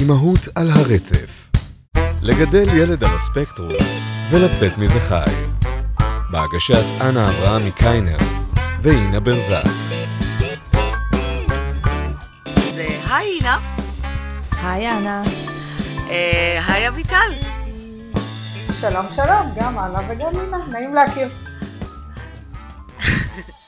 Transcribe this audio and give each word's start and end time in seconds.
אימהות 0.00 0.48
על 0.54 0.70
הרצף. 0.70 1.50
לגדל 2.22 2.68
ילד 2.74 3.04
על 3.04 3.10
הספקטרום 3.14 3.72
ולצאת 4.30 4.78
מזה 4.78 5.00
חי. 5.00 5.32
בהגשת 6.30 6.84
אנה 7.00 7.28
אברהם 7.28 7.70
קיינר 7.70 8.16
ואינה 8.82 9.20
ברזק. 9.20 9.64
זה 12.74 12.86
היי 13.10 13.38
אינה. 13.38 13.58
היי 14.62 14.90
אנה. 14.90 15.22
אה, 16.10 16.60
היי 16.68 16.88
אביטל. 16.88 17.32
שלום 18.80 19.06
שלום, 19.16 19.52
גם 19.56 19.78
אנה 19.78 20.00
וגם 20.08 20.40
אינה, 20.40 20.58
נעים 20.72 20.94
להכיר. 20.94 21.28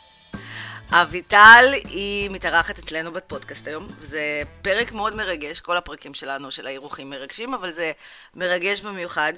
אביטל 0.94 1.64
היא 1.84 2.30
מתארחת 2.30 2.78
אצלנו 2.78 3.12
בפודקאסט 3.12 3.66
היום, 3.66 3.88
זה 4.00 4.42
פרק 4.62 4.92
מאוד 4.92 5.14
מרגש, 5.14 5.60
כל 5.60 5.76
הפרקים 5.76 6.14
שלנו 6.14 6.50
של 6.50 6.66
האירוחים 6.66 7.10
מרגשים, 7.10 7.54
אבל 7.54 7.72
זה 7.72 7.92
מרגש 8.34 8.80
במיוחד. 8.80 9.32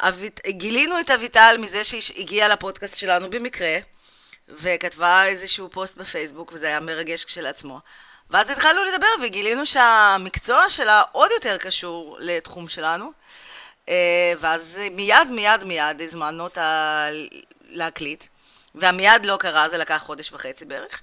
אבית, 0.00 0.40
גילינו 0.48 1.00
את 1.00 1.10
אביטל 1.10 1.56
מזה 1.58 1.84
שהיא 1.84 2.02
הגיעה 2.18 2.48
לפודקאסט 2.48 2.96
שלנו 2.96 3.30
במקרה, 3.30 3.78
וכתבה 4.48 5.24
איזשהו 5.26 5.70
פוסט 5.70 5.96
בפייסבוק, 5.96 6.52
וזה 6.52 6.66
היה 6.66 6.80
מרגש 6.80 7.24
כשלעצמו. 7.24 7.80
ואז 8.30 8.50
התחלנו 8.50 8.80
לדבר 8.84 9.06
וגילינו 9.22 9.66
שהמקצוע 9.66 10.70
שלה 10.70 11.02
עוד 11.12 11.30
יותר 11.30 11.56
קשור 11.56 12.16
לתחום 12.20 12.68
שלנו. 12.68 13.12
אה, 13.88 14.32
ואז 14.40 14.80
מיד 14.90 15.30
מיד 15.30 15.64
מיד 15.64 16.00
הזמנו 16.00 16.44
אותה 16.44 17.08
להקליט. 17.68 18.24
והמיד 18.74 19.24
לא 19.26 19.36
קרה, 19.40 19.68
זה 19.68 19.78
לקח 19.78 20.02
חודש 20.06 20.32
וחצי 20.32 20.64
בערך, 20.64 21.00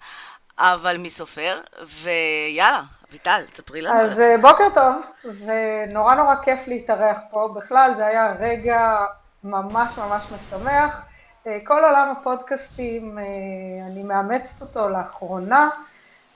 אבל 0.58 0.98
מסופר, 0.98 1.62
ויאללה, 2.02 2.82
אביטל, 3.10 3.44
תספרי 3.54 3.82
לנו. 3.82 4.00
אז 4.00 4.20
אה, 4.20 4.38
בוקר 4.42 4.68
טוב, 4.74 4.96
ונורא 5.26 6.16
נורא 6.16 6.36
כיף 6.36 6.68
להתארח 6.68 7.18
פה. 7.32 7.54
בכלל, 7.56 7.94
זה 7.96 8.06
היה 8.06 8.34
רגע 8.40 8.98
ממש 9.44 9.98
ממש 9.98 10.26
משמח. 10.36 11.02
אה, 11.48 11.58
כל 11.64 11.84
עולם 11.84 12.14
הפודקאסטים, 12.18 13.18
אה, 13.18 13.24
אני 13.88 14.04
מאמצת 14.04 14.62
אותו 14.62 14.90
לאחרונה, 14.90 15.70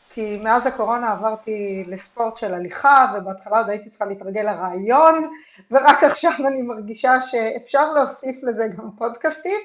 כי 0.09 0.39
מאז 0.43 0.67
הקורונה 0.67 1.11
עברתי 1.11 1.83
לספורט 1.87 2.37
של 2.37 2.53
הליכה, 2.53 3.13
ובהתחלה 3.15 3.57
עוד 3.57 3.69
הייתי 3.69 3.89
צריכה 3.89 4.05
להתרגל 4.05 4.41
לרעיון, 4.41 5.31
ורק 5.71 6.03
עכשיו 6.03 6.31
אני 6.47 6.61
מרגישה 6.61 7.21
שאפשר 7.21 7.93
להוסיף 7.93 8.35
לזה 8.43 8.67
גם 8.67 8.89
פודקאסטים. 8.97 9.59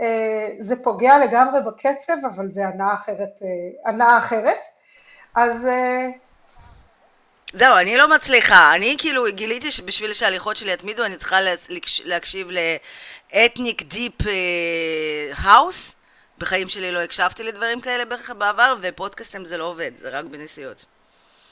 אה, 0.00 0.48
זה 0.60 0.84
פוגע 0.84 1.18
לגמרי 1.18 1.60
בקצב, 1.66 2.16
אבל 2.34 2.50
זה 2.50 2.66
הנאה 2.66 2.94
אחרת. 2.94 3.42
אה, 3.42 3.90
הנאה 3.90 4.18
אחרת. 4.18 4.58
אז... 5.34 5.66
אה, 5.66 6.08
זהו, 7.52 7.76
אני 7.76 7.96
לא 7.96 8.14
מצליחה. 8.14 8.74
אני 8.74 8.96
כאילו 8.98 9.24
גיליתי 9.28 9.70
שבשביל 9.70 10.12
שההליכות 10.12 10.56
שלי 10.56 10.72
יתמידו, 10.72 11.04
אני 11.04 11.16
צריכה 11.16 11.38
להקשיב 12.04 12.48
ל 13.32 13.39
ethnic 13.39 13.82
deep 13.82 14.14
house. 15.36 15.96
בחיים 16.38 16.68
שלי 16.68 16.92
לא 16.92 16.98
הקשבתי 16.98 17.42
לדברים 17.42 17.80
כאלה 17.80 18.04
בעבר, 18.38 18.74
ופודקאסטים 18.80 19.44
זה 19.44 19.56
לא 19.56 19.64
עובד, 19.64 19.90
זה 20.00 20.08
רק 20.08 20.24
בנסיעות. 20.24 20.84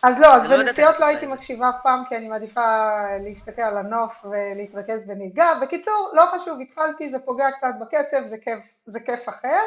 אז 0.06 0.20
לא, 0.20 0.34
אז 0.34 0.50
לא 0.50 0.56
בנסיעות 0.56 1.00
לא 1.00 1.06
הייתי 1.06 1.26
מקשיבה 1.26 1.68
אף 1.68 1.74
פעם, 1.82 2.02
כי 2.08 2.16
אני 2.16 2.28
מעדיפה 2.28 2.94
להסתכל 3.20 3.62
על 3.62 3.78
הנוף 3.78 4.24
ולהתרכז 4.24 5.06
בנהיגה. 5.06 5.52
בקיצור, 5.62 6.10
לא 6.12 6.22
חשוב, 6.26 6.60
התחלתי, 6.60 7.10
זה 7.10 7.18
פוגע 7.18 7.50
קצת 7.50 7.74
בקצב, 7.80 8.26
זה 8.26 8.38
כיף, 8.38 8.72
זה 8.86 9.00
כיף 9.00 9.28
אחר. 9.28 9.60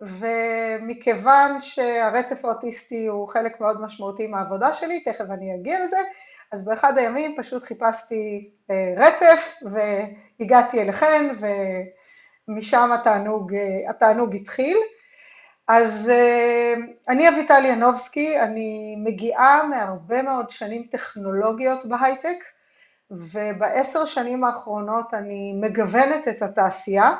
ומכיוון 0.00 1.60
שהרצף 1.60 2.44
האוטיסטי 2.44 3.06
הוא 3.06 3.28
חלק 3.28 3.60
מאוד 3.60 3.80
משמעותי 3.80 4.26
מהעבודה 4.26 4.74
שלי, 4.74 5.00
תכף 5.00 5.24
אני 5.30 5.54
אגיע 5.54 5.84
לזה, 5.84 5.98
אז 6.52 6.64
באחד 6.64 6.98
הימים 6.98 7.34
פשוט 7.38 7.62
חיפשתי 7.62 8.50
אה, 8.70 8.94
רצף 8.96 9.54
והגעתי 9.62 10.82
אליכן 10.82 11.34
ומשם 12.48 12.92
התענוג, 12.92 13.54
אה, 13.54 13.90
התענוג 13.90 14.36
התחיל. 14.36 14.76
אז 15.68 16.10
אה, 16.14 16.74
אני 17.08 17.28
אביטל 17.28 17.62
ינובסקי, 17.64 18.40
אני 18.40 18.96
מגיעה 18.98 19.66
מהרבה 19.66 20.22
מאוד 20.22 20.50
שנים 20.50 20.82
טכנולוגיות 20.90 21.86
בהייטק, 21.86 22.44
ובעשר 23.10 24.04
שנים 24.04 24.44
האחרונות 24.44 25.14
אני 25.14 25.52
מגוונת 25.60 26.28
את 26.28 26.42
התעשייה. 26.42 27.16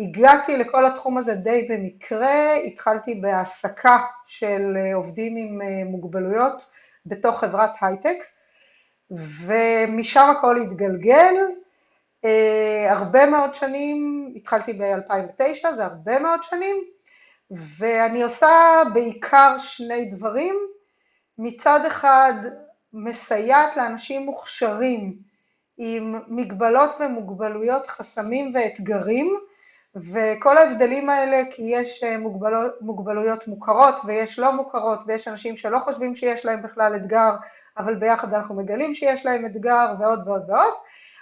הגעתי 0.00 0.56
לכל 0.56 0.86
התחום 0.86 1.18
הזה 1.18 1.34
די 1.34 1.68
במקרה, 1.70 2.54
התחלתי 2.54 3.14
בהעסקה 3.14 3.98
של 4.26 4.76
אה, 4.76 4.94
עובדים 4.94 5.36
עם 5.36 5.62
אה, 5.62 5.84
מוגבלויות 5.84 6.70
בתוך 7.06 7.40
חברת 7.40 7.70
הייטק, 7.80 8.18
ומשם 9.10 10.30
הכל 10.36 10.56
התגלגל. 10.56 11.34
הרבה 12.88 13.26
מאוד 13.26 13.54
שנים, 13.54 14.32
התחלתי 14.36 14.72
ב-2009, 14.72 15.72
זה 15.72 15.84
הרבה 15.84 16.18
מאוד 16.18 16.42
שנים, 16.42 16.76
ואני 17.50 18.22
עושה 18.22 18.82
בעיקר 18.94 19.58
שני 19.58 20.10
דברים. 20.10 20.56
מצד 21.38 21.84
אחד 21.86 22.32
מסייעת 22.92 23.76
לאנשים 23.76 24.22
מוכשרים 24.26 25.16
עם 25.78 26.20
מגבלות 26.28 26.90
ומוגבלויות, 27.00 27.86
חסמים 27.86 28.52
ואתגרים, 28.54 29.38
וכל 29.96 30.58
ההבדלים 30.58 31.10
האלה 31.10 31.42
כי 31.52 31.62
יש 31.62 32.04
מוגבלות, 32.18 32.72
מוגבלויות 32.80 33.48
מוכרות 33.48 33.94
ויש 34.04 34.38
לא 34.38 34.52
מוכרות 34.52 35.00
ויש 35.06 35.28
אנשים 35.28 35.56
שלא 35.56 35.78
חושבים 35.78 36.14
שיש 36.14 36.46
להם 36.46 36.62
בכלל 36.62 36.96
אתגר, 36.96 37.34
אבל 37.78 37.94
ביחד 37.94 38.34
אנחנו 38.34 38.54
מגלים 38.54 38.94
שיש 38.94 39.26
להם 39.26 39.46
אתגר 39.46 39.94
ועוד 39.98 40.28
ועוד 40.28 40.50
ועוד, 40.50 40.74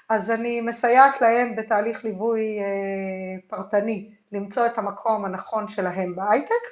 אז 0.09 0.31
אני 0.31 0.61
מסייעת 0.61 1.21
להם 1.21 1.57
בתהליך 1.57 2.05
ליווי 2.05 2.59
אה, 2.61 2.65
פרטני 3.49 4.11
למצוא 4.33 4.67
את 4.67 4.79
המקום 4.79 5.25
הנכון 5.25 5.69
שלהם 5.69 6.17
בהייטק, 6.17 6.65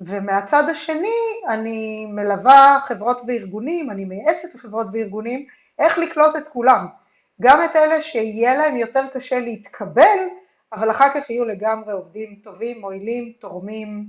ומהצד 0.00 0.68
השני 0.68 1.16
אני 1.48 2.06
מלווה 2.06 2.78
חברות 2.86 3.20
וארגונים, 3.26 3.90
אני 3.90 4.04
מייעצת 4.04 4.54
לחברות 4.54 4.86
וארגונים 4.92 5.46
איך 5.78 5.98
לקלוט 5.98 6.36
את 6.36 6.48
כולם, 6.48 6.86
גם 7.40 7.64
את 7.64 7.76
אלה 7.76 8.00
שיהיה 8.00 8.54
להם 8.54 8.76
יותר 8.76 9.02
קשה 9.12 9.38
להתקבל, 9.38 10.18
אבל 10.72 10.90
אחר 10.90 11.08
כך 11.14 11.30
יהיו 11.30 11.44
לגמרי 11.44 11.92
עובדים 11.92 12.40
טובים, 12.44 12.80
מועילים, 12.80 13.32
תורמים 13.38 14.04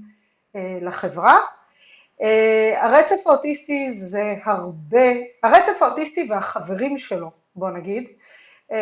אה, 0.55 0.77
לחברה. 0.81 1.39
אה, 2.21 2.73
הרצף 2.77 3.27
האוטיסטי 3.27 3.91
זה 3.91 4.35
הרבה, 4.43 5.07
הרצף 5.43 5.81
האוטיסטי 5.81 6.27
והחברים 6.29 6.97
שלו, 6.97 7.31
בוא 7.55 7.69
נגיד, 7.69 8.07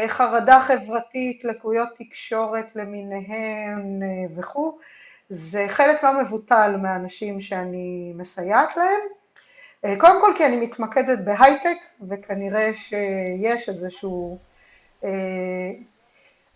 חרדה 0.07 0.59
חברתית, 0.67 1.43
לקויות 1.43 1.89
תקשורת 1.97 2.75
למיניהן 2.75 4.03
אה, 4.03 4.07
וכו', 4.35 4.77
זה 5.29 5.65
חלק 5.69 6.03
לא 6.03 6.21
מבוטל 6.21 6.75
מהאנשים 6.81 7.41
שאני 7.41 8.13
מסייעת 8.15 8.77
להם. 8.77 8.99
אה, 9.85 9.95
קודם 9.99 10.21
כל 10.21 10.33
כי 10.37 10.45
אני 10.45 10.57
מתמקדת 10.57 11.19
בהייטק, 11.19 11.77
וכנראה 12.09 12.73
שיש 12.73 13.69
איזשהו 13.69 14.37
אה, 15.03 15.09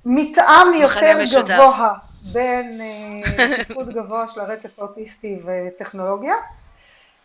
מתאם 0.05 0.73
יותר 0.81 1.23
משותף. 1.23 1.53
גבוה 1.53 1.93
בין 2.31 2.81
תפקוד 3.57 3.93
גבוה 3.93 4.27
של 4.27 4.39
הרצף 4.39 4.79
האוטיסטי 4.79 5.39
וטכנולוגיה, 5.45 6.35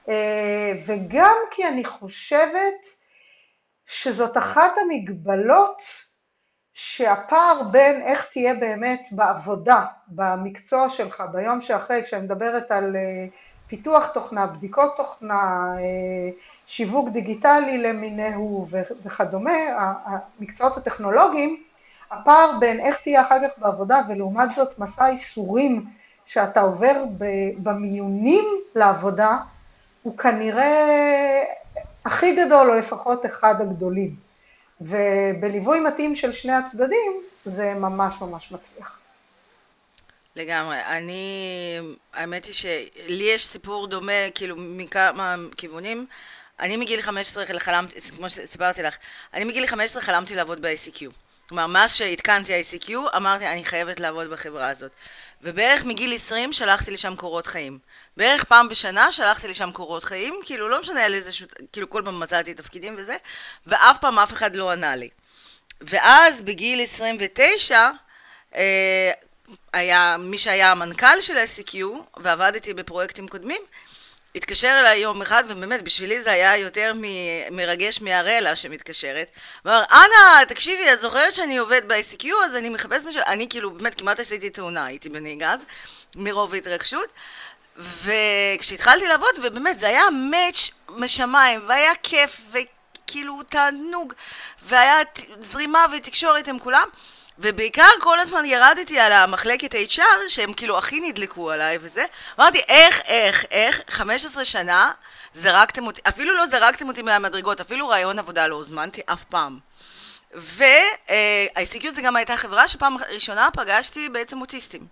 אה, 0.09 0.73
וגם 0.87 1.37
כי 1.51 1.69
אני 1.69 1.85
חושבת 1.85 3.04
שזאת 3.87 4.37
אחת 4.37 4.73
המגבלות 4.83 5.83
שהפער 6.75 7.63
בין 7.71 8.03
איך 8.03 8.27
תהיה 8.33 8.55
באמת 8.55 9.01
בעבודה, 9.13 9.85
במקצוע 10.09 10.89
שלך, 10.89 11.23
ביום 11.33 11.61
שאחרי, 11.61 12.03
כשאני 12.05 12.23
מדברת 12.23 12.71
על 12.71 12.97
אה, 12.97 13.27
פיתוח 13.67 14.07
תוכנה, 14.07 14.47
בדיקות 14.47 14.97
תוכנה, 14.97 15.75
אה, 15.79 16.31
שיווק 16.67 17.09
דיגיטלי 17.09 17.79
למיניהו 17.79 18.69
וכדומה, 19.05 19.53
המקצועות 20.07 20.77
הטכנולוגיים, 20.77 21.63
הפער 22.11 22.59
בין 22.61 22.81
איך 22.81 23.01
תהיה 23.01 23.23
אחר 23.23 23.49
כך 23.49 23.59
בעבודה 23.59 24.01
ולעומת 24.09 24.55
זאת 24.55 24.79
מסע 24.79 25.07
איסורים 25.07 25.85
שאתה 26.27 26.61
עובר 26.61 27.05
במיונים 27.59 28.45
לעבודה, 28.75 29.37
הוא 30.03 30.19
כנראה 30.19 31.43
הכי 32.05 32.37
גדול, 32.37 32.71
או 32.71 32.75
לפחות 32.75 33.27
אחד 33.27 33.55
הגדולים. 33.61 34.17
ובליווי 34.81 35.81
מתאים 35.81 36.15
של 36.15 36.33
שני 36.33 36.53
הצדדים, 36.53 37.23
זה 37.45 37.75
ממש 37.75 38.15
ממש 38.21 38.53
מצליח. 38.53 39.01
לגמרי. 40.37 40.81
אני, 40.85 41.79
האמת 42.13 42.45
היא 42.45 42.55
שלי 42.55 43.25
יש 43.25 43.47
סיפור 43.47 43.87
דומה, 43.87 44.31
כאילו, 44.35 44.57
מכמה 44.59 45.37
כיוונים. 45.57 46.07
אני 46.61 46.77
מגיל 46.77 47.01
15 47.01 47.45
חלמתי, 47.59 48.01
כמו 48.01 48.31
שסיפרתי 48.31 48.83
לך, 48.83 48.97
אני 49.35 49.45
מגיל 49.45 49.67
15 49.67 50.03
חלמתי 50.03 50.35
לעבוד 50.35 50.63
ב-ICQ. 50.63 51.24
כלומר, 51.49 51.67
מאז 51.67 51.95
שעדכנתי 51.95 52.61
ICQ, 52.61 53.17
אמרתי, 53.17 53.47
אני 53.47 53.65
חייבת 53.65 54.01
לעבוד 54.01 54.31
בחברה 54.31 54.69
הזאת. 54.69 54.93
ובערך 55.43 55.85
מגיל 55.85 56.15
20 56.15 56.53
שלחתי 56.53 56.91
לשם 56.91 57.17
קורות 57.17 57.47
חיים. 57.47 57.79
בערך 58.17 58.45
פעם 58.45 58.69
בשנה 58.69 59.13
שלחתי 59.13 59.49
לשם 59.49 59.73
קורות 59.73 60.05
חיים, 60.05 60.41
כאילו 60.45 60.69
לא 60.69 60.81
משנה 60.81 61.05
על 61.05 61.15
איזה, 61.15 61.31
כאילו 61.73 61.91
כל 61.91 62.03
פעם 62.05 62.21
מצאתי 62.21 62.55
תפקידים 62.55 62.95
וזה, 62.99 63.17
ואף 63.67 63.99
פעם 64.01 64.19
אף 64.19 64.33
אחד 64.33 64.57
לא 64.57 64.71
ענה 64.71 64.97
לי. 64.97 65.09
ואז 65.81 66.43
בגיל 66.43 66.81
29, 66.81 67.91
אה, 68.55 69.13
היה 69.73 70.17
מי 70.19 70.39
שהיה 70.39 70.71
המנכ"ל 70.71 71.21
של 71.21 71.39
ה-SQ, 71.39 71.77
ועבדתי 72.17 72.75
בפרויקטים 72.75 73.29
קודמים, 73.29 73.63
התקשר 74.35 74.77
אליי 74.81 74.99
יום 74.99 75.23
אחד, 75.23 75.45
ובאמת, 75.49 75.83
בשבילי 75.83 76.23
זה 76.23 76.31
היה 76.33 76.57
יותר 76.57 76.93
מ- 76.95 77.57
מרגש 77.57 78.01
מהרלה 78.03 78.57
שמתקשרת. 78.57 79.31
ואמר, 79.65 79.83
אנה, 79.91 80.47
תקשיבי, 80.49 80.93
את 80.93 81.01
זוכרת 81.01 81.33
שאני 81.33 81.57
עובד 81.57 81.83
ב-ICQ, 81.89 82.27
אז 82.45 82.55
אני 82.57 82.69
מחפש 82.69 83.05
מישהו, 83.05 83.23
אני 83.27 83.49
כאילו, 83.49 83.71
באמת, 83.71 84.01
כמעט 84.01 84.21
עשיתי 84.21 84.51
תאונה, 84.51 84.85
הייתי 84.85 85.09
בנהיגה 85.09 85.53
אז, 85.53 85.61
מרוב 86.17 86.55
התרגשות. 86.55 87.09
וכשהתחלתי 87.77 89.07
לעבוד, 89.09 89.35
ובאמת, 89.43 89.79
זה 89.79 89.89
היה 89.89 90.03
מאץ' 90.11 90.71
משמיים, 90.89 91.61
והיה 91.69 91.93
כיף, 92.03 92.41
וכאילו 92.53 93.43
תענוג, 93.43 94.13
והיה 94.63 94.97
זרימה 95.41 95.87
ותקשורת 95.93 96.49
עם 96.49 96.59
כולם. 96.59 96.89
ובעיקר 97.39 97.89
כל 98.01 98.21
הזמן 98.21 98.45
ירדתי 98.45 98.99
על 98.99 99.13
המחלקת 99.13 99.75
HR, 99.75 100.29
שהם 100.29 100.53
כאילו 100.53 100.79
הכי 100.79 101.01
נדלקו 101.01 101.51
עליי 101.51 101.79
וזה. 101.81 102.05
אמרתי, 102.39 102.61
איך, 102.69 103.01
איך, 103.05 103.45
איך, 103.51 103.81
15 103.89 104.45
שנה 104.45 104.93
זרקתם 105.35 105.87
אותי, 105.87 106.01
אפילו 106.09 106.37
לא 106.37 106.47
זרקתם 106.47 106.89
אותי 106.89 107.03
מהמדרגות, 107.03 107.61
אפילו 107.61 107.89
רעיון 107.89 108.19
עבודה 108.19 108.47
לא 108.47 108.55
הוזמנתי 108.55 109.01
אף 109.07 109.25
פעם. 109.25 109.59
ו-ICQ 110.35 111.95
זה 111.95 112.03
גם 112.03 112.17
הייתה 112.17 112.37
חברה 112.37 112.69
שפעם 112.69 112.97
ראשונה 113.09 113.49
פגשתי 113.53 114.09
בעצם 114.09 114.41
אוטיסטים. 114.41 114.87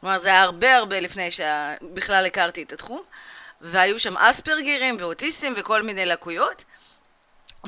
כלומר, 0.00 0.18
זה 0.18 0.28
היה 0.28 0.42
הרבה 0.42 0.76
הרבה 0.76 1.00
לפני 1.00 1.28
שבכלל 1.30 2.26
הכרתי 2.26 2.62
את 2.62 2.72
התחום. 2.72 3.02
והיו 3.60 3.98
שם 3.98 4.16
אספרגרים 4.16 4.96
ואוטיסטים 4.98 5.54
וכל 5.56 5.82
מיני 5.82 6.06
לקויות. 6.06 6.64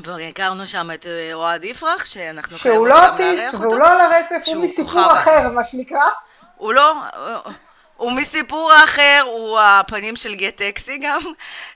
והכרנו 0.02 0.66
שם 0.66 0.90
את 0.94 1.06
אה, 1.06 1.34
אוהד 1.34 1.64
יפרח, 1.64 2.04
שאנחנו 2.04 2.56
חייבות 2.56 2.88
לא 2.88 2.94
גם 2.94 3.00
לארח 3.00 3.10
אותו. 3.10 3.18
שהוא 3.18 3.28
לא 3.28 3.30
אוטיסט 3.30 3.54
והוא 3.54 3.78
לא 3.78 3.86
על 3.86 4.00
הרצף, 4.00 4.42
הוא 4.46 4.64
מסיפור 4.64 5.12
אחר, 5.12 5.48
מה 5.48 5.64
שנקרא. 5.64 6.08
הוא 6.56 6.72
לא, 6.72 6.94
הוא 7.96 8.12
מסיפור 8.12 8.70
אחר, 8.84 9.22
הוא 9.26 9.58
הפנים 9.60 10.16
של 10.16 10.34
גט 10.34 10.56
טקסי 10.56 10.98
גם. 10.98 11.20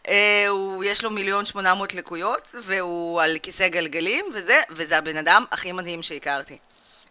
אה, 0.09 0.44
הוא, 0.49 0.85
יש 0.85 1.05
לו 1.05 1.11
מיליון 1.11 1.47
שמונה 1.47 1.75
מאות 1.75 1.94
לקויות, 1.94 2.55
והוא 2.62 3.23
על 3.23 3.38
כיסא 3.43 3.69
גלגלים, 3.69 4.25
וזה, 4.35 4.61
וזה 4.71 4.99
הבן 4.99 5.17
אדם 5.17 5.44
הכי 5.53 5.73
מדהים 5.73 6.03
שהכרתי. 6.03 6.59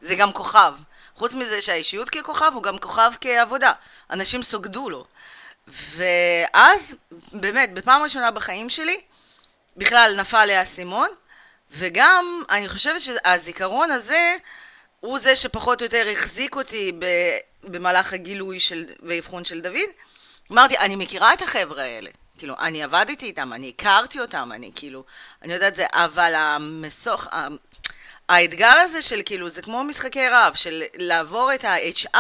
זה 0.01 0.15
גם 0.15 0.31
כוכב. 0.31 0.74
חוץ 1.15 1.33
מזה 1.33 1.62
שהאישיות 1.62 2.10
ככוכב, 2.10 2.51
הוא 2.53 2.63
גם 2.63 2.77
כוכב 2.77 3.12
כעבודה. 3.21 3.71
אנשים 4.12 4.44
סוגדו 4.44 4.89
לו. 4.89 5.06
ואז, 5.68 6.95
באמת, 7.33 7.74
בפעם 7.74 8.03
ראשונה 8.03 8.31
בחיים 8.31 8.69
שלי, 8.69 9.01
בכלל 9.77 10.15
נפל 10.18 10.45
לי 10.45 10.56
האסימון, 10.56 11.09
וגם 11.71 12.44
אני 12.50 12.69
חושבת 12.69 13.01
שהזיכרון 13.01 13.91
הזה 13.91 14.35
הוא 15.00 15.19
זה 15.19 15.35
שפחות 15.35 15.81
או 15.81 15.85
יותר 15.85 16.07
החזיק 16.12 16.56
אותי 16.56 16.91
במהלך 17.63 18.13
הגילוי 18.13 18.59
של, 18.59 18.85
ואבחון 19.01 19.44
של 19.44 19.62
דוד. 19.62 19.89
אמרתי, 20.51 20.77
אני 20.77 20.95
מכירה 20.95 21.33
את 21.33 21.41
החבר'ה 21.41 21.83
האלה. 21.83 22.09
כאילו, 22.38 22.56
אני 22.59 22.83
עבדתי 22.83 23.25
איתם, 23.25 23.53
אני 23.53 23.74
הכרתי 23.77 24.19
אותם, 24.19 24.51
אני 24.53 24.71
כאילו, 24.75 25.03
אני 25.44 25.53
יודעת 25.53 25.75
זה, 25.75 25.85
אבל 25.91 26.35
המסוך, 26.35 27.27
האתגר 28.29 28.74
הזה 28.83 29.01
של 29.01 29.21
כאילו, 29.25 29.50
זה 29.50 29.62
כמו 29.62 29.83
משחקי 29.83 30.27
רב, 30.27 30.56
של 30.56 30.83
לעבור 30.95 31.53
את 31.53 31.65
ה-HR 31.65 32.18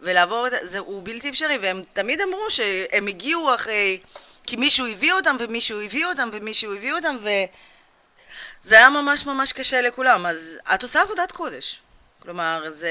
ולעבור 0.00 0.46
את 0.46 0.52
זה, 0.62 0.78
הוא 0.78 1.02
בלתי 1.04 1.28
אפשרי, 1.30 1.58
והם 1.58 1.82
תמיד 1.92 2.20
אמרו 2.20 2.50
שהם 2.50 3.06
הגיעו 3.06 3.54
אחרי 3.54 4.00
כי 4.46 4.56
מישהו 4.56 4.86
הביא 4.86 5.12
אותם, 5.12 5.36
ומישהו 5.38 5.80
הביא 5.80 6.06
אותם, 6.06 6.28
ומישהו 6.32 6.74
הביא 6.74 6.92
אותם, 6.92 7.16
וזה 7.20 8.76
היה 8.76 8.90
ממש 8.90 9.26
ממש 9.26 9.52
קשה 9.52 9.80
לכולם. 9.80 10.26
אז 10.26 10.58
את 10.74 10.82
עושה 10.82 11.02
עבודת 11.02 11.32
קודש. 11.32 11.80
כלומר, 12.22 12.64
זה... 12.70 12.88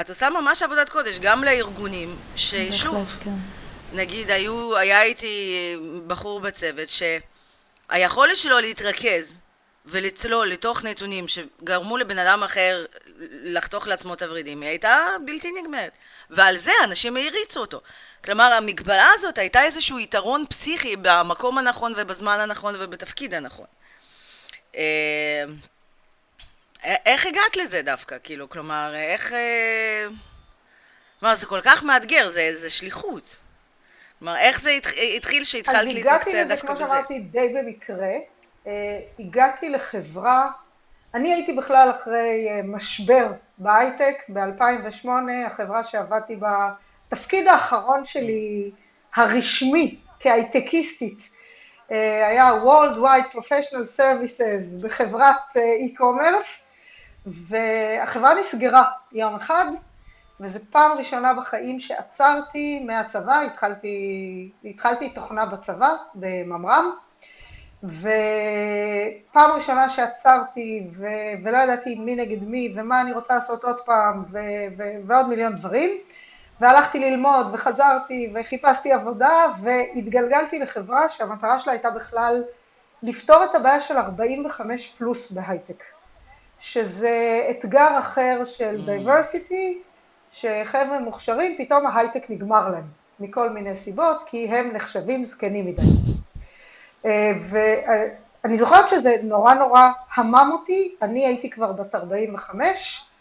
את 0.00 0.08
עושה 0.08 0.30
ממש 0.30 0.62
עבודת 0.62 0.88
קודש, 0.88 1.18
גם 1.18 1.44
לארגונים, 1.44 2.16
ששוב, 2.36 3.16
כן. 3.24 3.30
נגיד, 3.92 4.30
היו, 4.30 4.76
היה 4.76 5.02
איתי 5.02 5.54
בחור 6.06 6.40
בצוות 6.40 6.88
שהיכולת 6.88 8.36
שלו 8.36 8.60
להתרכז 8.60 9.36
ולצלול 9.86 10.48
לתוך 10.48 10.84
נתונים 10.84 11.28
שגרמו 11.28 11.96
לבן 11.96 12.18
אדם 12.18 12.42
אחר 12.42 12.84
לחתוך 13.30 13.86
לעצמו 13.86 14.14
את 14.14 14.22
הוורידים, 14.22 14.60
היא 14.62 14.68
הייתה 14.68 15.06
בלתי 15.24 15.52
נגמרת. 15.62 15.92
ועל 16.30 16.56
זה 16.56 16.72
אנשים 16.84 17.16
העריצו 17.16 17.60
אותו. 17.60 17.80
כלומר, 18.24 18.52
המגבלה 18.52 19.08
הזאת 19.14 19.38
הייתה 19.38 19.62
איזשהו 19.62 19.98
יתרון 19.98 20.44
פסיכי 20.48 20.96
במקום 20.96 21.58
הנכון 21.58 21.92
ובזמן 21.96 22.40
הנכון 22.40 22.74
ובתפקיד 22.78 23.34
הנכון. 23.34 23.66
אה, 24.76 25.44
איך 26.84 27.26
הגעת 27.26 27.56
לזה 27.56 27.82
דווקא? 27.82 28.16
כאילו, 28.22 28.48
כלומר, 28.48 28.92
איך... 28.94 29.32
אה, 29.32 30.06
כלומר, 31.20 31.36
זה 31.36 31.46
כל 31.46 31.60
כך 31.60 31.82
מאתגר, 31.82 32.30
זה, 32.30 32.56
זה 32.60 32.70
שליחות. 32.70 33.36
כלומר, 34.18 34.36
איך 34.36 34.60
זה 34.60 34.78
התחיל 35.16 35.44
שהתחלת 35.44 35.94
להתמקצע 35.94 36.14
דווקא 36.14 36.32
בזה? 36.34 36.38
אז 36.38 36.40
הגעתי 36.40 36.54
לזה, 36.54 36.56
כמו 36.56 36.76
שאמרתי, 36.76 37.20
די 37.20 37.54
במקרה. 37.58 38.12
Uh, 38.64 38.68
הגעתי 39.18 39.68
לחברה, 39.68 40.50
אני 41.14 41.34
הייתי 41.34 41.52
בכלל 41.52 41.90
אחרי 41.90 42.48
משבר 42.64 43.32
בהייטק 43.58 44.14
ב-2008, 44.28 45.08
החברה 45.46 45.84
שעבדתי 45.84 46.36
בה 46.36 46.70
התפקיד 47.14 47.48
האחרון 47.48 48.04
שלי 48.04 48.70
הרשמי 49.14 50.00
כהייטקיסטית 50.20 51.30
אה, 51.92 52.28
היה 52.28 52.50
Worldwide 52.64 53.36
Professional 53.36 53.98
Services 53.98 54.84
בחברת 54.84 55.56
אה, 55.56 55.62
e-commerce 55.86 56.64
והחברה 57.26 58.34
נסגרה 58.34 58.84
יום 59.12 59.34
אחד 59.34 59.64
וזו 60.40 60.60
פעם 60.70 60.98
ראשונה 60.98 61.34
בחיים 61.34 61.80
שעצרתי 61.80 62.84
מהצבא, 62.86 63.40
התחלתי, 63.40 64.50
התחלתי 64.64 65.10
תוכנה 65.10 65.46
בצבא 65.46 65.94
בממר"ם 66.14 66.90
ופעם 67.84 69.50
ראשונה 69.54 69.88
שעצרתי 69.88 70.86
ו, 70.96 71.06
ולא 71.44 71.58
ידעתי 71.58 71.94
מי 71.94 72.16
נגד 72.16 72.42
מי 72.42 72.74
ומה 72.76 73.00
אני 73.00 73.12
רוצה 73.12 73.34
לעשות 73.34 73.64
עוד 73.64 73.80
פעם 73.84 74.24
ו, 74.30 74.38
ו, 74.76 74.82
ועוד 75.06 75.28
מיליון 75.28 75.56
דברים 75.56 75.90
והלכתי 76.60 77.10
ללמוד 77.10 77.46
וחזרתי 77.52 78.32
וחיפשתי 78.34 78.92
עבודה 78.92 79.46
והתגלגלתי 79.62 80.58
לחברה 80.58 81.08
שהמטרה 81.08 81.60
שלה 81.60 81.72
הייתה 81.72 81.90
בכלל 81.90 82.44
לפתור 83.02 83.44
את 83.44 83.54
הבעיה 83.54 83.80
של 83.80 83.96
45 83.96 84.88
פלוס 84.88 85.32
בהייטק, 85.32 85.84
שזה 86.60 87.46
אתגר 87.50 87.98
אחר 87.98 88.44
של 88.44 88.82
diversity, 88.86 89.82
mm. 89.82 90.36
שחבר'ה 90.36 90.98
מוכשרים, 90.98 91.56
פתאום 91.58 91.86
ההייטק 91.86 92.30
נגמר 92.30 92.70
להם 92.70 92.86
מכל 93.20 93.50
מיני 93.50 93.74
סיבות, 93.74 94.22
כי 94.26 94.48
הם 94.48 94.70
נחשבים 94.72 95.24
זקנים 95.24 95.66
מדי. 95.66 95.82
אה, 97.06 97.32
ואני 97.50 98.56
זוכרת 98.56 98.88
שזה 98.88 99.14
נורא 99.22 99.54
נורא 99.54 99.90
המם 100.14 100.50
אותי, 100.52 100.96
אני 101.02 101.26
הייתי 101.26 101.50
כבר 101.50 101.72
בת 101.72 101.94
45, 101.94 102.60
אה, 102.64 103.13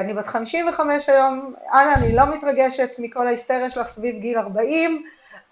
אני 0.00 0.14
בת 0.14 0.26
55 0.26 1.08
היום, 1.08 1.54
אנה, 1.72 1.94
אני 1.94 2.16
לא 2.16 2.22
מתרגשת 2.26 2.90
מכל 2.98 3.26
ההיסטריה 3.26 3.70
שלך 3.70 3.86
סביב 3.86 4.16
גיל 4.16 4.38
40, 4.38 5.02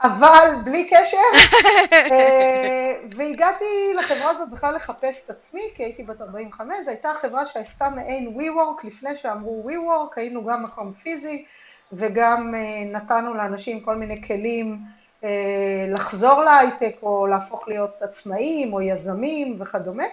אבל 0.03 0.49
בלי 0.65 0.89
קשר, 0.91 1.17
אה, 1.93 2.97
והגעתי 3.17 3.95
לחברה 3.99 4.31
הזאת 4.31 4.51
בכלל 4.51 4.75
לחפש 4.75 5.25
את 5.25 5.31
עצמי, 5.31 5.63
כי 5.75 5.85
הייתי 5.85 6.03
בת 6.03 6.21
45, 6.21 6.77
זו 6.85 6.91
הייתה 6.91 7.13
חברה 7.21 7.47
שעשתה 7.47 7.89
מעין 7.89 8.37
WeWork, 8.39 8.87
לפני 8.87 9.17
שאמרו 9.17 9.69
WeWork, 9.71 10.13
היינו 10.17 10.45
גם 10.45 10.63
מקום 10.63 10.93
פיזי, 10.93 11.45
וגם 11.93 12.55
אה, 12.55 12.85
נתנו 12.93 13.35
לאנשים 13.35 13.81
כל 13.81 13.97
מיני 13.97 14.23
כלים 14.23 14.79
לחזור 15.89 16.43
להייטק, 16.43 16.97
או 17.03 17.27
להפוך 17.27 17.69
להיות 17.69 18.03
עצמאים, 18.03 18.73
או 18.73 18.81
יזמים 18.81 19.57
וכדומה. 19.61 20.05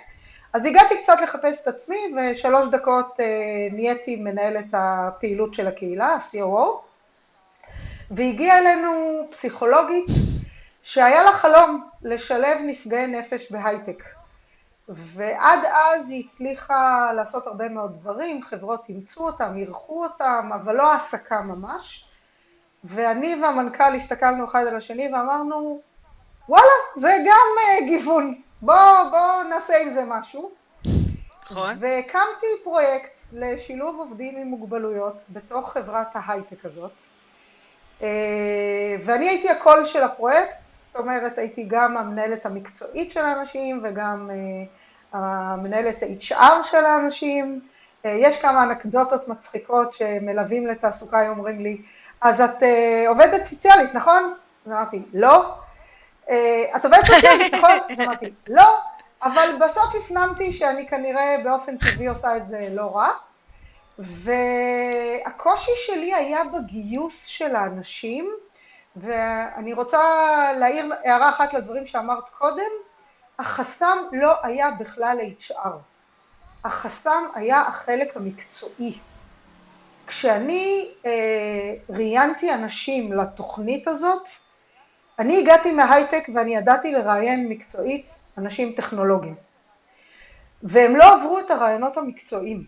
אז 0.53 0.65
הגעתי 0.65 1.03
קצת 1.03 1.17
לחפש 1.23 1.61
את 1.61 1.67
עצמי, 1.67 1.97
ושלוש 2.15 2.67
דקות 2.69 3.19
אה, 3.19 3.25
נהייתי 3.71 4.15
מנהלת 4.15 4.65
הפעילות 4.73 5.53
של 5.53 5.67
הקהילה, 5.67 6.07
ה-COO, 6.07 6.67
והגיעה 8.11 8.57
אלינו 8.57 9.21
פסיכולוגית 9.31 10.05
שהיה 10.83 11.23
לה 11.23 11.31
חלום 11.31 11.89
לשלב 12.01 12.57
נפגעי 12.65 13.07
נפש 13.07 13.51
בהייטק. 13.51 14.03
ועד 14.89 15.59
אז 15.73 16.09
היא 16.09 16.23
הצליחה 16.27 17.11
לעשות 17.15 17.47
הרבה 17.47 17.69
מאוד 17.69 17.97
דברים, 17.99 18.43
חברות 18.43 18.89
אימצו 18.89 19.25
אותם, 19.25 19.57
אירחו 19.57 20.03
אותם, 20.03 20.49
אבל 20.55 20.75
לא 20.75 20.91
העסקה 20.91 21.41
ממש. 21.41 22.07
ואני 22.83 23.41
והמנכ"ל 23.43 23.95
הסתכלנו 23.95 24.45
אחד 24.45 24.67
על 24.67 24.75
השני 24.75 25.13
ואמרנו, 25.13 25.81
וואלה, 26.49 26.73
זה 26.95 27.17
גם 27.27 27.47
uh, 27.57 27.85
גיוון, 27.85 28.41
בואו 28.65 29.11
בוא 29.11 29.43
נעשה 29.49 29.77
עם 29.77 29.91
זה 29.91 30.03
משהו. 30.07 30.51
נכון. 31.51 31.75
והקמתי 31.79 32.47
פרויקט 32.63 33.19
לשילוב 33.33 33.99
עובדים 33.99 34.37
עם 34.37 34.47
מוגבלויות 34.47 35.21
בתוך 35.29 35.71
חברת 35.71 36.07
ההייטק 36.13 36.65
הזאת. 36.65 36.91
אה, 38.01 38.95
ואני 39.03 39.29
הייתי 39.29 39.49
הקול 39.49 39.85
של 39.85 40.03
הפרויקט, 40.03 40.55
זאת 40.69 40.95
אומרת 40.95 41.37
הייתי 41.37 41.63
גם 41.67 41.97
המנהלת 41.97 42.45
המקצועית 42.45 43.11
של 43.11 43.25
האנשים 43.25 43.81
וגם 43.83 44.29
אה, 44.31 45.19
המנהלת 45.19 46.03
HR 46.03 46.63
של 46.63 46.85
האנשים. 46.85 47.59
אה, 48.05 48.11
יש 48.11 48.41
כמה 48.41 48.63
אנקדוטות 48.63 49.27
מצחיקות 49.27 49.93
שמלווים 49.93 50.67
לתעסוקה, 50.67 51.21
הם 51.21 51.29
אומרים 51.29 51.59
לי, 51.59 51.81
אז 52.21 52.41
את 52.41 52.63
עובדת 53.07 53.43
סוציאלית, 53.43 53.95
נכון? 53.95 54.33
אז 54.65 54.71
אמרתי, 54.71 55.01
לא. 55.13 55.62
את 56.75 56.85
עובדת 56.85 57.05
סוציאלית, 57.05 57.53
נכון? 57.57 57.77
אז 57.89 57.99
אמרתי, 57.99 58.33
לא. 58.47 58.77
אבל 59.23 59.49
בסוף 59.65 59.95
הפנמתי 59.95 60.53
שאני 60.53 60.87
כנראה 60.87 61.35
באופן 61.43 61.77
טבעי 61.77 62.07
עושה 62.07 62.37
את 62.37 62.47
זה 62.47 62.67
לא 62.71 62.95
רע. 62.95 63.09
והקושי 63.99 65.71
שלי 65.85 66.13
היה 66.13 66.41
בגיוס 66.43 67.25
של 67.25 67.55
האנשים, 67.55 68.31
ואני 68.95 69.73
רוצה 69.73 69.99
להעיר 70.59 70.93
הערה 71.03 71.29
אחת 71.29 71.53
לדברים 71.53 71.85
שאמרת 71.85 72.29
קודם, 72.29 72.69
החסם 73.39 73.97
לא 74.11 74.33
היה 74.43 74.71
בכלל 74.71 75.19
HR, 75.39 75.69
החסם 76.63 77.23
היה 77.35 77.61
החלק 77.61 78.17
המקצועי. 78.17 78.99
כשאני 80.07 80.91
אה, 81.05 81.73
ראיינתי 81.89 82.53
אנשים 82.53 83.13
לתוכנית 83.13 83.87
הזאת, 83.87 84.27
אני 85.19 85.41
הגעתי 85.41 85.71
מההייטק 85.71 86.29
ואני 86.35 86.55
ידעתי 86.55 86.91
לראיין 86.91 87.49
מקצועית 87.49 88.19
אנשים 88.37 88.73
טכנולוגיים, 88.73 89.35
והם 90.63 90.95
לא 90.95 91.13
עברו 91.13 91.39
את 91.39 91.51
הרעיונות 91.51 91.97
המקצועיים. 91.97 92.65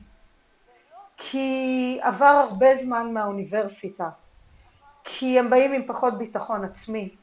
כי 1.18 2.00
עבר 2.02 2.26
הרבה 2.26 2.76
זמן 2.76 3.14
מהאוניברסיטה, 3.14 4.10
כי 5.04 5.40
הם 5.40 5.50
באים 5.50 5.74
עם 5.74 5.86
פחות 5.88 6.18
ביטחון 6.18 6.66
עצמי, 6.66 7.16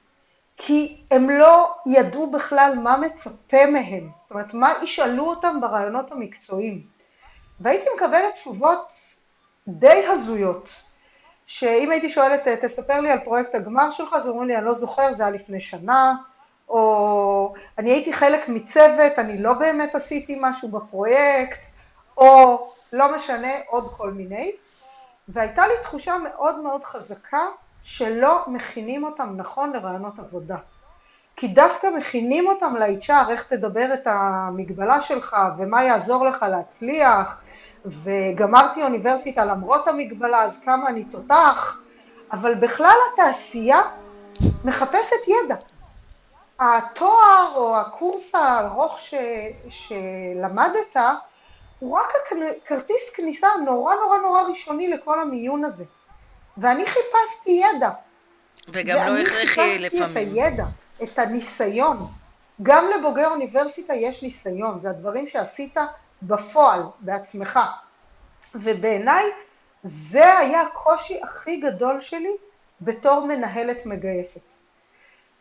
כי 0.57 1.05
הם 1.11 1.31
לא 1.31 1.75
ידעו 1.87 2.31
בכלל 2.31 2.73
מה 2.83 2.97
מצפה 2.97 3.67
מהם, 3.67 4.11
זאת 4.23 4.31
אומרת, 4.31 4.55
מה 4.55 4.73
ישאלו 4.83 5.25
אותם 5.25 5.61
ברעיונות 5.61 6.12
המקצועיים. 6.12 6.87
והייתי 7.61 7.87
מקבלת 7.97 8.35
תשובות 8.35 8.93
די 9.69 10.07
הזויות, 10.07 10.83
שאם 11.54 11.90
הייתי 11.90 12.09
שואלת, 12.09 12.49
תספר 12.49 13.00
לי 13.00 13.11
על 13.11 13.18
פרויקט 13.25 13.54
הגמר 13.54 13.90
שלך, 13.90 14.12
אז 14.12 14.28
אומרים 14.28 14.49
לי, 14.49 14.56
אני 14.56 14.64
לא 14.64 14.75
זוכר, 14.75 15.14
זה 15.14 15.23
היה 15.23 15.32
לפני 15.32 15.61
שנה, 15.61 16.14
או 16.68 17.54
אני 17.78 17.90
הייתי 17.90 18.12
חלק 18.12 18.49
מצוות, 18.49 19.18
אני 19.18 19.42
לא 19.42 19.52
באמת 19.52 19.94
עשיתי 19.94 20.38
משהו 20.40 20.68
בפרויקט, 20.68 21.61
או 22.16 22.71
לא 22.92 23.16
משנה, 23.16 23.52
עוד 23.66 23.92
כל 23.97 24.11
מיני. 24.11 24.52
והייתה 25.28 25.66
לי 25.66 25.73
תחושה 25.82 26.18
מאוד 26.18 26.61
מאוד 26.62 26.85
חזקה 26.85 27.47
שלא 27.82 28.44
מכינים 28.47 29.04
אותם 29.04 29.32
נכון 29.37 29.73
לרעיונות 29.73 30.18
עבודה. 30.18 30.56
כי 31.37 31.49
דווקא 31.49 31.87
מכינים 31.97 32.47
אותם 32.47 32.76
ל-HR, 32.76 33.30
איך 33.30 33.47
תדבר 33.47 33.94
את 33.94 34.06
המגבלה 34.06 35.02
שלך 35.02 35.37
ומה 35.59 35.85
יעזור 35.85 36.26
לך 36.26 36.47
להצליח, 36.50 37.37
וגמרתי 37.85 38.83
אוניברסיטה 38.83 39.45
למרות 39.45 39.89
המגבלה, 39.89 40.43
אז 40.43 40.61
כמה 40.65 40.89
אני 40.89 41.05
תותח, 41.05 41.81
אבל 42.33 42.55
בכלל 42.55 42.95
התעשייה 43.12 43.83
מחפשת 44.65 45.29
ידע. 45.29 45.57
התואר 46.59 47.53
או 47.55 47.77
הקורס 47.77 48.35
הארוך 48.35 48.99
ש, 48.99 49.15
שלמדת 49.71 50.97
הוא 51.79 51.99
רק 51.99 52.12
כרטיס 52.65 53.11
כניסה 53.15 53.49
נורא 53.65 53.95
נורא 53.95 54.19
נורא 54.19 54.43
ראשוני 54.43 54.89
לכל 54.89 55.21
המיון 55.21 55.65
הזה. 55.65 55.85
ואני 56.59 56.85
חיפשתי 56.87 57.51
ידע. 57.51 57.91
וגם 58.69 58.97
לא 59.07 59.19
הכרחי 59.19 59.79
לפעמים. 59.79 59.79
ואני 59.79 59.91
חיפשתי 59.91 60.05
את 60.05 60.17
הידע, 60.17 60.65
את 61.03 61.19
הניסיון. 61.19 62.07
גם 62.62 62.85
לבוגר 62.91 63.31
אוניברסיטה 63.31 63.95
יש 63.95 64.23
ניסיון, 64.23 64.81
זה 64.81 64.91
הדברים 64.91 65.29
שעשית 65.29 65.77
בפועל, 66.23 66.83
בעצמך. 67.00 67.61
ובעיניי 68.55 69.25
זה 69.83 70.38
היה 70.38 70.61
הקושי 70.61 71.21
הכי 71.23 71.57
גדול 71.57 72.00
שלי 72.00 72.37
בתור 72.81 73.26
מנהלת 73.26 73.87
מגייסת. 73.87 74.55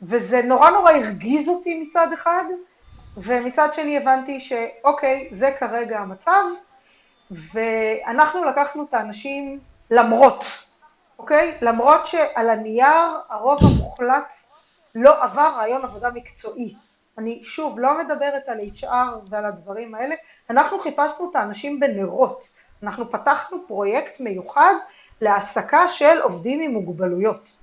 וזה 0.02 0.42
נורא 0.42 0.70
נורא 0.70 0.92
הרגיז 0.92 1.50
אותי 1.50 1.84
מצד 1.84 2.14
אחד, 2.14 2.44
ומצד 3.18 3.74
שני 3.74 3.98
הבנתי 3.98 4.40
שאוקיי, 4.40 5.30
זה 5.32 5.52
כרגע 5.60 6.00
המצב, 6.00 6.44
ואנחנו 7.32 8.44
לקחנו 8.44 8.84
את 8.84 8.94
האנשים 8.94 9.60
למרות, 9.92 10.46
אוקיי? 11.20 11.58
למרות 11.62 12.08
שעל 12.08 12.50
הנייר 12.50 13.20
הרוב 13.30 13.60
המוחלט 13.64 14.36
לא 14.96 15.24
עבר 15.24 15.52
רעיון 15.56 15.86
עבודה 15.86 16.10
מקצועי. 16.10 16.76
אני 17.18 17.44
שוב 17.44 17.80
לא 17.80 17.98
מדברת 17.98 18.44
על 18.48 18.60
HR 18.76 19.30
ועל 19.30 19.46
הדברים 19.46 19.96
האלה, 19.96 20.16
אנחנו 20.50 20.80
חיפשנו 20.80 21.30
את 21.32 21.36
האנשים 21.36 21.80
בנרות, 21.80 22.50
אנחנו 22.84 23.12
פתחנו 23.12 23.58
פרויקט 23.68 24.20
מיוחד 24.20 24.74
להעסקה 25.22 25.90
של 25.90 26.22
עובדים 26.22 26.62
עם 26.62 26.72
מוגבלויות. 26.72 27.56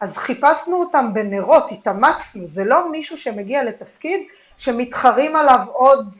אז 0.00 0.18
חיפשנו 0.18 0.76
אותם 0.76 1.10
בנרות, 1.14 1.72
התאמצנו, 1.72 2.48
זה 2.48 2.64
לא 2.64 2.90
מישהו 2.90 3.18
שמגיע 3.18 3.64
לתפקיד 3.64 4.26
שמתחרים 4.58 5.36
עליו 5.36 5.60
עוד, 5.72 6.14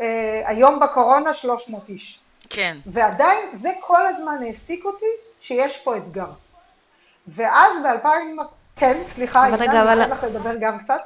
אה, 0.00 0.42
היום 0.44 0.80
בקורונה 0.80 1.34
300 1.34 1.88
איש. 1.88 2.20
כן. 2.50 2.76
ועדיין 2.86 3.56
זה 3.56 3.70
כל 3.80 4.06
הזמן 4.06 4.42
העסיק 4.46 4.84
אותי 4.84 5.06
שיש 5.40 5.82
פה 5.84 5.96
אתגר. 5.96 6.30
ואז 7.28 7.72
ב-2000, 7.84 8.42
כן, 8.76 9.00
סליחה, 9.04 9.48
אבל 9.48 9.56
רגע, 9.62 9.82
אבל... 9.82 10.02
אני 10.02 10.10
לך 10.10 10.24
לדבר 10.24 10.56
גם 10.60 10.78
קצת. 10.78 11.00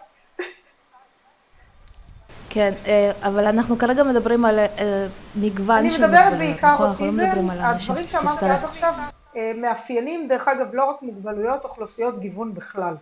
כן, 2.50 2.72
אה, 2.86 3.10
אבל 3.22 3.46
אנחנו 3.46 3.78
כרגע 3.78 4.02
מדברים 4.02 4.44
על 4.44 4.58
אה, 4.58 4.66
מגוון 5.36 5.90
של 5.90 6.00
מוגבלויות, 6.00 6.24
אני 6.24 6.30
מדברת 6.30 6.38
בעיקר 6.38 6.74
נכון? 6.74 6.88
אוטיזם, 6.88 7.50
הדברים 7.50 8.06
שאמרתי 8.08 8.44
עד 8.44 8.64
עכשיו 8.64 8.94
אה, 9.36 9.52
מאפיינים, 9.56 10.28
דרך 10.28 10.48
אגב, 10.48 10.66
לא 10.72 10.84
רק 10.84 11.02
מוגבלויות, 11.02 11.64
אוכלוסיות 11.64 12.20
גיוון 12.20 12.54
בכלל. 12.54 12.94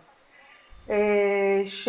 ש... 1.66 1.88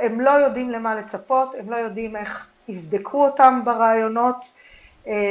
הם 0.00 0.20
לא 0.20 0.30
יודעים 0.30 0.70
למה 0.70 0.94
לצפות, 0.94 1.54
הם 1.58 1.70
לא 1.70 1.76
יודעים 1.76 2.16
איך 2.16 2.50
יבדקו 2.68 3.26
אותם 3.26 3.60
ברעיונות. 3.64 4.52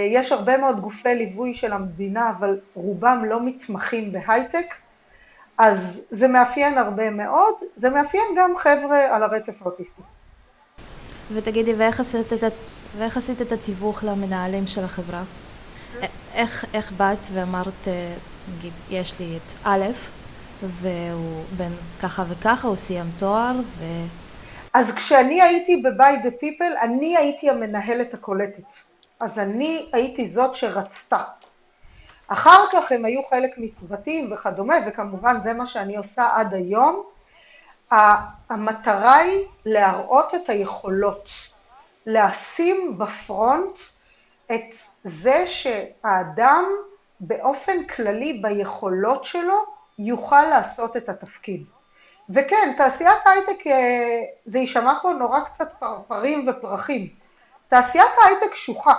יש 0.08 0.32
הרבה 0.32 0.58
מאוד 0.58 0.80
גופי 0.80 1.16
ליווי 1.16 1.54
של 1.54 1.74
המדינה, 1.74 2.30
אבל 2.30 2.60
רובם 2.74 3.26
לא 3.28 3.46
מתמחים 3.46 4.12
בהייטק, 4.12 4.76
אז 5.58 6.08
זה 6.12 6.28
מאפיין 6.28 6.78
הרבה 6.78 7.10
מאוד, 7.10 7.54
זה 7.76 7.90
מאפיין 7.90 8.24
גם 8.38 8.58
חבר'ה 8.58 9.16
על 9.16 9.24
הרצף 9.24 9.62
האוטיסטי. 9.62 10.02
ותגידי, 11.34 11.74
ואיך 11.74 12.00
עשית 12.00 12.34
את, 12.34 12.54
ואיך 12.98 13.18
עשית 13.18 13.42
את 13.42 13.52
התיווך 13.52 14.04
למנהלים 14.04 14.68
של 14.68 14.84
החברה? 14.84 15.24
איך, 16.34 16.66
איך 16.74 16.92
באת 16.92 17.18
ואמרת, 17.34 17.88
אה, 17.88 18.14
נגיד, 18.58 18.74
יש 18.90 19.20
לי 19.20 19.38
את 19.38 19.68
א', 19.68 19.86
והוא 20.82 21.44
בן 21.58 21.72
ככה 22.02 22.24
וככה, 22.30 22.68
הוא 22.68 22.76
סיים 22.76 23.06
תואר, 23.18 23.56
ו... 23.78 23.84
אז 24.74 24.92
כשאני 24.92 25.42
הייתי 25.42 25.82
ב-by 25.82 26.26
the 26.26 26.44
people, 26.44 26.82
אני 26.82 27.18
הייתי 27.18 27.50
המנהלת 27.50 28.14
הקולטת. 28.14 28.64
אז 29.20 29.40
אני 29.40 29.90
הייתי 29.94 30.28
זאת 30.28 30.56
שרצתה. 30.56 31.24
אחר 32.28 32.66
כך 32.72 32.92
הם 32.92 33.06
היו 33.06 33.22
חלק 33.30 33.52
מצוותים 33.58 34.32
וכדומה, 34.32 34.76
וכמובן 34.88 35.42
זה 35.42 35.54
מה 35.54 35.68
שאני 35.68 35.98
עושה 35.98 36.28
עד 36.34 36.54
היום. 36.54 37.04
המטרה 37.92 39.16
היא 39.16 39.46
להראות 39.66 40.36
את 40.36 40.50
היכולות, 40.50 41.30
לשים 42.06 42.98
בפרונט 42.98 43.80
את 44.52 44.74
זה 45.04 45.48
שהאדם 45.48 46.66
באופן 47.20 47.88
כללי 47.88 48.42
ביכולות 48.42 49.26
שלו 49.26 49.66
יוכל 50.00 50.42
לעשות 50.42 50.98
את 50.98 51.10
התפקיד. 51.10 51.66
וכן, 52.30 52.74
תעשיית 52.78 53.22
הייטק, 53.26 53.68
אה, 53.68 54.22
זה 54.46 54.60
יישמע 54.60 54.94
פה 55.02 55.14
נורא 55.14 55.40
קצת 55.40 55.68
פרפרים 55.80 56.48
ופרחים. 56.48 57.10
תעשיית 57.68 58.12
הייטק 58.26 58.56
שוחה. 58.56 58.94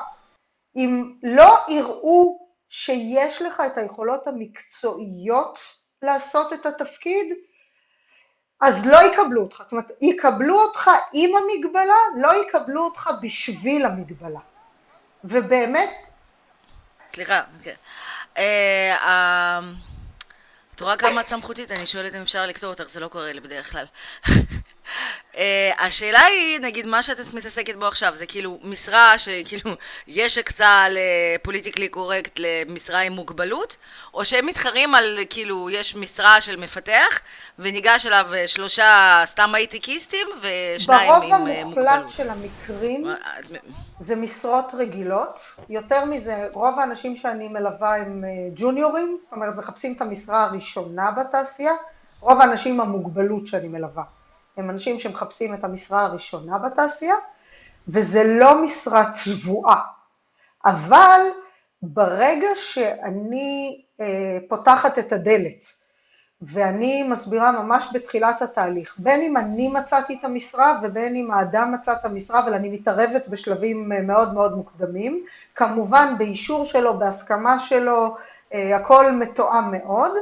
אם 0.77 1.15
לא 1.23 1.59
יראו 1.69 2.49
שיש 2.69 3.43
לך 3.43 3.63
את 3.67 3.79
היכולות 3.79 4.27
המקצועיות 4.27 5.59
לעשות 6.03 6.53
את 6.53 6.67
התפקיד, 6.67 7.35
אז 8.61 8.87
לא 8.87 8.99
יקבלו 9.03 9.43
אותך. 9.43 9.63
זאת 9.63 9.73
אומרת, 9.73 9.91
יקבלו 10.01 10.61
אותך 10.61 10.91
עם 11.13 11.31
המגבלה, 11.37 11.97
לא 12.17 12.33
יקבלו 12.43 12.85
אותך 12.85 13.11
בשביל 13.23 13.87
המגבלה. 13.87 14.41
ובאמת... 15.25 15.91
סליחה, 17.13 17.41
כן. 17.63 17.75
אה, 18.39 19.61
את 20.81 20.85
רואה 20.85 20.97
כמה 20.97 21.21
את 21.21 21.29
סמכותית? 21.29 21.73
אני 21.73 21.87
שואלת 21.87 22.15
אם 22.15 22.21
אפשר 22.23 22.47
לקטוע 22.47 22.71
אותך, 22.71 22.89
זה 22.89 23.01
לא 23.01 23.09
קורה 23.09 23.33
לי 23.33 23.41
בדרך 23.41 23.73
כלל. 23.73 23.85
אה, 25.37 25.71
השאלה 25.79 26.21
היא, 26.21 26.61
נגיד, 26.61 26.87
מה 26.87 27.03
שאת 27.03 27.35
מתעסקת 27.35 27.75
בו 27.75 27.87
עכשיו, 27.87 28.15
זה 28.15 28.27
כאילו 28.27 28.59
משרה 28.63 29.19
שכאילו 29.19 29.77
יש 30.07 30.39
הקצה 30.39 30.87
לפוליטיקלי 30.91 31.89
קורקט 31.89 32.39
למשרה 32.39 33.01
עם 33.01 33.13
מוגבלות, 33.13 33.77
או 34.15 34.25
שהם 34.25 34.47
מתחרים 34.47 34.95
על, 34.95 35.19
כאילו, 35.31 35.71
יש 35.71 35.97
משרה 35.97 36.41
של 36.41 36.57
מפתח, 36.57 37.21
וניגש 37.59 38.07
אליו 38.07 38.27
שלושה 38.47 39.23
סתם 39.27 39.55
הייטקיסטים, 39.55 40.27
ושניים 40.41 41.13
עם 41.13 41.21
מוגבלות. 41.21 41.57
ברוב 41.57 41.77
המוחלט 41.77 42.11
של 42.11 42.29
המקרים 42.31 43.07
זה 44.01 44.17
משרות 44.17 44.75
רגילות. 44.75 45.41
יותר 45.69 46.05
מזה, 46.05 46.49
רוב 46.53 46.79
האנשים 46.79 47.17
שאני 47.17 47.49
מלווה 47.49 47.97
הם 47.97 48.25
ג'וניורים, 48.55 49.19
זאת 49.25 49.33
אומרת, 49.33 49.57
מחפשים 49.57 49.95
את 49.97 50.01
המשרה 50.01 50.45
הראשונה 50.45 51.11
בתעשייה. 51.11 51.73
רוב 52.21 52.41
האנשים 52.41 52.75
עם 52.75 52.81
המוגבלות 52.81 53.47
שאני 53.47 53.69
מלווה. 53.69 54.05
הם 54.57 54.71
אנשים 54.71 54.99
שמחפשים 54.99 55.55
את 55.55 55.65
המשרה 55.65 56.05
הראשונה 56.05 56.59
בתעשייה, 56.59 57.15
וזה 57.89 58.39
לא 58.39 58.63
משרה 58.63 59.13
צבועה. 59.13 59.81
אבל 60.65 61.21
ברגע 61.83 62.49
שאני 62.55 63.83
אה, 64.01 64.39
פותחת 64.49 64.99
את 64.99 65.13
הדלת, 65.13 65.67
ואני 66.43 67.03
מסבירה 67.03 67.53
ממש 67.53 67.89
בתחילת 67.93 68.43
התהליך, 68.43 68.95
בין 68.99 69.21
אם 69.21 69.37
אני 69.37 69.69
מצאתי 69.69 70.17
את 70.21 70.25
המשרה 70.25 70.81
ובין 70.83 71.17
אם 71.17 71.31
האדם 71.31 71.73
מצא 71.73 71.93
את 71.93 72.05
המשרה, 72.05 72.41
אבל 72.41 72.55
אני 72.55 72.69
מתערבת 72.69 73.29
בשלבים 73.29 73.93
אה, 73.93 74.01
מאוד 74.01 74.35
מאוד 74.35 74.57
מוקדמים, 74.57 75.25
כמובן 75.55 76.15
באישור 76.19 76.65
שלו, 76.65 76.99
בהסכמה 76.99 77.59
שלו, 77.59 78.17
אה, 78.55 78.77
הכל 78.77 79.13
מתואם 79.13 79.73
מאוד, 79.73 80.13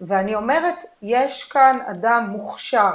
ואני 0.00 0.34
אומרת, 0.34 0.74
יש 1.02 1.50
כאן 1.52 1.78
אדם 1.90 2.26
מוכשר, 2.30 2.92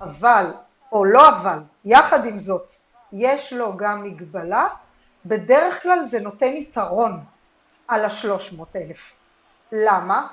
אבל, 0.00 0.46
או 0.92 1.04
לא 1.04 1.28
אבל, 1.28 1.58
יחד 1.84 2.24
עם 2.24 2.38
זאת, 2.38 2.72
יש 3.12 3.52
לו 3.52 3.76
גם 3.76 4.02
מגבלה, 4.02 4.68
בדרך 5.26 5.82
כלל 5.82 6.04
זה 6.04 6.20
נותן 6.20 6.46
יתרון 6.46 7.20
על 7.88 8.04
השלוש 8.04 8.52
מאות 8.52 8.76
אלף. 8.76 9.12
למה? 9.72 10.26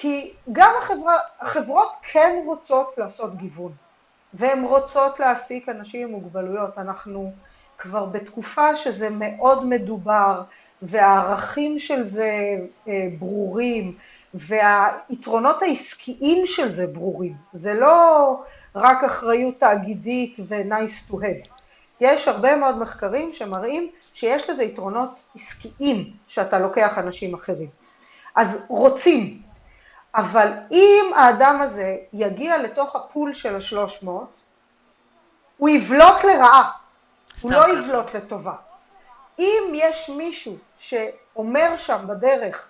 כי 0.00 0.32
גם 0.52 0.72
החברה, 0.82 1.16
החברות 1.40 1.92
כן 2.02 2.42
רוצות 2.46 2.98
לעשות 2.98 3.36
גיוון, 3.36 3.72
והן 4.34 4.64
רוצות 4.64 5.20
להעסיק 5.20 5.68
אנשים 5.68 6.02
עם 6.02 6.10
מוגבלויות. 6.14 6.78
אנחנו 6.78 7.32
כבר 7.78 8.04
בתקופה 8.04 8.76
שזה 8.76 9.08
מאוד 9.10 9.66
מדובר, 9.66 10.42
והערכים 10.82 11.78
של 11.78 12.04
זה 12.04 12.58
אה, 12.88 13.08
ברורים, 13.18 13.94
והיתרונות 14.34 15.62
העסקיים 15.62 16.46
של 16.46 16.72
זה 16.72 16.86
ברורים. 16.86 17.34
זה 17.52 17.74
לא 17.74 18.36
רק 18.74 19.04
אחריות 19.04 19.60
תאגידית 19.60 20.36
ו-nice 20.48 21.10
to 21.10 21.14
have. 21.14 21.48
יש 22.00 22.28
הרבה 22.28 22.56
מאוד 22.56 22.78
מחקרים 22.78 23.32
שמראים 23.32 23.90
שיש 24.14 24.50
לזה 24.50 24.64
יתרונות 24.64 25.20
עסקיים 25.34 26.12
שאתה 26.28 26.58
לוקח 26.58 26.98
אנשים 26.98 27.34
אחרים. 27.34 27.68
אז 28.36 28.66
רוצים, 28.68 29.49
אבל 30.14 30.52
אם 30.70 31.04
האדם 31.16 31.60
הזה 31.62 31.96
יגיע 32.12 32.62
לתוך 32.62 32.96
הפול 32.96 33.32
של 33.32 33.56
השלוש 33.56 34.02
מאות, 34.02 34.42
הוא 35.56 35.68
יבלוט 35.68 36.24
לרעה, 36.24 36.70
הוא 37.40 37.52
לא 37.52 37.78
יבלוט 37.78 38.14
לטובה. 38.14 38.54
אם 39.38 39.72
יש 39.74 40.10
מישהו 40.10 40.58
שאומר 40.78 41.76
שם 41.76 42.04
בדרך, 42.06 42.68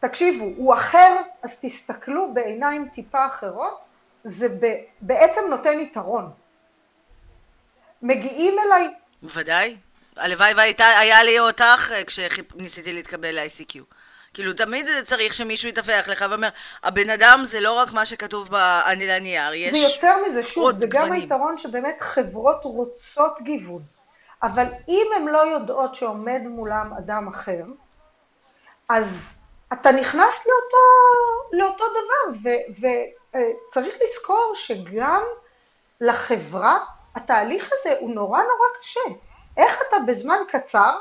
תקשיבו, 0.00 0.44
הוא 0.56 0.74
אחר, 0.74 1.16
אז 1.42 1.60
תסתכלו 1.60 2.34
בעיניים 2.34 2.88
טיפה 2.94 3.26
אחרות, 3.26 3.84
זה 4.24 4.48
בעצם 5.00 5.40
נותן 5.50 5.80
יתרון. 5.80 6.30
מגיעים 8.02 8.54
אליי... 8.58 8.94
בוודאי. 9.22 9.76
הלוואי 10.16 10.54
והיה 10.54 11.22
לי 11.22 11.38
אותך 11.38 11.92
אה, 11.94 12.04
כשניסיתי 12.04 12.92
להתקבל 12.92 13.40
ל-ICQ. 13.40 13.78
כאילו, 14.38 14.52
תמיד 14.52 14.86
צריך 15.04 15.34
שמישהו 15.34 15.68
יתפח 15.68 16.04
לך 16.06 16.24
ואומר, 16.30 16.48
הבן 16.82 17.10
אדם 17.10 17.42
זה 17.44 17.60
לא 17.60 17.72
רק 17.72 17.92
מה 17.92 18.06
שכתוב 18.06 18.54
על 18.54 19.10
הנייר, 19.10 19.54
יש 19.54 19.70
זה 19.70 19.78
יותר 19.78 20.16
מזה, 20.26 20.42
שוב, 20.42 20.72
זה 20.72 20.86
גם 20.88 21.12
היתרון 21.12 21.58
שבאמת 21.58 21.96
חברות 22.00 22.64
רוצות 22.64 23.38
גיוון. 23.42 23.82
אבל 24.42 24.64
אם 24.88 25.06
הן 25.16 25.28
לא 25.28 25.38
יודעות 25.38 25.94
שעומד 25.94 26.40
מולם 26.48 26.92
אדם 26.98 27.28
אחר, 27.28 27.62
אז 28.88 29.42
אתה 29.72 29.92
נכנס 29.92 30.46
לאותו, 30.46 30.84
לאותו 31.52 31.84
דבר, 31.84 32.52
וצריך 33.30 33.96
לזכור 34.02 34.52
שגם 34.54 35.22
לחברה 36.00 36.78
התהליך 37.14 37.70
הזה 37.72 37.96
הוא 38.00 38.14
נורא 38.14 38.38
נורא 38.38 38.68
קשה. 38.80 39.00
איך 39.56 39.82
אתה 39.88 39.96
בזמן 40.06 40.38
קצר 40.48 40.98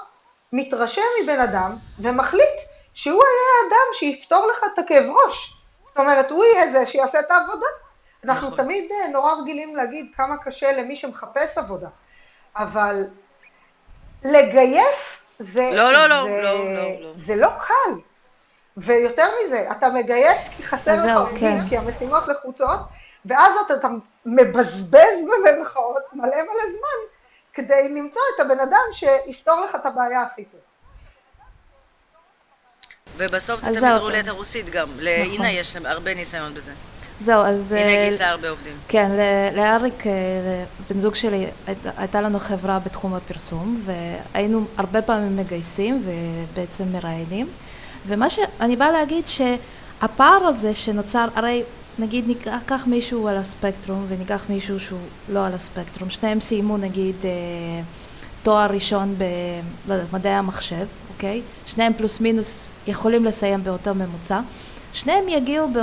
מתרשם 0.53 1.01
מבן 1.23 1.39
אדם 1.39 1.75
ומחליט 1.99 2.76
שהוא 2.97 3.23
יהיה 3.23 3.63
האדם 3.63 3.93
שיפתור 3.93 4.47
לך 4.47 4.63
את 4.73 4.79
הכאב 4.79 5.03
ראש. 5.09 5.57
זאת 5.87 5.97
אומרת, 5.97 6.31
הוא 6.31 6.45
יהיה 6.45 6.71
זה 6.71 6.85
שיעשה 6.85 7.19
את 7.19 7.31
העבודה. 7.31 7.65
אנחנו 8.23 8.47
נכון. 8.47 8.63
תמיד 8.63 8.91
אה, 8.91 9.07
נורא 9.07 9.33
רגילים 9.33 9.75
להגיד 9.75 10.11
כמה 10.15 10.37
קשה 10.37 10.71
למי 10.71 10.95
שמחפש 10.95 11.57
עבודה, 11.57 11.87
אבל 12.55 13.03
לגייס 14.23 15.25
זה, 15.39 15.69
לא, 15.73 15.93
לא, 15.93 16.07
לא, 16.07 16.23
זה, 16.23 16.41
לא, 16.41 16.73
לא, 16.73 17.01
לא. 17.01 17.11
זה 17.15 17.35
לא 17.35 17.49
קל. 17.67 17.93
ויותר 18.77 19.27
מזה, 19.45 19.71
אתה 19.71 19.89
מגייס 19.89 20.49
כי 20.57 20.63
חסר 20.63 21.05
לך 21.05 21.17
עובדים, 21.17 21.39
כן. 21.39 21.69
כי 21.69 21.77
המשימות 21.77 22.27
לחוצות, 22.27 22.79
ואז 23.25 23.53
אתה 23.71 23.87
מבזבז 24.25 25.17
במרכאות 25.45 26.13
מלא 26.13 26.41
מלא 26.41 26.71
זמן 26.71 27.07
כדי 27.53 27.89
למצוא 27.89 28.21
את 28.35 28.45
הבן 28.45 28.59
אדם 28.59 28.83
שיפתור 28.91 29.61
לך 29.61 29.75
את 29.75 29.85
הבעיה 29.85 30.21
הכי 30.21 30.45
טוב. 30.45 30.61
ובסוף 33.17 33.61
זה 33.61 33.79
תמיד 33.79 33.97
רולטה 33.99 34.31
רוסית 34.31 34.69
גם, 34.69 34.87
לאינה 34.99 35.33
נכון. 35.33 35.45
יש 35.45 35.75
הרבה 35.85 36.13
ניסיון 36.13 36.53
בזה. 36.53 36.71
זהו, 37.21 37.41
אז... 37.41 37.71
הנה 37.71 37.81
אה, 37.81 38.07
גייסה 38.09 38.29
הרבה 38.29 38.49
עובדים. 38.49 38.73
כן, 38.87 39.11
לאריק, 39.55 40.07
אה, 40.07 40.11
בן 40.89 40.99
זוג 40.99 41.15
שלי, 41.15 41.45
הייתה 41.97 42.21
לנו 42.21 42.39
חברה 42.39 42.79
בתחום 42.79 43.13
הפרסום, 43.13 43.79
והיינו 43.85 44.65
הרבה 44.77 45.01
פעמים 45.01 45.37
מגייסים 45.37 46.03
ובעצם 46.05 46.83
מראיינים. 46.91 47.47
ומה 48.07 48.29
שאני 48.29 48.75
באה 48.75 48.91
להגיד 48.91 49.23
שהפער 49.27 50.45
הזה 50.47 50.73
שנוצר, 50.73 51.27
הרי 51.35 51.63
נגיד 51.99 52.27
ניקח 52.27 52.83
מישהו 52.87 53.27
על 53.27 53.37
הספקטרום 53.37 54.05
וניקח 54.09 54.45
מישהו 54.49 54.79
שהוא 54.79 54.99
לא 55.29 55.45
על 55.45 55.53
הספקטרום, 55.53 56.09
שניהם 56.09 56.39
סיימו 56.39 56.77
נגיד 56.77 57.15
אה, 57.23 57.29
תואר 58.43 58.67
ראשון 58.71 59.15
במדעי 59.87 60.33
לא 60.33 60.37
המחשב, 60.37 60.85
אוקיי? 61.17 61.41
שניהם 61.65 61.93
פלוס 61.93 62.19
מינוס 62.19 62.69
יכולים 62.87 63.25
לסיים 63.25 63.63
באותו 63.63 63.95
ממוצע, 63.95 64.39
שניהם 64.93 65.29
יגיעו 65.29 65.67
ב... 65.67 65.77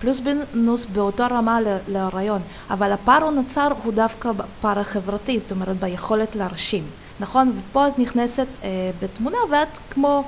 פלוס 0.00 0.20
מינוס 0.54 0.86
באותו 0.86 1.24
רמה 1.30 1.58
להיריון, 1.88 2.40
אבל 2.70 2.92
הפער 2.92 3.22
הוא 3.22 3.30
נוצר 3.30 3.68
הוא 3.84 3.92
דווקא 3.92 4.32
בפער 4.32 4.78
החברתי, 4.78 5.38
זאת 5.38 5.50
אומרת 5.50 5.76
ביכולת 5.76 6.36
להרשים, 6.36 6.84
נכון? 7.20 7.52
ופה 7.58 7.88
את 7.88 7.98
נכנסת 7.98 8.46
אה, 8.64 8.90
בתמונה 9.02 9.38
ואת 9.50 9.68
כמו 9.90 10.24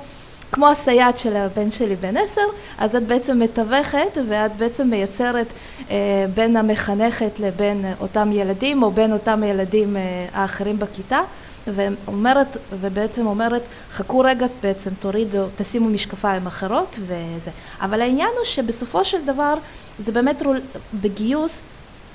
כמו 0.51 0.67
הסייעת 0.67 1.17
של 1.17 1.35
הבן 1.35 1.71
שלי 1.71 1.95
בן 1.95 2.17
עשר, 2.17 2.41
אז 2.77 2.95
את 2.95 3.03
בעצם 3.03 3.39
מתווכת 3.39 4.17
ואת 4.27 4.55
בעצם 4.57 4.87
מייצרת 4.87 5.47
אה, 5.91 6.25
בין 6.33 6.57
המחנכת 6.57 7.39
לבין 7.39 7.85
אותם 7.99 8.31
ילדים 8.31 8.83
או 8.83 8.91
בין 8.91 9.13
אותם 9.13 9.43
ילדים 9.43 9.97
אה, 9.97 10.01
האחרים 10.33 10.79
בכיתה 10.79 11.21
ואומרת, 11.67 12.57
ובעצם 12.79 13.27
אומרת 13.27 13.61
חכו 13.91 14.19
רגע 14.19 14.45
בעצם 14.61 14.91
תורידו, 14.99 15.45
תשימו 15.55 15.89
משקפיים 15.89 16.47
אחרות 16.47 16.99
וזה. 17.01 17.51
אבל 17.81 18.01
העניין 18.01 18.29
הוא 18.37 18.45
שבסופו 18.45 19.05
של 19.05 19.25
דבר 19.25 19.53
זה 19.99 20.11
באמת 20.11 20.43
רול, 20.43 20.61
בגיוס 20.93 21.61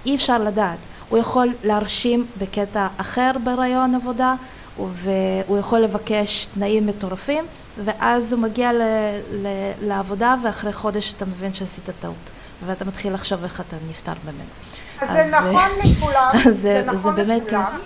אי 0.06 0.14
אפשר 0.14 0.38
לדעת. 0.38 0.78
הוא 1.08 1.18
יכול 1.18 1.48
להרשים 1.64 2.26
בקטע 2.38 2.86
אחר 2.96 3.30
ברעיון 3.44 3.94
עבודה 3.94 4.34
והוא 4.78 5.58
יכול 5.58 5.78
לבקש 5.78 6.46
תנאים 6.54 6.86
מטורפים, 6.86 7.44
ואז 7.84 8.32
הוא 8.32 8.40
מגיע 8.40 8.72
ל, 8.72 8.82
ל, 9.32 9.46
לעבודה, 9.82 10.34
ואחרי 10.44 10.72
חודש 10.72 11.14
אתה 11.16 11.24
מבין 11.24 11.52
שעשית 11.52 11.84
טעות, 12.00 12.30
ואתה 12.66 12.84
מתחיל 12.84 13.14
לחשוב 13.14 13.42
איך 13.44 13.60
אתה 13.60 13.76
נפטר 13.90 14.12
ממנו. 14.24 14.48
אז 15.00 15.30
זה 15.30 15.36
נכון 15.36 15.70
לכולם, 15.84 16.30
זה, 16.62 16.82
נכון 16.86 17.16
זה 17.16 17.24
באמת... 17.24 17.46
לכולם. 17.46 17.78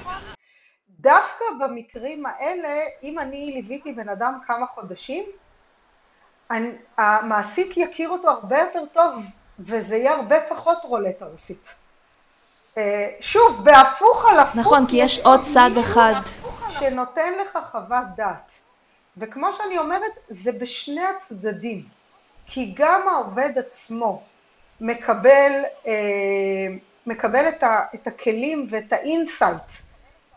דווקא 1.03 1.45
במקרים 1.61 2.27
האלה, 2.27 2.69
אם 3.03 3.19
אני 3.19 3.53
ליוויתי 3.55 3.93
בן 3.93 4.09
אדם 4.09 4.39
כמה 4.47 4.67
חודשים, 4.67 5.25
אני, 6.51 6.71
המעסיק 6.99 7.77
יכיר 7.77 8.09
אותו 8.09 8.31
הרבה 8.31 8.59
יותר 8.59 8.85
טוב, 8.93 9.15
וזה 9.59 9.97
יהיה 9.97 10.13
הרבה 10.15 10.37
פחות 10.49 10.79
רולטה 10.83 11.25
רוסית. 11.25 11.75
אה, 12.79 13.09
שוב, 13.21 13.65
בהפוך 13.65 14.27
על 14.31 14.39
הפוך. 14.39 14.57
נכון, 14.57 14.87
כי 14.87 14.97
יש 14.97 15.19
עוד 15.19 15.41
צד 15.43 15.71
אחד. 15.81 16.15
שנותן 16.71 17.33
לך 17.41 17.59
חוות 17.73 18.07
דעת. 18.17 18.51
וכמו 19.17 19.53
שאני 19.53 19.79
אומרת, 19.79 20.13
זה 20.29 20.53
בשני 20.61 21.05
הצדדים. 21.05 21.85
כי 22.47 22.75
גם 22.77 23.09
העובד 23.09 23.59
עצמו 23.59 24.23
מקבל 24.81 25.53
אה, 25.87 25.93
מקבל 27.07 27.49
את, 27.49 27.63
ה, 27.63 27.85
את 27.95 28.07
הכלים 28.07 28.67
ואת 28.71 28.93
ה 28.93 29.01
insight 29.02 29.63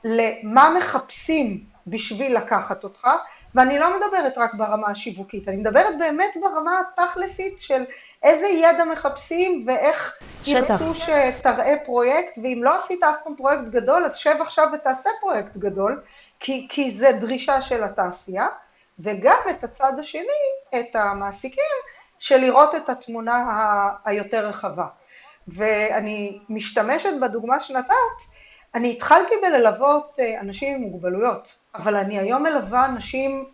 למה 0.05 0.75
מחפשים 0.77 1.59
בשביל 1.87 2.37
לקחת 2.37 2.83
אותך, 2.83 3.07
ואני 3.55 3.79
לא 3.79 3.97
מדברת 3.97 4.37
רק 4.37 4.53
ברמה 4.53 4.87
השיווקית, 4.87 5.47
אני 5.47 5.57
מדברת 5.57 5.97
באמת 5.99 6.33
ברמה 6.41 6.79
התכלסית 6.79 7.59
של 7.59 7.83
איזה 8.23 8.47
ידע 8.47 8.85
מחפשים 8.85 9.65
ואיך 9.67 10.17
ירצו 10.45 10.95
שתראה 10.95 11.75
פרויקט, 11.85 12.37
ואם 12.43 12.59
לא 12.63 12.75
עשית 12.77 13.03
אף 13.03 13.15
פעם 13.23 13.35
פרויקט 13.35 13.63
גדול, 13.71 14.05
אז 14.05 14.15
שב 14.15 14.35
עכשיו 14.41 14.67
ותעשה 14.73 15.09
פרויקט 15.21 15.57
גדול, 15.57 16.01
כי, 16.39 16.67
כי 16.69 16.91
זה 16.91 17.11
דרישה 17.11 17.61
של 17.61 17.83
התעשייה, 17.83 18.47
וגם 18.99 19.37
את 19.49 19.63
הצד 19.63 19.99
השני, 19.99 20.45
את 20.75 20.95
המעסיקים, 20.95 21.63
של 22.19 22.37
לראות 22.37 22.75
את 22.75 22.89
התמונה 22.89 23.35
ה- 23.35 23.89
היותר 24.05 24.47
רחבה. 24.47 24.85
ואני 25.47 26.39
משתמשת 26.49 27.09
בדוגמה 27.21 27.59
שנתת, 27.59 28.34
אני 28.75 28.91
התחלתי 28.91 29.35
בללוות 29.41 30.15
אה, 30.19 30.41
אנשים 30.41 30.75
עם 30.75 30.81
מוגבלויות, 30.81 31.59
אבל 31.75 31.95
אני 31.95 32.19
היום 32.19 32.43
מלווה 32.43 32.85
אנשים 32.85 33.45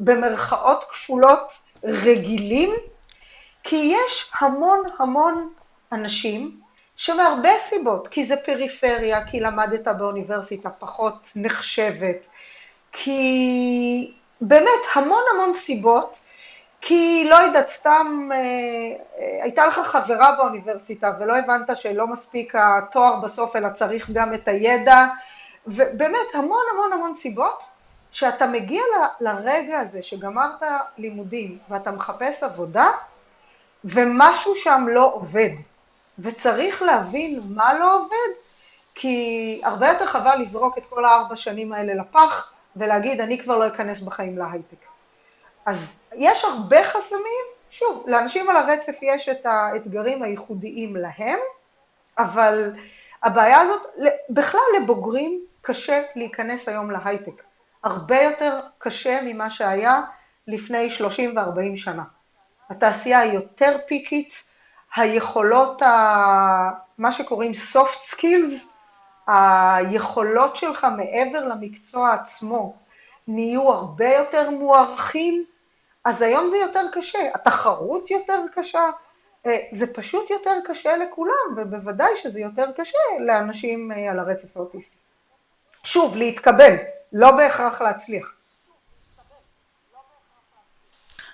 במרכאות 0.00 0.84
כפולות 0.90 1.52
רגילים, 1.84 2.70
כי 3.62 3.94
יש 3.94 4.32
המון 4.40 4.82
המון 4.98 5.52
אנשים 5.92 6.60
שמהרבה 6.96 7.58
סיבות, 7.58 8.08
כי 8.08 8.24
זה 8.24 8.36
פריפריה, 8.36 9.26
כי 9.26 9.40
למדת 9.40 9.88
באוניברסיטה 9.88 10.70
פחות 10.70 11.14
נחשבת, 11.36 12.26
כי 12.92 14.14
באמת 14.40 14.82
המון 14.94 15.22
המון 15.34 15.54
סיבות, 15.54 16.18
כי 16.86 17.26
לא 17.30 17.34
יודעת, 17.34 17.68
סתם 17.68 18.28
אה, 18.32 18.36
אה, 18.38 19.42
הייתה 19.42 19.66
לך 19.66 19.78
חברה 19.78 20.36
באוניברסיטה 20.36 21.12
ולא 21.20 21.36
הבנת 21.36 21.76
שלא 21.76 22.06
מספיק 22.06 22.54
התואר 22.54 23.20
בסוף, 23.20 23.56
אלא 23.56 23.68
צריך 23.68 24.10
גם 24.10 24.34
את 24.34 24.48
הידע, 24.48 25.06
ובאמת 25.66 26.26
המון 26.34 26.62
המון 26.72 26.92
המון 26.92 27.16
סיבות, 27.16 27.64
שאתה 28.12 28.46
מגיע 28.46 28.82
ל, 28.82 29.24
לרגע 29.24 29.80
הזה 29.80 30.02
שגמרת 30.02 30.62
לימודים 30.98 31.58
ואתה 31.68 31.90
מחפש 31.90 32.42
עבודה, 32.42 32.88
ומשהו 33.84 34.54
שם 34.56 34.86
לא 34.90 35.12
עובד, 35.14 35.50
וצריך 36.18 36.82
להבין 36.82 37.40
מה 37.44 37.74
לא 37.74 37.94
עובד, 37.94 38.32
כי 38.94 39.60
הרבה 39.64 39.88
יותר 39.88 40.06
חבל 40.06 40.36
לזרוק 40.40 40.78
את 40.78 40.86
כל 40.88 41.04
הארבע 41.04 41.36
שנים 41.36 41.72
האלה 41.72 41.94
לפח 41.94 42.52
ולהגיד 42.76 43.20
אני 43.20 43.38
כבר 43.38 43.58
לא 43.58 43.66
אכנס 43.66 44.02
בחיים 44.02 44.38
להייטק. 44.38 44.95
אז 45.66 46.08
יש 46.16 46.44
הרבה 46.44 46.84
חסמים, 46.84 47.44
שוב, 47.70 48.04
לאנשים 48.06 48.50
על 48.50 48.56
הרצף 48.56 48.94
יש 49.02 49.28
את 49.28 49.46
האתגרים 49.46 50.22
הייחודיים 50.22 50.96
להם, 50.96 51.38
אבל 52.18 52.74
הבעיה 53.22 53.60
הזאת, 53.60 53.82
בכלל 54.30 54.60
לבוגרים 54.76 55.40
קשה 55.62 56.02
להיכנס 56.16 56.68
היום 56.68 56.90
להייטק. 56.90 57.42
הרבה 57.84 58.22
יותר 58.22 58.60
קשה 58.78 59.20
ממה 59.24 59.50
שהיה 59.50 60.02
לפני 60.48 60.90
30 60.90 61.36
ו-40 61.36 61.76
שנה. 61.76 62.02
התעשייה 62.70 63.20
היא 63.20 63.32
יותר 63.32 63.76
פיקית, 63.86 64.44
היכולות, 64.96 65.82
ה... 65.82 66.70
מה 66.98 67.12
שקוראים 67.12 67.52
soft 67.72 68.14
skills, 68.14 68.72
היכולות 69.26 70.56
שלך 70.56 70.86
מעבר 70.96 71.44
למקצוע 71.48 72.12
עצמו 72.12 72.76
נהיו 73.28 73.72
הרבה 73.72 74.14
יותר 74.14 74.50
מוערכים, 74.50 75.44
אז 76.06 76.22
היום 76.22 76.48
זה 76.48 76.56
יותר 76.56 76.82
קשה, 76.92 77.18
התחרות 77.34 78.10
יותר 78.10 78.42
קשה, 78.54 78.90
אה, 79.46 79.58
זה 79.72 79.94
פשוט 79.94 80.30
יותר 80.30 80.54
קשה 80.66 80.96
לכולם, 80.96 81.54
ובוודאי 81.56 82.16
שזה 82.16 82.40
יותר 82.40 82.66
קשה 82.76 82.98
לאנשים 83.26 83.92
אה, 83.92 84.10
על 84.10 84.18
הרצף 84.18 84.56
האוטיסטי. 84.56 84.98
שוב, 85.84 86.16
להתקבל, 86.16 86.74
לא 87.12 87.30
בהכרח 87.30 87.80
להצליח. 87.80 88.32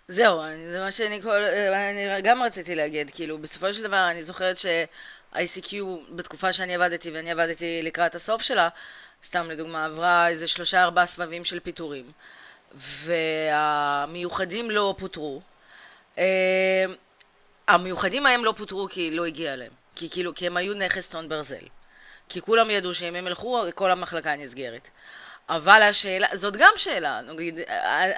זהו, 0.08 0.40
זה 0.70 0.80
מה 0.80 0.90
שאני 0.90 1.22
כל... 1.22 1.44
אני 1.90 2.22
גם 2.22 2.42
רציתי 2.42 2.74
להגיד, 2.74 3.10
כאילו, 3.14 3.38
בסופו 3.38 3.74
של 3.74 3.82
דבר 3.82 4.10
אני 4.10 4.22
זוכרת 4.22 4.56
ש-ICQ 4.56 5.74
בתקופה 6.10 6.52
שאני 6.52 6.74
עבדתי, 6.74 7.10
ואני 7.10 7.30
עבדתי 7.30 7.80
לקראת 7.82 8.14
הסוף 8.14 8.42
שלה, 8.42 8.68
סתם 9.24 9.50
לדוגמה, 9.50 9.84
עברה 9.84 10.28
איזה 10.28 10.48
שלושה 10.48 10.82
ארבעה 10.82 11.06
סבבים 11.06 11.44
של 11.44 11.60
פיטורים, 11.60 12.04
והמיוחדים 12.74 14.70
לא 14.70 14.94
פוטרו. 14.98 15.42
אה, 16.18 16.84
המיוחדים 17.68 18.26
ההם 18.26 18.44
לא 18.44 18.54
פוטרו 18.56 18.88
כי 18.90 19.10
לא 19.10 19.26
הגיע 19.26 19.56
להם, 19.56 19.70
כי 19.94 20.10
כאילו, 20.10 20.34
כי 20.34 20.46
הם 20.46 20.56
היו 20.56 20.74
נכס 20.74 21.08
טון 21.08 21.28
ברזל. 21.28 21.66
כי 22.28 22.40
כולם 22.40 22.70
ידעו 22.70 22.94
שאם 22.94 23.14
הם 23.14 23.26
ילכו, 23.26 23.62
כל 23.74 23.90
המחלקה 23.90 24.36
נסגרת. 24.36 24.88
אבל 25.48 25.82
השאלה, 25.82 26.28
זאת 26.32 26.56
גם 26.56 26.72
שאלה, 26.76 27.20
נגיד, 27.20 27.60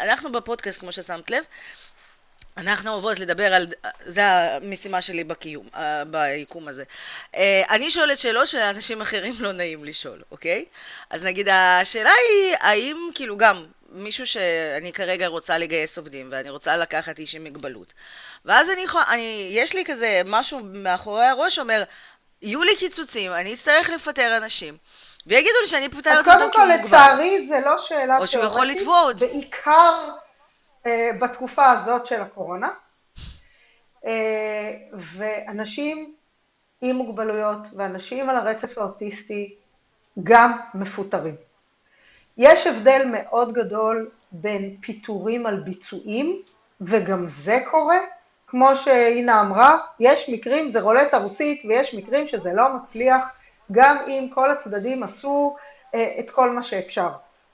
אנחנו 0.00 0.32
בפודקאסט, 0.32 0.80
כמו 0.80 0.92
ששמת 0.92 1.30
לב, 1.30 1.44
אנחנו 2.56 2.92
אוהבות 2.92 3.18
לדבר 3.18 3.54
על, 3.54 3.66
זה 4.04 4.26
המשימה 4.26 5.02
שלי 5.02 5.24
בקיום, 5.24 5.68
אה, 5.74 6.02
ביקום 6.04 6.68
הזה. 6.68 6.84
אה, 7.34 7.62
אני 7.70 7.90
שואלת 7.90 8.18
שאלות 8.18 8.48
שלאנשים 8.48 9.00
אחרים 9.00 9.34
לא 9.38 9.52
נעים 9.52 9.84
לשאול, 9.84 10.22
אוקיי? 10.30 10.64
אז 11.10 11.24
נגיד, 11.24 11.48
השאלה 11.48 12.10
היא, 12.10 12.56
האם 12.60 12.96
כאילו 13.14 13.36
גם 13.36 13.66
מישהו 13.94 14.26
שאני 14.26 14.92
כרגע 14.92 15.26
רוצה 15.26 15.58
לגייס 15.58 15.98
עובדים, 15.98 16.28
ואני 16.32 16.50
רוצה 16.50 16.76
לקחת 16.76 17.18
איש 17.18 17.34
עם 17.34 17.44
מגבלות, 17.44 17.92
ואז 18.44 18.70
אני, 18.70 18.84
אני, 19.08 19.48
יש 19.50 19.74
לי 19.74 19.84
כזה 19.84 20.22
משהו 20.24 20.60
מאחורי 20.62 21.26
הראש 21.26 21.54
שאומר, 21.54 21.82
יהיו 22.42 22.62
לי 22.62 22.76
קיצוצים, 22.76 23.32
אני 23.32 23.54
אצטרך 23.54 23.90
לפטר 23.90 24.36
אנשים. 24.36 24.76
ויגידו 25.26 25.54
לי 25.60 25.66
שאני 25.66 25.88
פותרת 25.88 26.18
אותו 26.18 26.30
כי 26.30 26.30
הוא 26.30 26.46
מוגבל. 26.46 26.72
אז 26.72 26.80
קודם 26.80 26.80
כל, 26.80 26.86
לצערי, 26.86 27.46
זה 27.46 27.60
לא 27.64 27.78
שאלה 27.78 28.00
תיאורטית. 28.00 28.22
או 28.22 28.26
שהוא 28.26 28.44
יכול 28.44 28.66
לתבוע 28.66 29.00
אותי. 29.00 29.26
בעיקר 29.26 30.10
אה, 30.86 31.10
בתקופה 31.20 31.70
הזאת 31.70 32.06
של 32.06 32.20
הקורונה. 32.20 32.68
אה, 34.06 34.72
ואנשים 34.92 36.14
עם 36.80 36.96
מוגבלויות 36.96 37.58
ואנשים 37.76 38.30
על 38.30 38.36
הרצף 38.36 38.78
האוטיסטי 38.78 39.54
גם 40.22 40.52
מפוטרים. 40.74 41.34
יש 42.38 42.66
הבדל 42.66 43.02
מאוד 43.12 43.52
גדול 43.52 44.10
בין 44.32 44.76
פיטורים 44.80 45.46
על 45.46 45.60
ביצועים, 45.60 46.42
וגם 46.80 47.28
זה 47.28 47.58
קורה, 47.70 47.98
כמו 48.46 48.76
שהינה 48.76 49.40
אמרה, 49.40 49.78
יש 50.00 50.30
מקרים, 50.30 50.70
זה 50.70 50.80
רולטה 50.80 51.18
רוסית, 51.18 51.64
ויש 51.68 51.94
מקרים 51.94 52.26
שזה 52.26 52.52
לא 52.52 52.64
מצליח, 52.74 53.22
גם 53.72 53.96
אם 54.08 54.28
כל 54.34 54.50
הצדדים 54.50 55.02
עשו 55.02 55.56
אה, 55.94 56.16
את 56.18 56.30
כל 56.30 56.50
מה 56.50 56.62
שאפשר. 56.62 57.08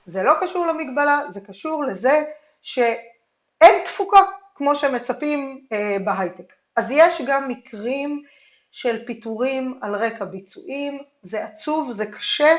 זה 0.05 0.23
לא 0.23 0.33
קשור 0.41 0.65
למגבלה, 0.65 1.19
זה 1.29 1.39
קשור 1.47 1.83
לזה 1.83 2.23
שאין 2.61 3.85
תפוקה 3.85 4.21
כמו 4.55 4.75
שמצפים 4.75 5.61
אה, 5.73 5.97
בהייטק. 6.03 6.53
אז 6.75 6.91
יש 6.91 7.21
גם 7.27 7.49
מקרים 7.49 8.23
של 8.71 9.05
פיטורים 9.05 9.79
על 9.81 9.95
רקע 9.95 10.25
ביצועים, 10.25 10.99
זה 11.21 11.43
עצוב, 11.43 11.91
זה 11.91 12.11
קשה, 12.11 12.55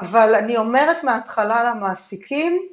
אבל 0.00 0.34
אני 0.34 0.56
אומרת 0.56 1.04
מההתחלה 1.04 1.64
למעסיקים, 1.64 2.68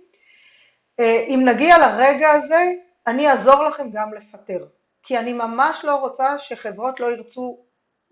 אה, 0.99 1.23
אם 1.27 1.41
נגיע 1.45 1.77
לרגע 1.77 2.31
הזה, 2.31 2.63
אני 3.07 3.29
אעזור 3.29 3.63
לכם 3.63 3.89
גם 3.91 4.13
לפטר. 4.13 4.65
כי 5.03 5.17
אני 5.17 5.33
ממש 5.33 5.85
לא 5.85 5.95
רוצה 5.95 6.39
שחברות 6.39 6.99
לא 6.99 7.11
ירצו 7.11 7.57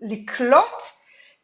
לקלוט, 0.00 0.82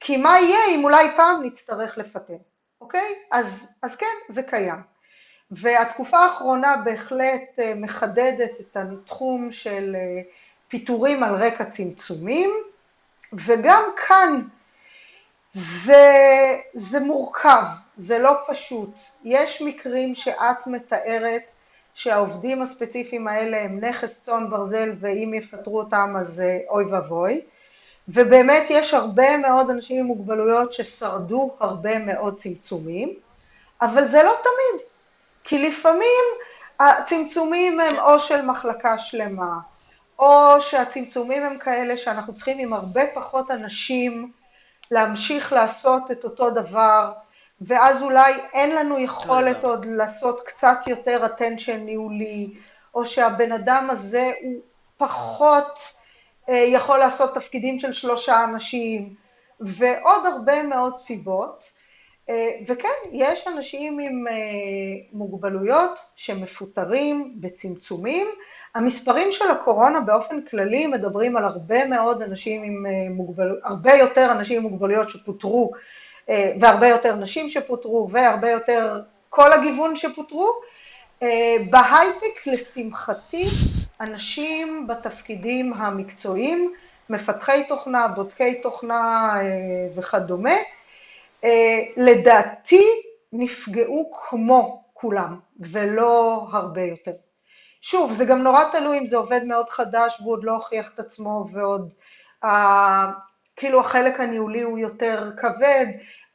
כי 0.00 0.16
מה 0.16 0.40
יהיה 0.40 0.66
אם 0.68 0.84
אולי 0.84 1.08
פעם 1.16 1.42
נצטרך 1.44 1.98
לפטר, 1.98 2.36
אוקיי? 2.80 3.14
אז, 3.32 3.76
אז 3.82 3.96
כן, 3.96 4.16
זה 4.28 4.42
קיים. 4.42 4.80
והתקופה 5.50 6.18
האחרונה 6.18 6.76
בהחלט 6.84 7.58
אה, 7.58 7.72
מחדדת 7.76 8.50
את 8.60 8.76
התחום 8.76 9.50
של 9.50 9.96
אה, 9.98 10.22
פיטורים 10.68 11.22
על 11.22 11.34
רקע 11.34 11.64
צמצומים, 11.64 12.50
וגם 13.32 13.82
כאן 14.08 14.42
זה, 15.52 16.56
זה 16.74 17.00
מורכב, 17.00 17.62
זה 17.96 18.18
לא 18.18 18.32
פשוט. 18.46 18.90
יש 19.24 19.62
מקרים 19.62 20.14
שאת 20.14 20.66
מתארת 20.66 21.42
שהעובדים 21.94 22.62
הספציפיים 22.62 23.28
האלה 23.28 23.60
הם 23.62 23.84
נכס 23.84 24.24
צאן 24.24 24.50
ברזל 24.50 24.92
ואם 25.00 25.34
יפטרו 25.34 25.78
אותם 25.78 26.14
אז 26.20 26.40
אה, 26.40 26.58
אוי 26.68 26.84
ואבוי. 26.84 27.40
ובאמת 28.08 28.62
יש 28.70 28.94
הרבה 28.94 29.36
מאוד 29.36 29.70
אנשים 29.70 30.00
עם 30.00 30.06
מוגבלויות 30.06 30.72
ששרדו 30.72 31.56
הרבה 31.60 31.98
מאוד 31.98 32.38
צמצומים, 32.38 33.14
אבל 33.82 34.06
זה 34.06 34.22
לא 34.22 34.32
תמיד, 34.42 34.82
כי 35.44 35.68
לפעמים 35.68 36.24
הצמצומים 36.80 37.80
הם 37.80 37.98
או 37.98 38.18
של 38.18 38.46
מחלקה 38.46 38.98
שלמה, 38.98 39.58
או 40.18 40.60
שהצמצומים 40.60 41.42
הם 41.42 41.58
כאלה 41.58 41.96
שאנחנו 41.96 42.34
צריכים 42.34 42.58
עם 42.58 42.72
הרבה 42.72 43.02
פחות 43.14 43.50
אנשים 43.50 44.32
להמשיך 44.90 45.52
לעשות 45.52 46.10
את 46.10 46.24
אותו 46.24 46.50
דבר, 46.50 47.12
ואז 47.60 48.02
אולי 48.02 48.32
אין 48.52 48.76
לנו 48.76 48.98
יכולת 48.98 49.64
עוד 49.64 49.84
לעשות 49.84 50.42
קצת 50.46 50.78
יותר 50.86 51.26
attention 51.26 51.76
ניהולי, 51.76 52.54
או 52.94 53.06
שהבן 53.06 53.52
אדם 53.52 53.88
הזה 53.90 54.32
הוא 54.42 54.60
פחות 54.96 55.78
אה, 56.48 56.54
יכול 56.54 56.98
לעשות 56.98 57.34
תפקידים 57.34 57.80
של 57.80 57.92
שלושה 57.92 58.44
אנשים, 58.44 59.14
ועוד 59.60 60.26
הרבה 60.26 60.62
מאוד 60.62 60.98
סיבות. 60.98 61.64
אה, 62.28 62.50
וכן, 62.66 62.88
יש 63.12 63.48
אנשים 63.48 63.98
עם 63.98 64.28
אה, 64.28 64.32
מוגבלויות 65.12 65.98
שמפוטרים 66.16 67.34
בצמצומים. 67.40 68.26
המספרים 68.74 69.32
של 69.32 69.50
הקורונה 69.50 70.00
באופן 70.00 70.40
כללי 70.50 70.86
מדברים 70.86 71.36
על 71.36 71.44
הרבה 71.44 71.88
מאוד 71.88 72.22
אנשים 72.22 72.62
עם 72.62 72.86
מוגבלויות, 73.10 73.58
הרבה 73.64 73.94
יותר 73.94 74.32
אנשים 74.32 74.56
עם 74.56 74.70
מוגבלויות 74.70 75.10
שפוטרו 75.10 75.72
והרבה 76.60 76.88
יותר 76.88 77.16
נשים 77.16 77.50
שפוטרו 77.50 78.08
והרבה 78.12 78.50
יותר 78.50 79.02
כל 79.30 79.52
הגיוון 79.52 79.96
שפוטרו. 79.96 80.52
בהייטק 81.70 82.46
לשמחתי 82.46 83.48
אנשים 84.00 84.86
בתפקידים 84.86 85.72
המקצועיים, 85.72 86.74
מפתחי 87.10 87.64
תוכנה, 87.68 88.08
בודקי 88.08 88.62
תוכנה 88.62 89.32
אה, 89.36 89.42
וכדומה, 89.94 90.56
אה, 91.44 91.80
לדעתי 91.96 92.84
נפגעו 93.32 94.12
כמו 94.28 94.84
כולם 94.94 95.38
ולא 95.60 96.46
הרבה 96.52 96.82
יותר. 96.82 97.12
שוב, 97.82 98.12
זה 98.12 98.24
גם 98.24 98.42
נורא 98.42 98.64
תלוי 98.72 98.98
אם 98.98 99.06
זה 99.06 99.16
עובד 99.16 99.40
מאוד 99.44 99.70
חדש 99.70 100.20
והוא 100.20 100.32
עוד 100.32 100.44
לא 100.44 100.52
הוכיח 100.52 100.90
את 100.94 100.98
עצמו 100.98 101.46
ועוד 101.52 101.92
אה, 102.44 103.10
כאילו 103.56 103.80
החלק 103.80 104.20
הניהולי 104.20 104.62
הוא 104.62 104.78
יותר 104.78 105.30
כבד, 105.36 105.86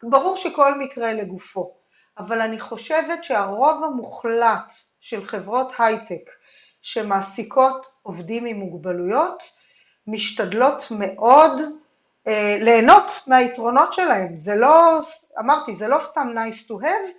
ברור 0.04 0.38
שכל 0.38 0.80
מקרה 0.80 1.14
לגופו, 1.14 1.74
אבל 2.18 2.42
אני 2.42 2.60
חושבת 2.60 3.24
שהרוב 3.24 3.84
המוחלט 3.84 4.74
של 5.02 5.28
חברות 5.28 5.72
הייטק 5.80 6.30
שמעסיקות 6.82 7.88
עובדים 8.04 8.46
עם 8.46 8.56
מוגבלויות, 8.56 9.44
משתדלות 10.08 10.84
מאוד 10.92 11.52
אה, 12.28 12.58
ליהנות 12.60 13.06
מהיתרונות 13.28 13.94
שלהם. 13.94 14.40
זה 14.40 14.56
לא, 14.56 15.00
אמרתי, 15.40 15.76
זה 15.76 15.88
לא 15.88 16.00
סתם 16.00 16.28
nice 16.36 16.68
to 16.68 16.84
have, 16.84 17.12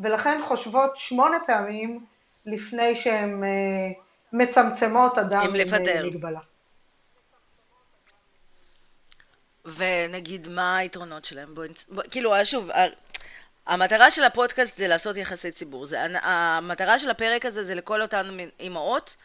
ולכן 0.00 0.40
חושבות 0.44 0.96
שמונה 0.96 1.36
פעמים 1.46 2.04
לפני 2.50 2.96
שהן 2.96 3.44
אה, 3.44 3.48
מצמצמות 4.32 5.18
אדם 5.18 5.40
עם 5.40 5.54
לפטר. 5.54 6.06
מגבלה. 6.06 6.40
ונגיד, 9.64 10.48
מה 10.48 10.76
היתרונות 10.76 11.24
שלהם? 11.24 11.54
בוא, 11.54 11.64
בוא, 11.88 12.02
כאילו, 12.10 12.34
שוב, 12.44 12.70
המטרה 13.66 14.10
של 14.10 14.24
הפודקאסט 14.24 14.76
זה 14.76 14.88
לעשות 14.88 15.16
יחסי 15.16 15.50
ציבור. 15.50 15.86
זה, 15.86 15.98
המטרה 16.22 16.98
של 16.98 17.10
הפרק 17.10 17.46
הזה 17.46 17.64
זה 17.64 17.74
לכל 17.74 18.02
אותן 18.02 18.36
אימהות 18.60 19.16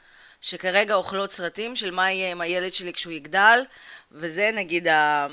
שכרגע 0.41 0.95
אוכלות 0.95 1.31
סרטים 1.31 1.75
של 1.75 1.91
מה 1.91 2.11
יהיה 2.11 2.31
עם 2.31 2.41
הילד 2.41 2.73
שלי 2.73 2.93
כשהוא 2.93 3.13
יגדל, 3.13 3.63
וזה 4.11 4.51
נגיד 4.53 4.87
ה... 4.87 5.27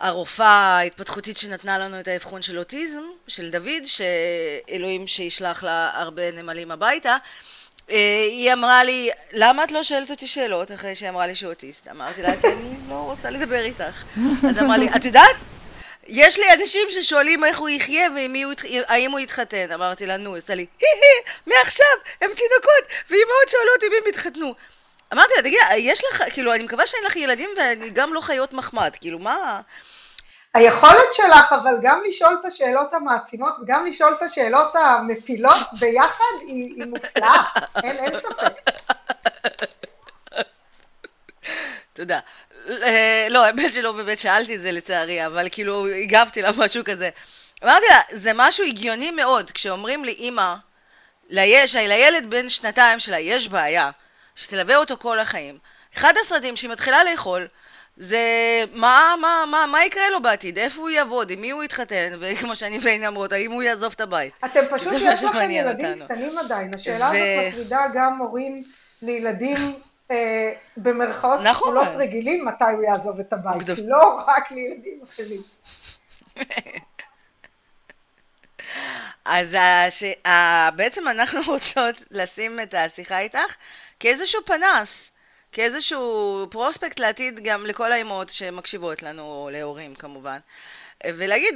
הרופאה 0.00 0.78
ההתפתחותית 0.78 1.38
שנתנה 1.38 1.78
לנו 1.78 2.00
את 2.00 2.08
האבחון 2.08 2.42
של 2.42 2.58
אוטיזם, 2.58 3.02
של 3.28 3.50
דוד, 3.50 3.82
שאלוהים 3.84 5.06
שישלח 5.06 5.62
לה 5.62 5.90
הרבה 5.94 6.30
נמלים 6.30 6.70
הביתה, 6.70 7.16
אה, 7.90 8.20
היא 8.30 8.52
אמרה 8.52 8.84
לי, 8.84 9.10
למה 9.32 9.64
את 9.64 9.72
לא 9.72 9.82
שואלת 9.82 10.10
אותי 10.10 10.26
שאלות 10.26 10.72
אחרי 10.72 10.94
שהיא 10.94 11.08
אמרה 11.08 11.26
לי 11.26 11.34
שהוא 11.34 11.50
אוטיסט? 11.50 11.88
אמרתי 11.88 12.22
לה, 12.22 12.40
כי 12.40 12.46
אני 12.46 12.76
לא 12.88 12.94
רוצה 12.94 13.30
לדבר 13.30 13.60
איתך. 13.60 14.04
אז 14.48 14.62
אמרה 14.62 14.76
לי, 14.76 14.88
את 14.96 15.04
יודעת? 15.04 15.36
יש 16.06 16.38
לי 16.38 16.44
אנשים 16.54 16.88
ששואלים 16.90 17.44
איך 17.44 17.58
הוא 17.58 17.68
יחיה 17.68 18.08
והאם 18.14 19.10
הוא 19.10 19.20
יתחתן. 19.20 19.72
אמרתי 19.72 20.06
לה, 20.06 20.16
נו, 20.16 20.36
עשה 20.36 20.54
לי, 20.54 20.66
מעכשיו, 21.46 21.86
הם 22.20 22.30
תינוקות, 22.36 22.84
ואימהות 23.10 23.48
שואלות 23.48 23.82
אם 23.82 23.92
הם 24.02 24.08
יתחתנו. 24.08 24.54
אמרתי 25.12 25.32
לה, 25.36 25.42
תגידי, 25.42 25.58
יש 25.76 26.02
לך, 26.04 26.24
כאילו, 26.32 26.54
אני 26.54 26.62
מקווה 26.62 26.86
שאין 26.86 27.04
לך 27.04 27.16
ילדים 27.16 27.50
ואני 27.56 27.90
גם 27.90 28.14
לא 28.14 28.20
חיות 28.20 28.52
מחמד, 28.52 28.90
כאילו, 29.00 29.18
מה... 29.18 29.60
היכולת 30.54 31.14
שלך, 31.14 31.52
אבל 31.52 31.74
גם 31.82 32.02
לשאול 32.08 32.38
את 32.40 32.44
השאלות 32.44 32.94
המעצימות 32.94 33.54
וגם 33.62 33.86
לשאול 33.86 34.14
את 34.18 34.22
השאלות 34.22 34.74
המפילות 34.74 35.66
ביחד 35.80 36.24
היא, 36.40 36.74
היא 36.76 36.84
מופלאה, 36.84 37.42
אין, 37.84 37.96
אין 37.96 38.20
ספק. 38.20 38.70
תודה. 41.92 42.20
אה, 42.70 43.26
לא, 43.30 43.44
האמת 43.44 43.72
שלא 43.72 43.92
באמת 43.92 44.18
שאלתי 44.18 44.56
את 44.56 44.60
זה 44.60 44.72
לצערי, 44.72 45.26
אבל 45.26 45.48
כאילו 45.52 45.86
הגבתי 45.86 46.42
לה 46.42 46.50
משהו 46.56 46.84
כזה. 46.84 47.10
אמרתי 47.64 47.86
לה, 47.90 48.00
זה 48.10 48.30
משהו 48.34 48.64
הגיוני 48.64 49.10
מאוד, 49.10 49.50
כשאומרים 49.50 50.04
לי, 50.04 50.12
אימא, 50.12 50.54
ליש, 51.28 51.74
לילד 51.74 52.30
בן 52.30 52.48
שנתיים 52.48 53.00
שלה 53.00 53.18
יש 53.18 53.48
בעיה, 53.48 53.90
שתלווה 54.38 54.76
אותו 54.76 54.96
כל 54.96 55.20
החיים. 55.20 55.58
אחד 55.96 56.12
הסרטים 56.20 56.56
שהיא 56.56 56.70
מתחילה 56.70 57.04
לאכול, 57.04 57.48
זה 57.96 58.18
מה, 58.72 59.14
מה, 59.20 59.44
מה, 59.50 59.66
מה 59.66 59.84
יקרה 59.84 60.10
לו 60.10 60.22
בעתיד, 60.22 60.58
איפה 60.58 60.80
הוא 60.80 60.88
יעבוד, 60.88 61.30
עם 61.30 61.40
מי 61.40 61.50
הוא 61.50 61.64
יתחתן, 61.64 62.12
וכמו 62.20 62.56
שאני 62.56 62.78
ואין 62.82 63.06
אומרות, 63.06 63.32
האם 63.32 63.52
הוא 63.52 63.62
יעזוב 63.62 63.92
את 63.96 64.00
הבית. 64.00 64.32
אתם 64.44 64.60
פשוט, 64.70 64.92
יש 65.00 65.22
לכם 65.22 65.50
ילדים 65.50 65.86
אותנו. 65.86 66.04
קטנים 66.04 66.38
עדיין, 66.38 66.70
השאלה 66.74 67.10
ו... 67.12 67.16
הזאת 67.16 67.52
מטרידה 67.52 67.80
גם 67.94 68.18
הורים 68.18 68.64
לילדים 69.02 69.58
אה, 70.10 70.52
במרכאות 70.76 71.40
נכון. 71.40 71.52
כפולות 71.52 71.88
רגילים 71.96 72.44
מתי 72.44 72.64
הוא 72.64 72.82
יעזוב 72.82 73.20
את 73.20 73.32
הבית, 73.32 73.62
גדול. 73.62 73.76
לא 73.88 74.20
רק 74.26 74.50
לילדים 74.50 75.00
אחרים. 75.08 75.42
אז 79.24 79.56
הש... 79.60 80.04
בעצם 80.76 81.08
אנחנו 81.08 81.40
רוצות 81.52 82.02
לשים 82.10 82.60
את 82.60 82.74
השיחה 82.74 83.18
איתך 83.18 83.54
כאיזשהו 84.00 84.40
פנס, 84.44 85.10
כאיזשהו 85.52 86.46
פרוספקט 86.50 87.00
לעתיד 87.00 87.40
גם 87.44 87.66
לכל 87.66 87.92
האימהות 87.92 88.30
שמקשיבות 88.30 89.02
לנו, 89.02 89.22
או 89.22 89.48
להורים 89.52 89.94
כמובן, 89.94 90.38
ולהגיד, 91.06 91.54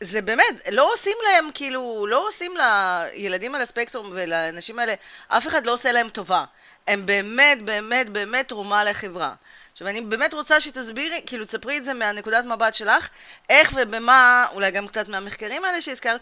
זה 0.00 0.22
באמת, 0.22 0.68
לא 0.70 0.92
עושים 0.92 1.16
להם, 1.24 1.50
כאילו, 1.54 2.06
לא 2.08 2.28
עושים 2.28 2.54
לילדים 2.56 3.54
על 3.54 3.60
הספקטרום 3.60 4.10
ולאנשים 4.12 4.78
האלה, 4.78 4.94
אף 5.28 5.46
אחד 5.46 5.66
לא 5.66 5.72
עושה 5.72 5.92
להם 5.92 6.08
טובה. 6.08 6.44
הם 6.86 7.06
באמת, 7.06 7.62
באמת, 7.62 8.08
באמת 8.08 8.48
תרומה 8.48 8.84
לחברה. 8.84 9.34
עכשיו, 9.72 9.88
אני 9.88 10.00
באמת 10.00 10.34
רוצה 10.34 10.60
שתסבירי, 10.60 11.20
כאילו, 11.26 11.44
תספרי 11.44 11.78
את 11.78 11.84
זה 11.84 11.94
מהנקודת 11.94 12.44
מבט 12.44 12.74
שלך, 12.74 13.08
איך 13.48 13.72
ובמה, 13.76 14.46
אולי 14.52 14.70
גם 14.70 14.88
קצת 14.88 15.08
מהמחקרים 15.08 15.64
האלה 15.64 15.80
שהזכרת, 15.80 16.20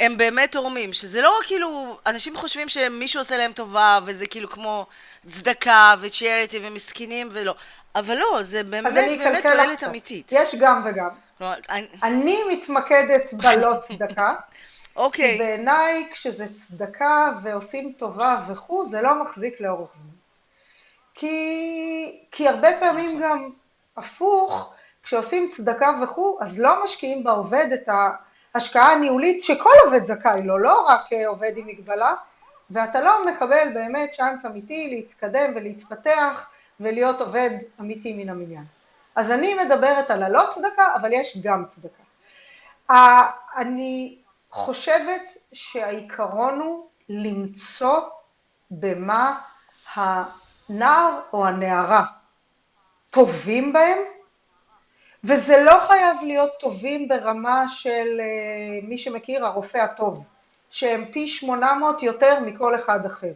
הם 0.00 0.16
באמת 0.16 0.52
תורמים, 0.52 0.92
שזה 0.92 1.22
לא 1.22 1.34
כאילו, 1.46 1.98
אנשים 2.06 2.36
חושבים 2.36 2.68
שמישהו 2.68 3.20
עושה 3.20 3.36
להם 3.36 3.52
טובה, 3.52 3.98
וזה 4.04 4.26
כאילו 4.26 4.50
כמו 4.50 4.86
צדקה 5.28 5.94
וצ'ריטי 6.00 6.60
ומסכנים 6.62 7.28
ולא, 7.30 7.54
אבל 7.94 8.14
לא, 8.16 8.38
זה 8.42 8.64
באמת 8.64 8.94
באמת 8.94 9.42
תועלת 9.42 9.84
אמיתית. 9.84 10.32
יש 10.32 10.54
גם 10.54 10.82
וגם. 10.86 11.08
לא, 11.40 11.46
אני... 11.68 11.86
אני 12.02 12.38
מתמקדת 12.50 13.34
בלא 13.34 13.76
צדקה. 13.82 14.34
אוקיי. 14.96 15.32
כי 15.32 15.38
בעיניי 15.38 16.08
כשזה 16.12 16.46
צדקה 16.58 17.30
ועושים 17.42 17.92
טובה 17.98 18.44
וכו', 18.48 18.88
זה 18.88 19.02
לא 19.02 19.24
מחזיק 19.24 19.60
לאורך 19.60 19.90
זמן. 19.94 20.14
כי, 21.14 22.26
כי 22.32 22.48
הרבה 22.48 22.68
פעמים 22.80 23.08
נכון. 23.08 23.22
גם 23.22 23.50
הפוך, 23.96 24.74
כשעושים 25.02 25.50
צדקה 25.52 25.90
וכו', 26.02 26.38
אז 26.40 26.60
לא 26.60 26.84
משקיעים 26.84 27.24
בעובד 27.24 27.66
את 27.74 27.88
ההשקעה 28.54 28.92
הניהולית 28.92 29.44
שכל 29.44 29.74
עובד 29.84 30.06
זכאי 30.06 30.42
לו, 30.42 30.58
לא 30.58 30.86
רק 30.86 31.12
אה, 31.12 31.28
עובד 31.28 31.52
עם 31.56 31.66
מגבלה, 31.66 32.14
ואתה 32.70 33.00
לא 33.00 33.26
מקבל 33.26 33.68
באמת 33.74 34.10
צ'אנס 34.16 34.46
אמיתי 34.46 34.88
להתקדם 34.90 35.52
ולהתפתח 35.54 36.50
ולהיות 36.80 37.20
עובד 37.20 37.50
אמיתי 37.80 38.12
מן 38.24 38.28
המניין. 38.28 38.64
אז 39.16 39.30
אני 39.30 39.54
מדברת 39.54 40.10
על 40.10 40.22
הלא 40.22 40.42
צדקה, 40.54 40.94
אבל 40.94 41.12
יש 41.12 41.38
גם 41.42 41.64
צדקה. 41.70 42.02
אני 43.56 44.18
חושבת 44.50 45.36
שהעיקרון 45.52 46.60
הוא 46.60 46.86
למצוא 47.08 48.00
במה 48.70 49.40
הנער 49.94 51.20
או 51.32 51.46
הנערה 51.46 52.04
טובים 53.10 53.72
בהם, 53.72 53.98
וזה 55.24 55.62
לא 55.62 55.80
חייב 55.88 56.16
להיות 56.22 56.50
טובים 56.60 57.08
ברמה 57.08 57.64
של 57.68 58.20
אה, 58.20 58.88
מי 58.88 58.98
שמכיר 58.98 59.46
הרופא 59.46 59.78
הטוב, 59.78 60.22
שהם 60.70 61.04
פי 61.12 61.28
800 61.28 62.02
יותר 62.02 62.40
מכל 62.46 62.74
אחד 62.74 63.06
אחר. 63.06 63.32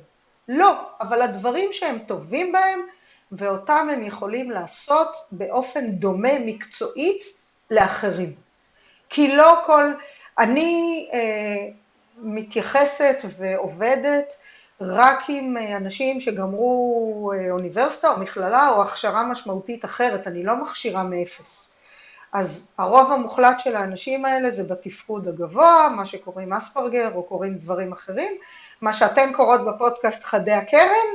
לא, 0.48 0.90
אבל 1.00 1.22
הדברים 1.22 1.68
שהם 1.72 1.98
טובים 1.98 2.52
בהם 2.52 2.80
ואותם 3.32 3.88
הם 3.92 4.04
יכולים 4.04 4.50
לעשות 4.50 5.16
באופן 5.32 5.90
דומה 5.90 6.38
מקצועית 6.46 7.24
לאחרים. 7.70 8.34
כי 9.08 9.36
לא 9.36 9.62
כל, 9.66 9.92
אני 10.38 11.08
אה, 11.12 11.68
מתייחסת 12.18 13.16
ועובדת 13.38 14.34
רק 14.80 15.18
עם 15.28 15.56
אה, 15.56 15.76
אנשים 15.76 16.20
שגמרו 16.20 17.32
אה, 17.34 17.50
אוניברסיטה 17.50 18.08
או 18.10 18.20
מכללה 18.20 18.68
או 18.68 18.82
הכשרה 18.82 19.26
משמעותית 19.26 19.84
אחרת, 19.84 20.26
אני 20.26 20.44
לא 20.44 20.64
מכשירה 20.64 21.02
מאפס. 21.02 21.77
אז 22.32 22.74
הרוב 22.78 23.12
המוחלט 23.12 23.60
של 23.60 23.76
האנשים 23.76 24.24
האלה 24.24 24.50
זה 24.50 24.74
בתפקוד 24.74 25.28
הגבוה, 25.28 25.88
מה 25.96 26.06
שקוראים 26.06 26.52
אספרגר 26.52 27.14
או 27.14 27.22
קוראים 27.22 27.54
דברים 27.54 27.92
אחרים, 27.92 28.32
מה 28.80 28.94
שאתן 28.94 29.32
קוראות 29.32 29.60
בפודקאסט 29.66 30.24
חדי 30.24 30.52
הקרן, 30.52 31.08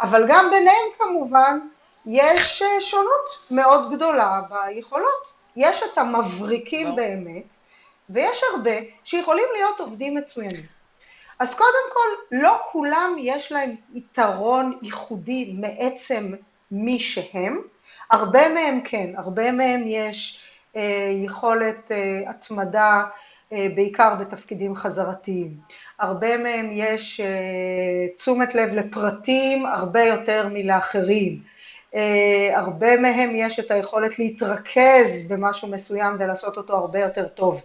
אבל 0.00 0.24
גם 0.28 0.50
ביניהם 0.50 0.86
כמובן 0.98 1.58
יש 2.06 2.62
אה, 2.62 2.80
שונות 2.80 3.50
מאוד 3.50 3.94
גדולה 3.94 4.40
ביכולות. 4.50 5.32
יש 5.56 5.82
את 5.82 5.98
המבריקים 5.98 6.88
לא. 6.88 6.94
באמת, 6.94 7.54
ויש 8.10 8.40
הרבה 8.54 8.76
שיכולים 9.04 9.44
להיות 9.56 9.80
עובדים 9.80 10.16
מצוינים. 10.16 10.66
אז 11.38 11.54
קודם 11.54 11.92
כל, 11.92 12.36
לא 12.36 12.58
כולם 12.72 13.16
יש 13.18 13.52
להם 13.52 13.74
יתרון 13.94 14.78
ייחודי 14.82 15.56
מעצם 15.58 16.32
מי 16.70 16.98
שהם, 16.98 17.60
הרבה 18.10 18.48
מהם 18.48 18.80
כן, 18.84 19.12
הרבה 19.16 19.52
מהם 19.52 19.82
יש 19.86 20.43
יכולת 21.24 21.92
אה, 21.92 22.30
התמדה 22.30 23.04
אה, 23.54 23.66
בעיקר 23.74 24.14
בתפקידים 24.14 24.76
חזרתיים. 24.76 25.56
הרבה 25.98 26.38
מהם 26.38 26.70
יש 26.72 27.20
אה, 27.20 27.26
תשומת 28.16 28.54
לב 28.54 28.68
לפרטים 28.68 29.66
הרבה 29.66 30.02
יותר 30.02 30.48
מלאחרים. 30.52 31.38
אה, 31.94 32.50
הרבה 32.54 33.00
מהם 33.00 33.30
יש 33.36 33.60
את 33.60 33.70
היכולת 33.70 34.18
להתרכז 34.18 35.28
במשהו 35.30 35.68
מסוים 35.68 36.16
ולעשות 36.18 36.56
אותו 36.56 36.76
הרבה 36.76 37.00
יותר 37.00 37.28
טוב. 37.28 37.60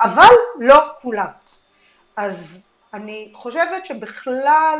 אבל 0.00 0.32
לא 0.60 0.80
כולם. 1.02 1.26
אז 2.16 2.66
אני 2.94 3.30
חושבת 3.34 3.86
שבכלל, 3.86 4.78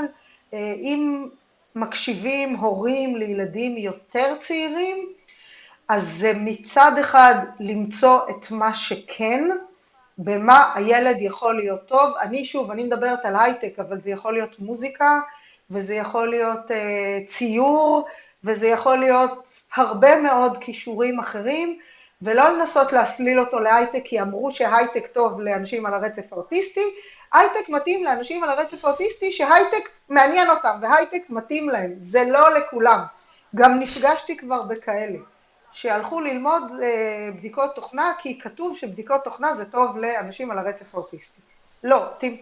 אם 0.53 1.29
מקשיבים 1.75 2.57
הורים 2.57 3.17
לילדים 3.17 3.77
יותר 3.79 4.35
צעירים, 4.41 5.09
אז 5.89 6.09
זה 6.09 6.33
מצד 6.37 6.93
אחד 7.01 7.35
למצוא 7.61 8.21
את 8.31 8.51
מה 8.51 8.75
שכן, 8.75 9.51
במה 10.19 10.73
הילד 10.75 11.17
יכול 11.19 11.57
להיות 11.57 11.87
טוב. 11.87 12.13
אני 12.21 12.45
שוב, 12.45 12.71
אני 12.71 12.85
מדברת 12.85 13.25
על 13.25 13.37
הייטק, 13.37 13.79
אבל 13.79 14.01
זה 14.01 14.11
יכול 14.11 14.33
להיות 14.33 14.59
מוזיקה, 14.59 15.21
וזה 15.71 15.95
יכול 15.95 16.29
להיות 16.29 16.71
uh, 16.71 17.31
ציור, 17.31 18.07
וזה 18.45 18.69
יכול 18.69 18.97
להיות 18.97 19.63
הרבה 19.77 20.21
מאוד 20.21 20.59
כישורים 20.61 21.21
אחרים, 21.21 21.79
ולא 22.23 22.49
לנסות 22.49 22.93
להסליל 22.93 23.41
אותו 23.41 23.61
להייטק, 23.61 24.03
כי 24.05 24.21
אמרו 24.21 24.51
שהייטק 24.51 25.07
טוב 25.07 25.41
לאנשים 25.41 25.87
על 25.87 25.95
הרצף 25.95 26.33
האוטיסטי, 26.33 26.85
הייטק 27.33 27.69
מתאים 27.69 28.05
לאנשים 28.05 28.45
על 28.45 28.51
הרצף 28.51 28.85
האוטיסטי 28.85 29.33
שהייטק 29.33 29.89
מעניין 30.09 30.51
אותם, 30.51 30.79
והייטק 30.83 31.23
מתאים 31.31 31.69
להם, 31.69 31.95
זה 32.01 32.25
לא 32.25 32.55
לכולם. 32.55 33.01
גם 33.55 33.81
נפגשתי 33.81 34.37
כבר 34.37 34.63
בכאלה. 34.63 35.19
שהלכו 35.75 36.21
ללמוד 36.21 36.63
אה, 36.83 37.29
בדיקות 37.37 37.75
תוכנה 37.75 38.13
כי 38.19 38.41
כתוב 38.41 38.77
שבדיקות 38.77 39.25
תוכנה 39.25 39.55
זה 39.55 39.65
טוב 39.65 39.99
לאנשים 39.99 40.51
על 40.51 40.59
הרצף 40.59 40.95
האוטיסטי. 40.95 41.41
לא, 41.85 42.07
טיפ. 42.19 42.41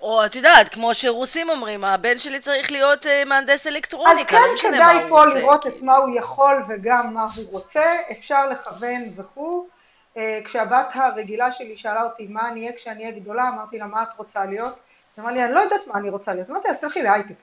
או 0.00 0.26
את 0.26 0.34
יודעת, 0.34 0.68
כמו 0.68 0.94
שרוסים 0.94 1.48
אומרים, 1.48 1.84
הבן 1.84 2.18
שלי 2.18 2.40
צריך 2.40 2.72
להיות 2.72 3.06
אה, 3.06 3.22
מהנדס 3.26 3.66
אלקטרוניקה, 3.66 4.38
לא 4.40 4.54
משנה 4.54 4.78
מה 4.78 4.92
הוא 4.92 5.02
רוצה. 5.02 5.18
אז 5.18 5.24
כן 5.24 5.28
כדאי 5.28 5.32
פה 5.32 5.38
לראות 5.40 5.66
את 5.66 5.82
מה 5.82 5.96
הוא 5.96 6.16
יכול 6.16 6.62
וגם 6.68 7.14
מה 7.14 7.26
הוא 7.36 7.44
רוצה, 7.50 7.96
אפשר 8.10 8.46
לכוון 8.48 9.02
וכו'. 9.16 9.68
אה, 10.16 10.40
כשהבת 10.44 10.86
הרגילה 10.94 11.52
שלי 11.52 11.76
שאלה 11.76 12.02
אותי 12.02 12.26
מה 12.26 12.48
אני 12.48 12.60
אהיה 12.60 12.76
כשאני 12.76 13.04
אהיה 13.04 13.18
גדולה, 13.18 13.48
אמרתי 13.48 13.78
לה 13.78 13.86
מה 13.86 14.02
את 14.02 14.08
רוצה 14.16 14.44
להיות? 14.44 14.74
היא 15.16 15.22
אמרה 15.22 15.32
לי 15.32 15.44
אני 15.44 15.52
לא 15.52 15.60
יודעת 15.60 15.86
מה 15.86 15.98
אני 15.98 16.10
רוצה 16.10 16.34
להיות, 16.34 16.50
אמרתי 16.50 16.68
לה 16.68 16.74
אז 16.74 16.80
תלכי 16.80 17.02
להייטק. 17.02 17.34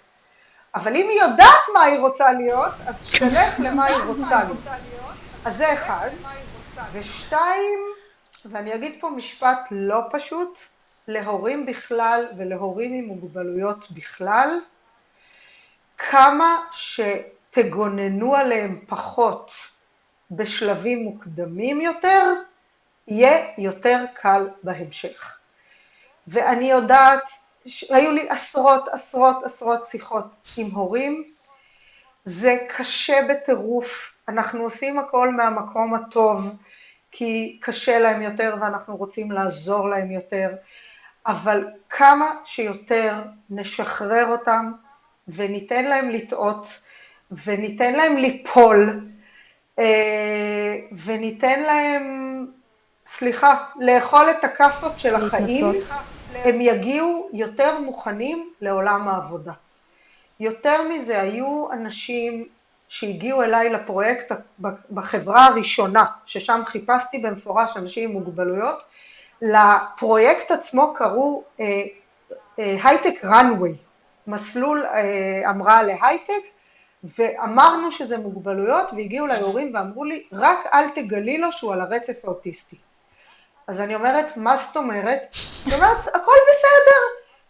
אבל 0.75 0.95
אם 0.95 1.07
היא 1.09 1.21
יודעת 1.21 1.61
מה 1.73 1.83
היא 1.83 1.99
רוצה 1.99 2.31
להיות, 2.31 2.71
אז 2.85 3.07
שתלך 3.07 3.59
למה 3.59 3.85
היא 3.85 3.97
רוצה 4.07 4.43
להיות. 4.43 4.57
אז 5.45 5.57
זה 5.57 5.73
אחד. 5.73 6.09
ושתיים, 6.91 7.79
ואני 8.45 8.75
אגיד 8.75 8.97
פה 9.01 9.09
משפט 9.09 9.67
לא 9.71 9.99
פשוט, 10.11 10.59
להורים 11.07 11.65
בכלל 11.65 12.27
ולהורים 12.37 12.93
עם 12.93 13.05
מוגבלויות 13.05 13.91
בכלל, 13.91 14.59
כמה 15.97 16.57
שתגוננו 16.71 18.35
עליהם 18.35 18.79
פחות 18.87 19.51
בשלבים 20.31 21.03
מוקדמים 21.03 21.81
יותר, 21.81 22.33
יהיה 23.07 23.47
יותר 23.57 24.03
קל 24.13 24.49
בהמשך. 24.63 25.37
ואני 26.27 26.71
יודעת 26.71 27.23
היו 27.89 28.11
לי 28.11 28.29
עשרות 28.29 28.87
עשרות 28.87 29.43
עשרות 29.43 29.85
שיחות 29.85 30.25
עם 30.57 30.71
הורים, 30.71 31.23
זה 32.25 32.57
קשה 32.77 33.21
בטירוף, 33.29 34.11
אנחנו 34.27 34.63
עושים 34.63 34.99
הכל 34.99 35.31
מהמקום 35.31 35.93
הטוב, 35.93 36.45
כי 37.11 37.59
קשה 37.61 37.99
להם 37.99 38.21
יותר 38.21 38.55
ואנחנו 38.61 38.95
רוצים 38.97 39.31
לעזור 39.31 39.89
להם 39.89 40.11
יותר, 40.11 40.49
אבל 41.25 41.67
כמה 41.89 42.35
שיותר 42.45 43.13
נשחרר 43.49 44.27
אותם 44.27 44.71
וניתן 45.27 45.85
להם 45.85 46.09
לטעות 46.09 46.67
וניתן 47.45 47.93
להם 47.93 48.17
ליפול 48.17 49.01
אה, 49.79 50.75
וניתן 51.05 51.63
להם, 51.63 52.45
סליחה, 53.07 53.65
לאכול 53.79 54.29
את 54.31 54.43
הכאפות 54.43 54.99
של 54.99 55.15
החיים. 55.15 55.73
להתנסות. 55.73 55.97
הם 56.35 56.61
יגיעו 56.61 57.29
יותר 57.33 57.79
מוכנים 57.79 58.53
לעולם 58.61 59.07
העבודה. 59.07 59.53
יותר 60.39 60.87
מזה, 60.89 61.21
היו 61.21 61.71
אנשים 61.71 62.45
שהגיעו 62.89 63.43
אליי 63.43 63.69
לפרויקט 63.69 64.31
בחברה 64.91 65.45
הראשונה, 65.45 66.05
ששם 66.25 66.61
חיפשתי 66.65 67.17
במפורש 67.17 67.77
אנשים 67.77 68.09
עם 68.09 68.15
מוגבלויות, 68.15 68.79
לפרויקט 69.41 70.51
עצמו 70.51 70.93
קראו 70.97 71.43
הייטק 72.57 73.23
uh, 73.23 73.27
ראנוויי, 73.27 73.71
uh, 73.71 73.75
מסלול 74.27 74.85
uh, 74.85 75.47
המראה 75.47 75.83
להייטק, 75.83 76.43
ואמרנו 77.17 77.91
שזה 77.91 78.17
מוגבלויות, 78.17 78.93
והגיעו 78.93 79.25
אליי 79.25 79.41
הורים 79.41 79.75
ואמרו 79.75 80.03
לי, 80.03 80.23
רק 80.31 80.59
אל 80.73 80.89
תגלי 80.89 81.37
לו 81.37 81.51
שהוא 81.51 81.73
על 81.73 81.81
הרצף 81.81 82.25
האוטיסטי. 82.25 82.75
אז 83.71 83.81
אני 83.81 83.95
אומרת, 83.95 84.37
מה 84.37 84.57
זאת 84.57 84.77
אומרת? 84.77 85.21
היא 85.65 85.73
אומרת, 85.73 86.07
הכל 86.07 86.37
בסדר. 86.49 87.01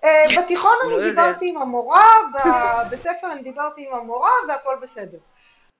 אה, 0.03 0.25
בתיכון 0.38 0.73
אני 0.84 0.93
לא 0.93 1.10
דיברתי 1.10 1.49
עם 1.49 1.57
המורה, 1.57 2.07
בבית 2.34 3.01
ספר 3.01 3.31
אני 3.31 3.41
דיברתי 3.41 3.88
עם 3.88 3.95
המורה 3.95 4.31
והכל 4.47 4.75
בסדר. 4.81 5.17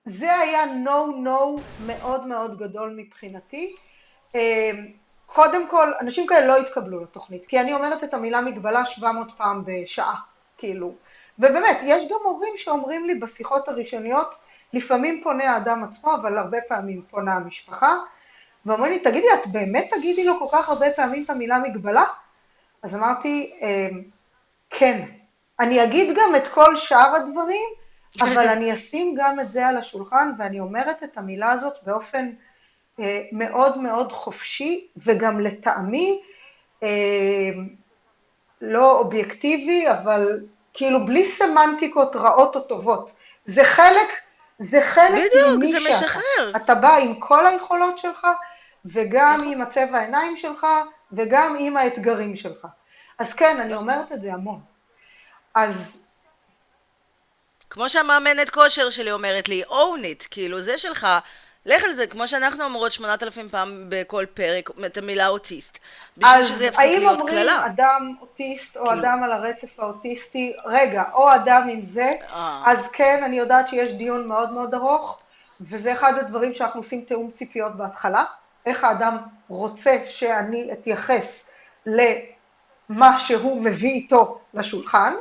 זה 0.04 0.38
היה 0.38 0.64
no-no 0.64 1.60
מאוד 1.86 2.26
מאוד 2.26 2.58
גדול 2.58 2.94
מבחינתי. 2.96 3.76
אה, 4.34 4.70
קודם 5.26 5.68
כל, 5.68 5.92
אנשים 6.00 6.26
כאלה 6.26 6.46
לא 6.46 6.56
התקבלו 6.56 7.02
לתוכנית, 7.02 7.46
כי 7.46 7.60
אני 7.60 7.74
אומרת 7.74 8.04
את 8.04 8.14
המילה 8.14 8.40
מגבלה 8.40 8.86
700 8.86 9.28
פעם 9.36 9.62
בשעה, 9.66 10.14
כאילו. 10.58 10.94
ובאמת, 11.38 11.78
יש 11.82 12.08
גם 12.10 12.18
הורים 12.24 12.54
שאומרים 12.56 13.06
לי 13.06 13.14
בשיחות 13.14 13.68
הראשוניות, 13.68 14.34
לפעמים 14.72 15.20
פונה 15.22 15.50
האדם 15.50 15.84
עצמו, 15.84 16.14
אבל 16.14 16.38
הרבה 16.38 16.58
פעמים 16.68 17.02
פונה 17.10 17.34
המשפחה, 17.34 17.96
ואומרים 18.66 18.92
לי, 18.92 18.98
תגידי, 18.98 19.26
את 19.34 19.46
באמת 19.46 19.88
תגידי 19.90 20.24
לו 20.24 20.38
כל 20.38 20.46
כך 20.52 20.68
הרבה 20.68 20.86
פעמים 20.96 21.24
את 21.24 21.30
המילה 21.30 21.58
מגבלה? 21.58 22.04
אז 22.82 22.96
אמרתי, 22.96 23.52
אמ, 23.60 24.02
כן. 24.70 25.06
אני 25.60 25.84
אגיד 25.84 26.16
גם 26.16 26.36
את 26.36 26.48
כל 26.48 26.76
שאר 26.76 27.14
הדברים, 27.16 27.64
אבל 28.20 28.48
אני 28.48 28.74
אשים 28.74 29.14
גם 29.18 29.40
את 29.40 29.52
זה 29.52 29.66
על 29.66 29.76
השולחן, 29.76 30.32
ואני 30.38 30.60
אומרת 30.60 31.02
את 31.02 31.18
המילה 31.18 31.50
הזאת 31.50 31.74
באופן 31.82 32.30
אה, 33.00 33.22
מאוד 33.32 33.78
מאוד 33.78 34.12
חופשי, 34.12 34.86
וגם 35.06 35.40
לטעמי, 35.40 36.20
אה, 36.82 37.50
לא 38.60 38.98
אובייקטיבי, 38.98 39.90
אבל 39.90 40.40
כאילו 40.72 41.06
בלי 41.06 41.24
סמנטיקות 41.24 42.16
רעות 42.16 42.56
או 42.56 42.60
טובות. 42.60 43.10
זה 43.44 43.64
חלק, 43.64 44.08
זה 44.58 44.80
חלק 44.80 45.10
ממי 45.10 45.22
שאתה. 45.30 45.56
בדיוק, 45.56 45.82
זה 45.82 45.90
משחרר. 45.90 46.52
אתה 46.56 46.74
בא 46.74 46.96
עם 46.96 47.14
כל 47.14 47.46
היכולות 47.46 47.98
שלך, 47.98 48.26
וגם 48.86 49.36
נכון. 49.36 49.52
עם 49.52 49.62
הצבע 49.62 49.98
העיניים 49.98 50.36
שלך, 50.36 50.66
וגם 51.12 51.56
עם 51.58 51.76
האתגרים 51.76 52.36
שלך. 52.36 52.66
אז 53.18 53.34
כן, 53.34 53.60
אני 53.60 53.74
אומרת 53.74 54.12
את 54.12 54.22
זה 54.22 54.32
המון. 54.32 54.60
אז... 55.54 56.06
כמו 57.70 57.88
שהמאמנת 57.88 58.50
כושר 58.50 58.90
שלי 58.90 59.12
אומרת 59.12 59.48
לי, 59.48 59.62
own 59.68 60.02
it, 60.22 60.26
כאילו 60.30 60.60
זה 60.60 60.78
שלך, 60.78 61.06
לך 61.66 61.84
על 61.84 61.92
זה, 61.92 62.06
כמו 62.06 62.28
שאנחנו 62.28 62.64
אומרות 62.64 62.92
שמונת 62.92 63.22
אלפים 63.22 63.48
פעם 63.48 63.84
בכל 63.88 64.24
פרק, 64.34 64.70
את 64.86 64.98
המילה 64.98 65.28
אוטיסט, 65.28 65.78
בשביל 66.16 66.42
שזה 66.42 66.66
יפסיק 66.66 66.84
להיות 66.84 67.00
קללה. 67.00 67.12
אז 67.12 67.18
האם 67.18 67.20
אומרים 67.20 67.48
אדם 67.48 68.14
אוטיסט 68.20 68.76
או 68.76 68.86
כאילו. 68.86 69.00
אדם 69.00 69.24
על 69.24 69.32
הרצף 69.32 69.80
האוטיסטי, 69.80 70.52
רגע, 70.64 71.04
או 71.14 71.34
אדם 71.34 71.68
עם 71.68 71.84
זה, 71.84 72.10
אה. 72.32 72.62
אז 72.66 72.90
כן, 72.90 73.22
אני 73.24 73.38
יודעת 73.38 73.68
שיש 73.68 73.92
דיון 73.92 74.28
מאוד 74.28 74.52
מאוד 74.52 74.74
ארוך, 74.74 75.20
וזה 75.60 75.92
אחד 75.92 76.18
הדברים 76.18 76.54
שאנחנו 76.54 76.80
עושים 76.80 77.00
תיאום 77.00 77.30
ציפיות 77.30 77.76
בהתחלה. 77.76 78.24
איך 78.66 78.84
האדם 78.84 79.16
רוצה 79.48 79.96
שאני 80.06 80.72
אתייחס 80.72 81.48
למה 81.86 83.18
שהוא 83.18 83.62
מביא 83.62 83.90
איתו 83.90 84.38
לשולחן. 84.54 85.14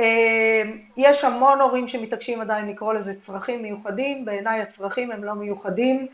אה, 0.00 0.62
יש 0.96 1.24
המון 1.24 1.60
הורים 1.60 1.88
שמתעקשים 1.88 2.40
עדיין 2.40 2.68
לקרוא 2.68 2.94
לזה 2.94 3.20
צרכים 3.20 3.62
מיוחדים, 3.62 4.24
בעיניי 4.24 4.62
הצרכים 4.62 5.10
הם 5.10 5.24
לא 5.24 5.34
מיוחדים, 5.34 6.06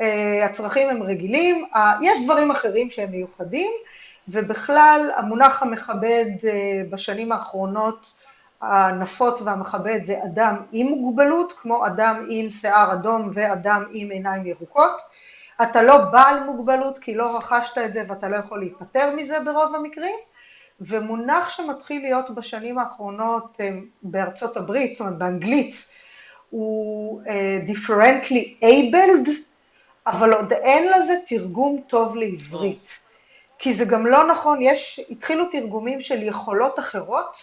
אה, 0.00 0.44
הצרכים 0.44 0.88
הם 0.88 1.02
רגילים, 1.02 1.66
יש 2.02 2.24
דברים 2.24 2.50
אחרים 2.50 2.90
שהם 2.90 3.10
מיוחדים, 3.10 3.70
ובכלל 4.28 5.10
המונח 5.16 5.62
המכבד 5.62 6.26
אה, 6.44 6.82
בשנים 6.90 7.32
האחרונות 7.32 8.12
הנפוץ 8.60 9.42
והמכבד 9.42 10.00
זה 10.04 10.18
אדם 10.24 10.56
עם 10.72 10.86
מוגבלות, 10.86 11.52
כמו 11.62 11.86
אדם 11.86 12.26
עם 12.30 12.50
שיער 12.50 12.92
אדום 12.92 13.30
ואדם 13.34 13.84
עם 13.92 14.10
עיניים 14.10 14.46
ירוקות. 14.46 15.00
אתה 15.62 15.82
לא 15.82 15.98
בעל 15.98 16.44
מוגבלות 16.44 16.98
כי 16.98 17.14
לא 17.14 17.36
רכשת 17.36 17.78
את 17.78 17.92
זה 17.92 18.02
ואתה 18.08 18.28
לא 18.28 18.36
יכול 18.36 18.58
להיפטר 18.58 19.14
מזה 19.16 19.40
ברוב 19.40 19.74
המקרים. 19.74 20.16
ומונח 20.80 21.48
שמתחיל 21.48 22.02
להיות 22.02 22.30
בשנים 22.30 22.78
האחרונות 22.78 23.56
אה, 23.60 23.70
בארצות 24.02 24.56
הברית, 24.56 24.92
זאת 24.92 25.00
אומרת 25.00 25.18
באנגלית, 25.18 25.74
הוא 26.50 27.22
uh, 27.22 27.70
differently 27.70 28.64
abled, 28.64 29.30
אבל 30.06 30.32
עוד 30.32 30.52
אין 30.52 30.92
לזה 30.92 31.14
תרגום 31.26 31.80
טוב 31.86 32.16
לעברית. 32.16 32.98
כי 33.58 33.72
זה 33.72 33.84
גם 33.84 34.06
לא 34.06 34.26
נכון, 34.26 34.62
יש, 34.62 35.00
התחילו 35.10 35.44
תרגומים 35.52 36.00
של 36.00 36.22
יכולות 36.22 36.78
אחרות, 36.78 37.36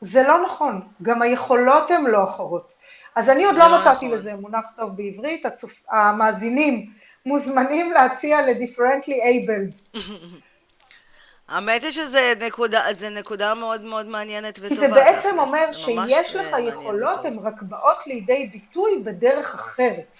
זה 0.00 0.28
לא 0.28 0.42
נכון, 0.44 0.80
גם 1.02 1.22
היכולות 1.22 1.90
הן 1.90 2.06
לא 2.06 2.24
אחרות. 2.24 2.72
אז 3.14 3.30
אני 3.30 3.44
עוד 3.44 3.56
לא, 3.56 3.70
לא 3.70 3.80
מצאתי 3.80 4.06
נכון. 4.06 4.18
לזה 4.18 4.36
מונח 4.36 4.64
טוב 4.76 4.96
בעברית, 4.96 5.46
הצופ... 5.46 5.72
המאזינים 5.90 6.86
מוזמנים 7.26 7.92
להציע 7.92 8.46
ל-differently 8.46 9.08
abled. 9.08 9.98
האמת 11.48 11.82
היא 11.82 11.90
שזה 11.90 12.32
נקודה, 12.46 12.84
נקודה 13.10 13.54
מאוד 13.54 13.80
מאוד 13.80 14.06
מעניינת 14.06 14.58
וטובה. 14.58 14.68
כי 14.68 14.88
זה 14.88 14.94
בעצם 14.94 15.38
אומר 15.38 15.72
שיש 15.72 16.36
לך 16.36 16.56
יכולות, 16.68 17.24
הן 17.24 17.38
רק 17.38 17.62
באות 17.62 18.06
לידי 18.06 18.48
ביטוי 18.52 19.02
בדרך 19.04 19.54
אחרת. 19.54 20.18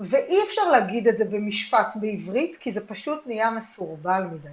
ואי 0.00 0.42
אפשר 0.48 0.70
להגיד 0.70 1.08
את 1.08 1.18
זה 1.18 1.24
במשפט 1.24 1.88
בעברית, 1.94 2.56
כי 2.60 2.70
זה 2.70 2.86
פשוט 2.86 3.26
נהיה 3.26 3.50
מסורבל 3.50 4.22
מדי. 4.32 4.48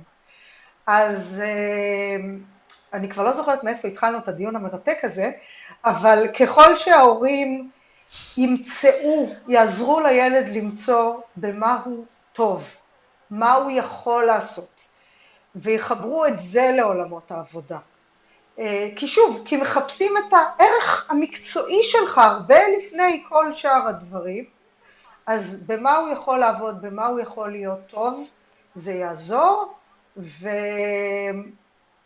אז 0.88 1.44
אה, 1.46 2.30
אני 2.94 3.10
כבר 3.10 3.24
לא 3.24 3.34
זוכרת 3.34 3.64
מאיפה 3.64 3.88
התחלנו 3.88 4.18
את 4.18 4.28
הדיון 4.28 4.56
המרתק 4.56 4.98
הזה, 5.04 5.32
אבל 5.86 6.28
ככל 6.40 6.76
שההורים 6.76 7.70
ימצאו, 8.38 9.30
יעזרו 9.48 10.00
לילד 10.00 10.50
למצוא 10.50 11.20
במה 11.36 11.82
הוא 11.86 12.06
טוב, 12.34 12.64
מה 13.30 13.54
הוא 13.54 13.72
יכול 13.72 14.26
לעשות, 14.26 14.82
ויחברו 15.56 16.26
את 16.26 16.40
זה 16.40 16.72
לעולמות 16.76 17.32
העבודה. 17.32 17.80
אה, 18.60 18.90
כי 18.96 19.08
שוב, 19.08 19.44
כי 19.46 19.58
מחפשים 19.58 20.12
את 20.18 20.34
הערך 20.34 21.06
המקצועי 21.10 21.84
שלך 21.84 22.18
הרבה 22.18 22.60
לפני 22.78 23.24
כל 23.30 23.54
שאר 23.54 23.88
הדברים, 23.88 24.46
אז 25.26 25.68
במה 25.68 25.96
הוא 25.96 26.10
יכול 26.10 26.38
לעבוד, 26.38 26.82
במה 26.82 27.08
הוא 27.08 27.20
יכול 27.20 27.52
להיות 27.52 27.80
טוב, 27.88 28.28
זה 28.76 28.94
יעזור, 28.94 29.74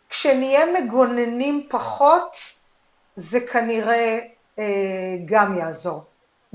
וכשנהיה 0.08 0.66
מגוננים 0.80 1.66
פחות, 1.70 2.36
זה 3.16 3.40
כנראה 3.40 4.18
אה, 4.18 4.18
גם 5.24 5.58
יעזור, 5.58 6.04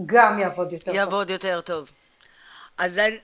גם 0.05 0.39
יעבוד 0.39 0.73
יותר 0.73 0.91
יעבוד 0.91 0.95
טוב. 0.95 0.95
יעבוד 0.95 1.29
יותר 1.29 1.61
טוב. 1.61 1.91
אז 2.77 2.97
אני, 2.97 3.19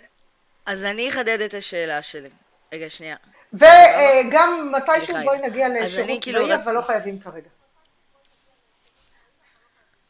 אז 0.66 0.84
אני 0.84 1.10
אחדד 1.10 1.42
את 1.42 1.54
השאלה 1.54 2.02
שלי. 2.02 2.30
רגע, 2.74 2.90
שנייה. 2.90 3.16
וגם 3.54 4.72
מתישהו 4.76 5.16
בואי 5.24 5.42
נגיע 5.42 5.68
לשירות 5.70 6.22
כאילו 6.22 6.40
צבאי, 6.42 6.56
אבל 6.56 6.74
לא 6.74 6.82
חייבים 6.82 7.20
כרגע. 7.20 7.50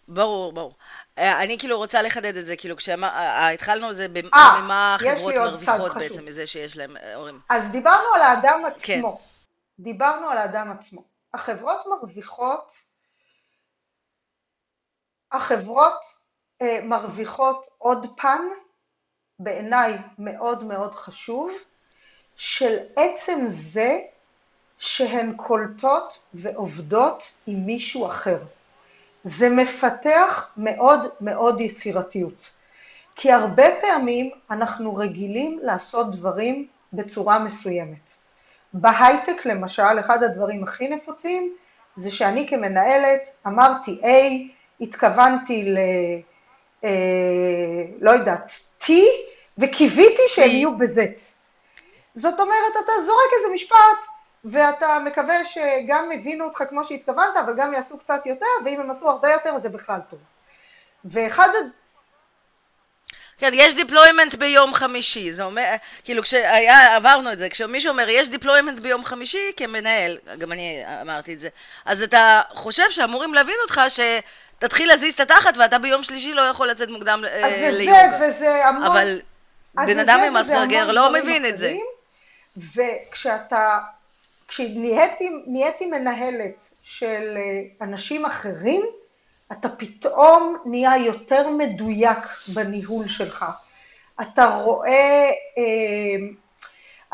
ברור, 0.07 0.53
ברור. 0.53 0.71
אה, 1.17 1.43
אני 1.43 1.57
כאילו 1.59 1.77
רוצה 1.77 2.01
לחדד 2.01 2.37
את 2.37 2.45
זה, 2.45 2.55
כאילו 2.55 2.75
כשהתחלנו 2.77 3.93
זה, 3.93 4.07
במה 4.09 4.97
חברות 4.99 5.35
מרוויחות 5.35 5.95
בעצם 5.95 6.25
מזה 6.25 6.47
שיש 6.47 6.77
להם 6.77 6.97
אה, 6.97 7.15
הורים. 7.15 7.39
אז 7.49 7.71
דיברנו 7.71 8.07
על 8.15 8.21
האדם 8.21 8.61
כן. 8.81 8.93
עצמו. 8.93 9.17
כן. 9.17 9.83
דיברנו 9.83 10.29
על 10.29 10.37
האדם 10.37 10.71
עצמו. 10.71 11.03
החברות 11.33 11.81
מרוויחות, 11.89 12.75
החברות 15.33 15.99
אה, 16.61 16.79
מרוויחות 16.83 17.65
עוד 17.77 18.07
פן, 18.17 18.41
בעיניי 19.39 19.97
מאוד 20.19 20.63
מאוד 20.63 20.95
חשוב, 20.95 21.51
של 22.35 22.77
עצם 22.95 23.43
זה 23.47 23.99
שהן 24.77 25.33
קולטות 25.35 26.19
ועובדות 26.33 27.23
עם 27.47 27.65
מישהו 27.65 28.05
אחר. 28.05 28.37
זה 29.23 29.49
מפתח 29.49 30.51
מאוד 30.57 31.09
מאוד 31.21 31.61
יצירתיות. 31.61 32.51
כי 33.15 33.31
הרבה 33.31 33.63
פעמים 33.81 34.31
אנחנו 34.51 34.95
רגילים 34.95 35.59
לעשות 35.63 36.15
דברים 36.15 36.67
בצורה 36.93 37.39
מסוימת. 37.39 38.17
בהייטק 38.73 39.45
למשל, 39.45 39.99
אחד 39.99 40.23
הדברים 40.23 40.63
הכי 40.63 40.87
נפוצים 40.87 41.55
זה 41.95 42.11
שאני 42.11 42.47
כמנהלת 42.49 43.21
אמרתי 43.47 44.01
A, 44.03 44.07
התכוונתי 44.83 45.63
ל... 45.63 45.77
אה, 46.83 46.89
לא 48.01 48.11
יודעת, 48.11 48.51
T, 48.83 48.91
וקיוויתי 49.57 50.21
שהם 50.27 50.49
יהיו 50.49 50.77
ב-Z. 50.77 50.99
זאת 52.15 52.39
אומרת, 52.39 52.71
אתה 52.83 52.91
זורק 53.05 53.29
איזה 53.37 53.53
משפט, 53.53 53.77
ואתה 54.45 54.99
מקווה 55.05 55.45
שגם 55.45 56.11
הבינו 56.13 56.45
אותך 56.45 56.63
כמו 56.69 56.85
שהתכוונת, 56.85 57.37
אבל 57.45 57.53
גם 57.57 57.73
יעשו 57.73 57.99
קצת 57.99 58.21
יותר, 58.25 58.45
ואם 58.65 58.81
הם 58.81 58.91
עשו 58.91 59.09
הרבה 59.09 59.31
יותר, 59.31 59.59
זה 59.59 59.69
בכלל 59.69 59.99
טוב. 60.09 60.19
ואחד... 61.05 61.49
כן, 63.37 63.51
יש 63.53 63.75
deployment 63.75 64.35
ביום 64.35 64.73
חמישי, 64.73 65.31
זה 65.31 65.43
אומר, 65.43 65.73
כאילו 66.03 66.23
כשהיה, 66.23 66.95
עברנו 66.95 67.31
את 67.31 67.39
זה, 67.39 67.49
כשמישהו 67.49 67.91
אומר 67.91 68.09
יש 68.09 68.29
deployment 68.29 68.79
ביום 68.79 69.05
חמישי 69.05 69.51
כמנהל, 69.57 70.17
גם 70.37 70.51
אני 70.51 70.83
אמרתי 71.01 71.33
את 71.33 71.39
זה, 71.39 71.49
אז 71.85 72.01
אתה 72.01 72.41
חושב 72.53 72.91
שאמורים 72.91 73.33
להבין 73.33 73.55
אותך 73.63 73.81
שתתחיל 74.57 74.87
להזיז 74.87 75.13
את 75.13 75.19
התחת 75.19 75.57
ואתה 75.57 75.79
ביום 75.79 76.03
שלישי 76.03 76.33
לא 76.33 76.41
יכול 76.41 76.69
לצאת 76.69 76.89
מוקדם 76.89 77.21
ליוגה. 77.23 77.47
אז 77.47 77.53
זה 77.59 77.71
זה, 77.85 78.25
וזה 78.27 78.65
המון... 78.67 78.83
אבל 78.83 79.21
בן 79.73 79.99
אדם 79.99 80.19
עם 80.27 80.37
אספרגר 80.37 80.91
לא 80.91 81.13
מבין 81.13 81.45
את 81.45 81.57
זה. 81.57 81.75
וכשאתה, 82.75 83.79
כשנהייתי 84.47 85.85
מנהלת 85.91 86.73
של 86.83 87.37
אה, 87.37 87.85
אנשים 87.85 88.25
אחרים, 88.25 88.81
אתה 89.51 89.69
פתאום 89.69 90.57
נהיה 90.65 90.97
יותר 90.97 91.49
מדויק 91.49 92.17
בניהול 92.47 93.07
שלך. 93.07 93.45
אתה 94.21 94.45
רואה, 94.45 95.29
אה, 95.57 96.27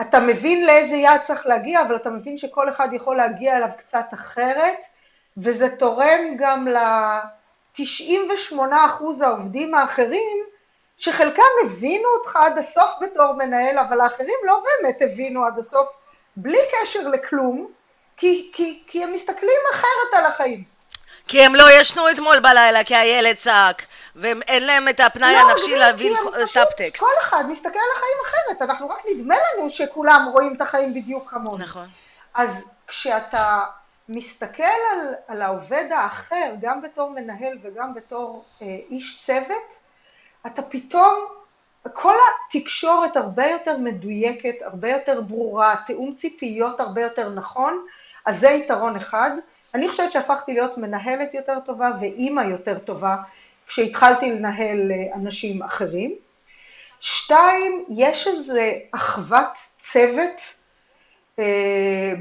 אתה 0.01 0.19
מבין 0.19 0.65
לאיזה 0.65 0.95
יעד 0.95 1.21
צריך 1.21 1.45
להגיע, 1.45 1.81
אבל 1.81 1.95
אתה 1.95 2.09
מבין 2.09 2.37
שכל 2.37 2.69
אחד 2.69 2.87
יכול 2.93 3.17
להגיע 3.17 3.57
אליו 3.57 3.69
קצת 3.77 4.05
אחרת, 4.13 4.77
וזה 5.43 5.75
תורם 5.75 6.19
גם 6.37 6.67
ל-98% 6.67 8.63
העובדים 9.21 9.75
האחרים, 9.75 10.43
שחלקם 10.97 11.43
הבינו 11.65 12.07
אותך 12.19 12.35
עד 12.35 12.57
הסוף 12.57 12.89
בתור 13.01 13.33
מנהל, 13.33 13.79
אבל 13.79 14.01
האחרים 14.01 14.35
לא 14.43 14.63
באמת 14.63 14.97
הבינו 15.01 15.45
עד 15.45 15.59
הסוף, 15.59 15.87
בלי 16.35 16.57
קשר 16.71 17.07
לכלום, 17.07 17.67
כי, 18.17 18.51
כי, 18.53 18.83
כי 18.87 19.03
הם 19.03 19.13
מסתכלים 19.13 19.59
אחרת 19.73 20.13
על 20.13 20.25
החיים. 20.25 20.63
כי 21.27 21.41
הם 21.41 21.55
לא 21.55 21.63
ישנו 21.71 22.09
אתמול 22.09 22.39
בלילה, 22.39 22.83
כי 22.83 22.95
הילד 22.95 23.35
צעק, 23.35 23.85
ואין 24.15 24.65
להם 24.65 24.89
את 24.89 24.99
הפנאי 24.99 25.33
לא, 25.33 25.39
הנפשי 25.39 25.75
להבין 25.75 26.13
סאבטקסט. 26.45 27.03
כל 27.03 27.21
אחד 27.21 27.43
מסתכל 27.49 27.79
על 27.79 27.97
החיים 27.97 28.17
אחרת, 28.25 28.69
אנחנו 28.69 28.89
רק 28.89 28.99
נדמה 29.09 29.35
לנו 29.35 29.69
שכולם 29.69 30.29
רואים 30.33 30.55
את 30.55 30.61
החיים 30.61 30.93
בדיוק 30.93 31.29
כמונו. 31.29 31.57
נכון. 31.57 31.87
אז 32.33 32.71
כשאתה 32.87 33.63
מסתכל 34.09 34.63
על, 34.63 35.13
על 35.27 35.41
העובד 35.41 35.87
האחר, 35.91 36.53
גם 36.61 36.81
בתור 36.81 37.09
מנהל 37.09 37.57
וגם 37.61 37.93
בתור 37.93 38.45
אה, 38.61 38.67
איש 38.89 39.21
צוות, 39.21 39.79
אתה 40.47 40.61
פתאום, 40.61 41.25
כל 41.93 42.15
התקשורת 42.47 43.17
הרבה 43.17 43.47
יותר 43.47 43.77
מדויקת, 43.77 44.61
הרבה 44.61 44.89
יותר 44.89 45.21
ברורה, 45.21 45.75
תיאום 45.85 46.15
ציפיות 46.15 46.79
הרבה 46.79 47.01
יותר 47.01 47.29
נכון, 47.29 47.85
אז 48.25 48.39
זה 48.39 48.49
יתרון 48.49 48.95
אחד. 48.95 49.31
אני 49.73 49.89
חושבת 49.89 50.11
שהפכתי 50.11 50.53
להיות 50.53 50.77
מנהלת 50.77 51.33
יותר 51.33 51.59
טובה 51.65 51.91
ואימא 52.01 52.41
יותר 52.41 52.79
טובה 52.79 53.15
כשהתחלתי 53.67 54.31
לנהל 54.31 54.91
אה, 54.91 55.15
אנשים 55.15 55.63
אחרים. 55.63 56.15
שתיים, 56.99 57.85
יש 57.89 58.27
איזה 58.27 58.73
אחוות 58.91 59.57
צוות 59.79 60.58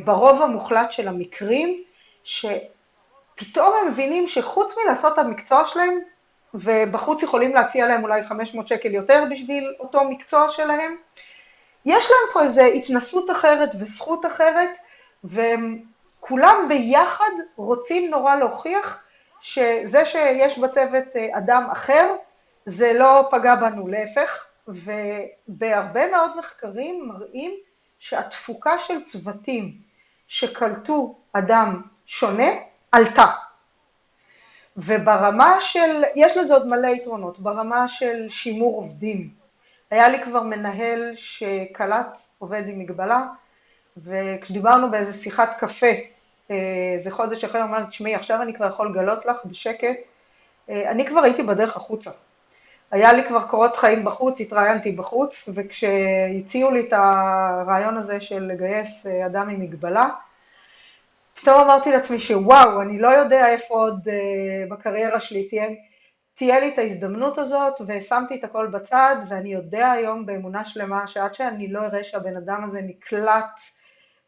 ברוב 0.04 0.42
המוחלט 0.42 0.92
של 0.92 1.08
המקרים, 1.08 1.82
שפתאום 2.24 3.74
הם 3.80 3.88
מבינים 3.88 4.26
שחוץ 4.26 4.74
מלעשות 4.78 5.12
את 5.12 5.18
המקצוע 5.18 5.64
שלהם, 5.64 5.98
ובחוץ 6.54 7.22
יכולים 7.22 7.54
להציע 7.54 7.88
להם 7.88 8.02
אולי 8.02 8.24
500 8.24 8.68
שקל 8.68 8.94
יותר 8.94 9.24
בשביל 9.30 9.74
אותו 9.80 10.04
מקצוע 10.04 10.48
שלהם. 10.48 10.96
יש 11.86 12.10
להם 12.10 12.32
פה 12.32 12.42
איזו 12.42 12.62
התנסות 12.62 13.30
אחרת 13.30 13.70
וזכות 13.80 14.26
אחרת, 14.26 14.70
והם 15.24 15.82
כולם 16.20 16.66
ביחד 16.68 17.30
רוצים 17.56 18.10
נורא 18.10 18.36
להוכיח 18.36 19.02
שזה 19.40 20.06
שיש 20.06 20.58
בצוות 20.58 21.16
אה, 21.16 21.38
אדם 21.38 21.68
אחר, 21.72 22.14
זה 22.66 22.92
לא 22.98 23.28
פגע 23.30 23.54
בנו, 23.54 23.88
להפך, 23.88 24.46
ובהרבה 24.68 26.10
מאוד 26.10 26.38
מחקרים 26.38 27.08
מראים 27.08 27.54
שהתפוקה 27.98 28.78
של 28.78 29.04
צוותים 29.04 29.72
שקלטו 30.28 31.18
אדם 31.32 31.82
שונה 32.06 32.48
עלתה. 32.92 33.26
וברמה 34.76 35.56
של, 35.60 36.02
יש 36.14 36.36
לזה 36.36 36.54
עוד 36.54 36.66
מלא 36.66 36.88
יתרונות, 36.88 37.38
ברמה 37.38 37.88
של 37.88 38.26
שימור 38.30 38.76
עובדים. 38.76 39.30
היה 39.90 40.08
לי 40.08 40.24
כבר 40.24 40.42
מנהל 40.42 41.12
שקלט 41.16 42.18
עובד 42.38 42.62
עם 42.66 42.78
מגבלה, 42.78 43.26
וכשדיברנו 43.96 44.90
באיזה 44.90 45.12
שיחת 45.12 45.56
קפה, 45.58 45.86
איזה 46.94 47.10
חודש 47.10 47.44
אחרי, 47.44 47.60
הוא 47.60 47.68
אמר 47.68 47.84
תשמעי, 47.84 48.14
עכשיו 48.14 48.42
אני 48.42 48.54
כבר 48.54 48.66
יכול 48.66 48.88
לגלות 48.88 49.26
לך 49.26 49.36
בשקט, 49.44 49.96
אני 50.68 51.06
כבר 51.06 51.20
הייתי 51.20 51.42
בדרך 51.42 51.76
החוצה. 51.76 52.10
היה 52.90 53.12
לי 53.12 53.24
כבר 53.28 53.46
קורות 53.46 53.76
חיים 53.76 54.04
בחוץ, 54.04 54.40
התראיינתי 54.40 54.92
בחוץ, 54.92 55.48
וכשהציעו 55.54 56.70
לי 56.70 56.80
את 56.80 56.92
הרעיון 56.92 57.96
הזה 57.96 58.20
של 58.20 58.42
לגייס 58.42 59.06
אדם 59.06 59.48
עם 59.48 59.60
מגבלה, 59.60 60.08
פתאום 61.40 61.60
אמרתי 61.60 61.92
לעצמי 61.92 62.20
שוואו, 62.20 62.82
אני 62.82 62.98
לא 62.98 63.08
יודע 63.08 63.48
איפה 63.48 63.74
עוד 63.74 64.08
uh, 64.08 64.70
בקריירה 64.70 65.20
שלי 65.20 65.48
תהיה, 65.48 65.66
תהיה 66.34 66.60
לי 66.60 66.68
את 66.74 66.78
ההזדמנות 66.78 67.38
הזאת, 67.38 67.74
ושמתי 67.86 68.34
את 68.34 68.44
הכל 68.44 68.66
בצד, 68.66 69.16
ואני 69.28 69.52
יודע 69.52 69.90
היום 69.90 70.26
באמונה 70.26 70.64
שלמה 70.64 71.08
שעד 71.08 71.34
שאני 71.34 71.68
לא 71.68 71.80
אראה 71.80 72.04
שהבן 72.04 72.36
אדם 72.36 72.64
הזה 72.64 72.80
נקלט 72.82 73.60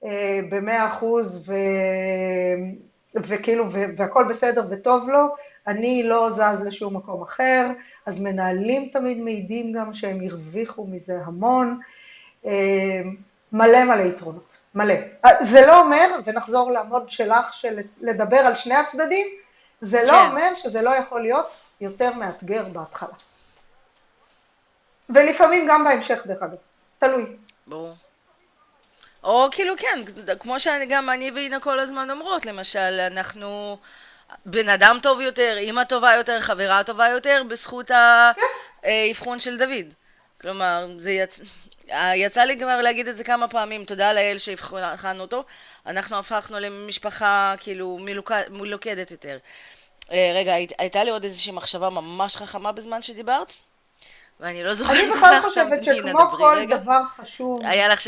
uh, 0.03 0.07
במאה 0.51 0.87
אחוז, 0.87 1.53
וכאילו, 3.15 3.71
והכל 3.71 4.27
בסדר 4.29 4.65
וטוב 4.71 5.09
לו, 5.09 5.35
אני 5.67 6.03
לא 6.03 6.31
זז 6.31 6.67
לשום 6.67 6.97
מקום 6.97 7.23
אחר, 7.23 7.67
אז 8.11 8.21
מנהלים 8.21 8.89
תמיד 8.93 9.19
מעידים 9.19 9.73
גם 9.73 9.95
שהם 9.95 10.21
הרוויחו 10.27 10.87
מזה 10.87 11.21
המון, 11.25 11.81
uh, 12.45 12.49
מלא 13.53 13.85
מלא 13.85 14.03
יתרונות. 14.03 14.49
מלא. 14.75 14.95
זה 15.41 15.67
לא 15.67 15.81
אומר, 15.81 16.17
ונחזור 16.27 16.71
לעמוד 16.71 17.11
שלך 17.11 17.55
של 17.55 17.81
לדבר 18.01 18.37
על 18.39 18.55
שני 18.55 18.75
הצדדים, 18.75 19.27
זה 19.81 20.03
לא 20.03 20.13
כן. 20.13 20.31
אומר 20.31 20.55
שזה 20.55 20.83
לא 20.83 20.91
יכול 20.91 21.23
להיות 21.23 21.47
יותר 21.81 22.15
מאתגר 22.15 22.65
בהתחלה. 22.73 23.15
ולפעמים 25.11 25.67
גם 25.69 25.85
בהמשך 25.85 26.27
דרך 26.27 26.43
אגב, 26.43 26.57
תלוי. 26.99 27.25
ברור. 27.67 27.95
או 29.25 29.49
כאילו 29.53 29.75
כן, 29.77 29.99
כמו 30.41 30.61
שגם 30.61 31.11
אני 31.11 31.31
ואינה 31.31 31.61
כל 31.61 31.81
הזמן 31.81 32.11
אומרות, 32.11 32.47
למשל, 32.47 33.01
אנחנו 33.11 33.79
בן 34.47 34.69
אדם 34.69 34.99
טוב 35.03 35.21
יותר, 35.21 35.55
אימא 35.59 35.85
טובה 35.85 36.15
יותר, 36.15 36.41
חברה 36.41 36.85
טובה 36.85 37.09
יותר, 37.09 37.43
בזכות. 37.49 37.91
האבחון 38.85 39.41
של 39.41 39.59
דוד. 39.59 39.95
כלומר, 40.41 40.87
זה 40.99 41.11
יצ... 41.11 41.41
יצא 42.15 42.41
לי 42.41 42.59
כבר 42.59 42.81
להגיד 42.81 43.09
את 43.09 43.17
זה 43.17 43.25
כמה 43.25 43.49
פעמים, 43.49 43.85
תודה 43.85 44.13
לאל 44.13 44.39
שהבחנו 44.39 45.21
אותו. 45.21 45.45
אנחנו 45.87 46.19
הפכנו 46.19 46.59
למשפחה 46.59 47.55
כאילו 47.59 47.99
מלוכדת 48.51 49.11
יותר. 49.11 49.39
אה, 50.13 50.33
רגע, 50.35 50.53
הייתה 50.79 51.05
לי 51.05 51.11
עוד 51.11 51.25
איזושהי 51.25 51.53
מחשבה 51.53 51.91
ממש 51.91 52.37
חכמה 52.37 52.73
בזמן 52.73 53.03
שדיברת? 53.03 53.55
ואני 54.41 54.65
לא 54.65 54.75
זוכרת 54.75 54.97
זה 54.97 55.03
עכשיו. 55.03 55.29
אני 55.29 55.41
בכלל 55.41 55.41
חושבת 55.49 55.85
שכמו 55.85 56.31
כל 56.39 56.55
רגע. 56.59 56.77
דבר 56.77 57.01
חשוב 57.17 57.63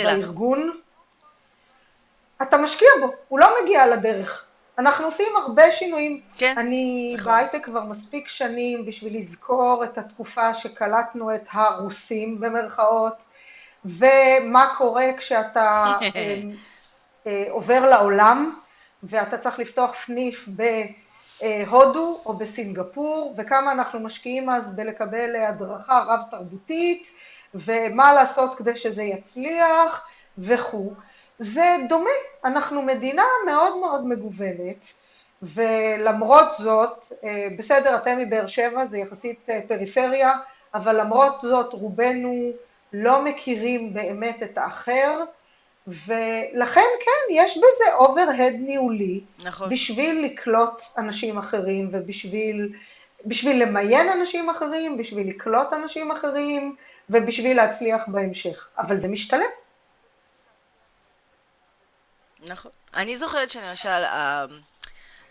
בארגון, 0.05 0.81
אתה 2.43 2.57
משקיע 2.57 2.89
בו, 3.01 3.15
הוא 3.29 3.39
לא 3.39 3.57
מגיע 3.63 3.83
על 3.83 3.93
הדרך. 3.93 4.45
אנחנו 4.79 5.05
עושים 5.05 5.27
הרבה 5.37 5.73
שינויים. 5.73 6.21
כן. 6.37 6.55
אני 6.59 7.15
נכון. 7.19 7.33
בהייטק 7.33 7.65
כבר 7.65 7.85
מספיק 7.85 8.29
שנים 8.29 8.87
בשביל 8.87 9.19
לזכור 9.19 9.85
את 9.85 9.99
התקופה 9.99 10.55
שקלטנו 10.55 11.35
את 11.35 11.43
הרוסים 11.53 12.41
במרכאות, 12.41 13.15
ומה 13.85 14.75
קורה 14.79 15.07
כשאתה 15.19 15.93
אה, 16.03 16.41
אה, 17.27 17.45
עובר 17.51 17.91
לעולם 17.91 18.55
ואתה 19.03 19.39
צריך 19.39 19.59
לפתוח 19.59 19.95
סניף 19.95 20.49
בהודו 21.41 22.23
או 22.27 22.33
בסינגפור 22.33 23.35
וכמה 23.39 23.73
אנחנו 23.73 24.01
משקיעים 24.01 24.51
אז 24.51 24.77
בלקבל 24.77 25.37
הדרכה 25.37 26.05
רב 26.07 26.21
תרבותית 26.31 27.11
ומה 27.55 28.13
לעשות 28.13 28.59
כדי 28.59 28.77
שזה 28.77 29.03
יצליח 29.03 30.07
וכו'. 30.39 30.93
זה 31.43 31.77
דומה, 31.89 32.11
אנחנו 32.45 32.83
מדינה 32.83 33.25
מאוד 33.47 33.81
מאוד 33.81 34.07
מגוונת 34.07 34.93
ולמרות 35.43 36.49
זאת, 36.59 37.13
אה, 37.25 37.49
בסדר 37.59 37.97
אתם 37.97 38.19
מבאר 38.19 38.47
שבע 38.47 38.85
זה 38.85 38.99
יחסית 38.99 39.49
פריפריה 39.69 40.33
אבל 40.75 41.01
למרות 41.01 41.41
זאת 41.43 41.73
רובנו 41.73 42.53
לא 42.93 43.25
מכירים 43.25 43.95
באמת 43.95 44.43
את 44.43 44.59
האחר, 44.59 45.25
ולכן 45.87 46.81
כן, 47.05 47.35
יש 47.35 47.59
בזה 47.59 47.95
אוברהד 47.95 48.55
ניהולי, 48.61 49.21
נכון. 49.45 49.71
בשביל 49.71 50.25
לקלוט 50.25 50.83
אנשים 50.99 51.39
אחרים 51.39 51.89
ובשביל 51.93 52.73
בשביל 53.27 53.63
למיין 53.63 54.09
אנשים 54.09 54.51
אחרים, 54.51 54.99
בשביל 54.99 55.29
לקלוט 55.29 55.73
אנשים 55.73 56.11
אחרים 56.11 56.77
ובשביל 57.11 57.57
להצליח 57.57 58.09
בהמשך, 58.09 58.69
אבל 58.79 58.99
זה 58.99 59.09
משתלם. 59.09 59.62
נכון. 62.49 62.71
אני 62.95 63.19
זוכרת 63.19 63.51
שלמשל, 63.51 63.89
אה, 63.89 64.47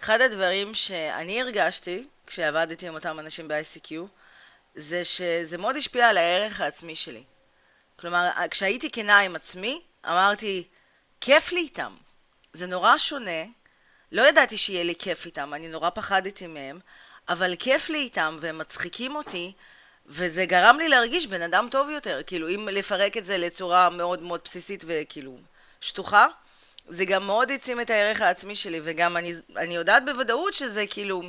אחד 0.02 0.22
הדברים 0.22 0.74
שאני 0.74 1.42
הרגשתי 1.42 2.08
כשעבדתי 2.28 2.88
עם 2.88 2.94
אותם 2.94 3.20
אנשים 3.20 3.48
ב-ICQ, 3.48 3.94
זה 4.76 5.06
שזה 5.06 5.58
מאוד 5.58 5.76
השפיע 5.76 6.10
על 6.10 6.18
הערך 6.18 6.62
העצמי 6.62 6.96
שלי. 6.96 7.24
כלומר, 8.00 8.30
כשהייתי 8.52 8.92
כנה 8.92 9.20
עם 9.20 9.36
עצמי, 9.36 9.82
אמרתי, 10.06 10.64
כיף 11.22 11.52
לי 11.52 11.60
איתם. 11.60 11.96
זה 12.54 12.68
נורא 12.68 12.98
שונה, 12.98 13.44
לא 14.12 14.22
ידעתי 14.22 14.58
שיהיה 14.58 14.84
לי 14.84 14.96
כיף 14.96 15.26
איתם, 15.26 15.54
אני 15.54 15.68
נורא 15.68 15.90
פחדתי 15.90 16.48
מהם, 16.48 16.80
אבל 17.30 17.56
כיף 17.60 17.90
לי 17.90 17.98
איתם 17.98 18.38
והם 18.40 18.58
מצחיקים 18.58 19.16
אותי, 19.16 19.54
וזה 20.06 20.46
גרם 20.46 20.78
לי 20.78 20.90
להרגיש 20.90 21.28
בן 21.28 21.42
אדם 21.42 21.68
טוב 21.72 21.90
יותר. 21.90 22.22
כאילו, 22.28 22.50
אם 22.50 22.70
לפרק 22.72 23.18
את 23.18 23.26
זה 23.26 23.38
לצורה 23.38 23.90
מאוד 23.90 24.22
מאוד 24.22 24.40
בסיסית 24.44 24.84
וכאילו 24.88 25.38
שטוחה, 25.82 26.28
זה 26.92 27.06
גם 27.06 27.28
מאוד 27.28 27.52
העצים 27.52 27.82
את 27.82 27.90
הערך 27.90 28.22
העצמי 28.22 28.56
שלי, 28.56 28.80
וגם 28.84 29.18
אני, 29.18 29.34
אני 29.58 29.76
יודעת 29.76 30.06
בוודאות 30.06 30.54
שזה 30.54 30.86
כאילו, 30.90 31.22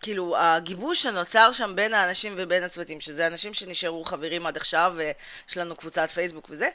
כאילו, 0.00 0.36
הגיבוש 0.36 1.02
שנוצר 1.02 1.52
שם 1.52 1.72
בין 1.76 1.94
האנשים 1.94 2.32
ובין 2.36 2.62
הצוותים, 2.62 3.00
שזה 3.00 3.26
אנשים 3.26 3.54
שנשארו 3.54 4.04
חברים 4.04 4.46
עד 4.46 4.56
עכשיו, 4.56 4.92
ויש 4.96 5.56
לנו 5.56 5.76
קבוצת 5.76 6.10
פייסבוק 6.10 6.46
וזה, 6.50 6.68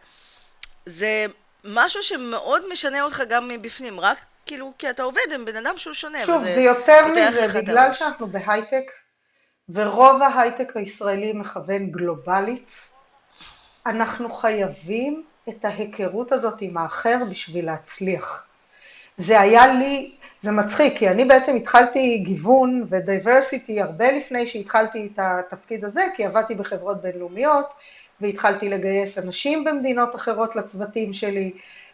זה 0.85 1.25
משהו 1.63 2.03
שמאוד 2.03 2.63
משנה 2.71 3.01
אותך 3.01 3.21
גם 3.29 3.47
מבפנים, 3.47 3.99
רק 3.99 4.17
כאילו, 4.45 4.73
כי 4.77 4.89
אתה 4.89 5.03
עובד 5.03 5.31
עם 5.33 5.45
בן 5.45 5.55
אדם 5.55 5.77
שהוא 5.77 5.93
שונה. 5.93 6.25
שוב, 6.25 6.43
זה 6.43 6.61
יותר 6.61 7.07
מזה, 7.07 7.47
בגלל 7.61 7.93
שאנחנו 7.93 8.27
בהייטק, 8.27 8.91
ורוב 9.69 10.21
ההייטק 10.21 10.77
הישראלי 10.77 11.33
מכוון 11.33 11.91
גלובלית, 11.91 12.71
אנחנו 13.85 14.29
חייבים 14.29 15.23
את 15.49 15.65
ההיכרות 15.65 16.31
הזאת 16.31 16.61
עם 16.61 16.77
האחר 16.77 17.17
בשביל 17.29 17.65
להצליח. 17.65 18.43
זה 19.17 19.39
היה 19.39 19.67
לי 19.67 20.17
זה 20.41 20.51
מצחיק, 20.51 20.97
כי 20.97 21.09
אני 21.09 21.25
בעצם 21.25 21.55
התחלתי 21.55 22.17
גיוון 22.17 22.83
ודייברסיטי 22.89 23.81
הרבה 23.81 24.11
לפני 24.11 24.47
שהתחלתי 24.47 25.09
את 25.13 25.19
התפקיד 25.21 25.85
הזה, 25.85 26.03
כי 26.15 26.25
עבדתי 26.25 26.55
בחברות 26.55 27.01
בינלאומיות, 27.01 27.65
והתחלתי 28.21 28.69
לגייס 28.69 29.17
אנשים 29.17 29.63
במדינות 29.63 30.15
אחרות 30.15 30.55
לצוותים 30.55 31.13
שלי, 31.13 31.51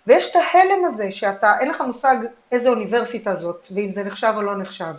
ויש 0.08 0.32
את 0.32 0.36
ההלם 0.36 0.86
הזה 0.86 1.12
שאתה, 1.12 1.60
אין 1.60 1.70
לך 1.70 1.82
מושג 1.82 2.16
איזה 2.51 2.70
אוניברסיטה 2.70 3.36
זאת, 3.36 3.68
ואם 3.76 3.91
זה 3.93 4.04
נחשב 4.04 4.34
או 4.36 4.41
לא 4.41 4.58
נחשב. 4.58 4.93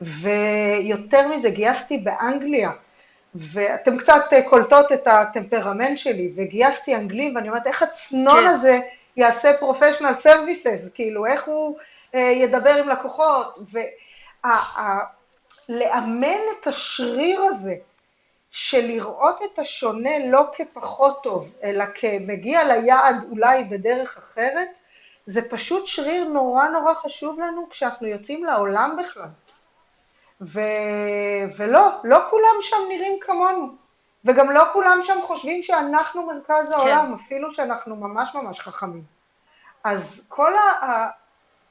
ויותר 0.00 1.28
מזה, 1.34 1.50
גייסתי 1.50 1.98
באנגליה, 1.98 2.70
ואתם 3.34 3.98
קצת 3.98 4.22
קולטות 4.48 4.92
את 4.92 5.06
הטמפרמנט 5.06 5.98
שלי, 5.98 6.32
וגייסתי 6.36 6.96
אנגלים, 6.96 7.36
ואני 7.36 7.48
אומרת, 7.48 7.66
איך 7.66 7.82
הצנון 7.82 8.40
כן. 8.40 8.46
הזה 8.46 8.80
יעשה 9.16 9.52
פרופשיונל 9.58 10.14
סרוויסס, 10.14 10.90
כאילו, 10.94 11.26
איך 11.26 11.44
הוא... 11.44 11.76
אה, 12.14 12.20
ידבר 12.20 12.74
עם 12.74 12.88
לקוחות, 12.88 13.58
ולאמן 15.68 16.38
את 16.60 16.66
השריר 16.66 17.42
הזה 17.42 17.74
של 18.50 18.86
לראות 18.86 19.40
את 19.44 19.58
השונה 19.58 20.26
לא 20.28 20.46
כפחות 20.56 21.22
טוב, 21.22 21.48
אלא 21.62 21.84
כמגיע 21.94 22.64
ליעד 22.64 23.16
אולי 23.30 23.64
בדרך 23.64 24.18
אחרת, 24.18 24.68
זה 25.26 25.50
פשוט 25.50 25.86
שריר 25.86 26.28
נורא 26.28 26.68
נורא 26.68 26.94
חשוב 26.94 27.40
לנו 27.40 27.68
כשאנחנו 27.70 28.06
יוצאים 28.06 28.44
לעולם 28.44 28.96
בכלל. 28.98 29.28
ו... 30.42 30.60
ולא, 31.56 32.00
לא 32.04 32.18
כולם 32.30 32.54
שם 32.60 32.76
נראים 32.88 33.18
כמונו, 33.20 33.68
וגם 34.24 34.50
לא 34.50 34.64
כולם 34.72 34.98
שם 35.02 35.18
חושבים 35.22 35.62
שאנחנו 35.62 36.26
מרכז 36.26 36.70
העולם, 36.70 37.06
כן. 37.06 37.14
אפילו 37.14 37.54
שאנחנו 37.54 37.96
ממש 37.96 38.34
ממש 38.34 38.60
חכמים. 38.60 39.02
אז 39.84 40.26
כל 40.28 40.56
ה... 40.56 41.08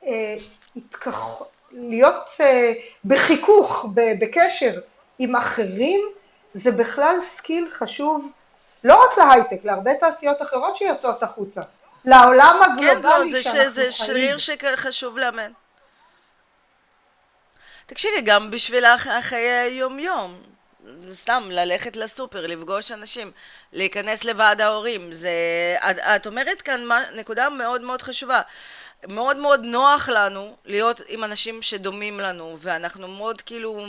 אה, 0.03 0.35
התכח... 0.75 1.41
להיות 1.71 2.29
אה, 2.39 2.73
בחיכוך, 3.05 3.85
בקשר 3.93 4.79
עם 5.19 5.35
אחרים, 5.35 5.99
זה 6.53 6.71
בכלל 6.71 7.19
skill 7.19 7.69
חשוב, 7.73 8.27
לא 8.83 9.03
רק 9.03 9.17
להייטק, 9.17 9.65
להרבה 9.65 9.91
תעשיות 9.99 10.41
אחרות 10.41 10.77
שיוצאות 10.77 11.23
החוצה, 11.23 11.61
לעולם 12.05 12.59
הגלובלי 12.63 13.03
כן, 13.03 13.09
לא, 13.09 13.31
זה, 13.31 13.43
ש, 13.43 13.55
זה 13.69 13.91
שריר 13.91 14.37
שחשוב 14.37 15.17
לאמן. 15.17 15.51
תקשיבי, 17.91 18.21
גם 18.21 18.51
בשביל 18.51 18.85
החיי 18.85 19.49
היום-יום. 19.49 20.41
סתם 21.11 21.43
ללכת 21.51 21.95
לסופר, 21.95 22.47
לפגוש 22.47 22.91
אנשים, 22.91 23.31
להיכנס 23.73 24.23
לוועד 24.23 24.61
ההורים. 24.61 25.11
זה... 25.11 25.29
את, 25.89 25.97
את 25.99 26.27
אומרת 26.27 26.61
כאן 26.61 26.81
נקודה 27.15 27.49
מאוד 27.49 27.81
מאוד 27.81 28.01
חשובה. 28.01 28.41
מאוד 29.07 29.37
מאוד 29.37 29.59
נוח 29.63 30.09
לנו 30.09 30.55
להיות 30.65 31.01
עם 31.07 31.23
אנשים 31.23 31.61
שדומים 31.61 32.19
לנו, 32.19 32.57
ואנחנו 32.59 33.07
מאוד 33.07 33.41
כאילו 33.41 33.87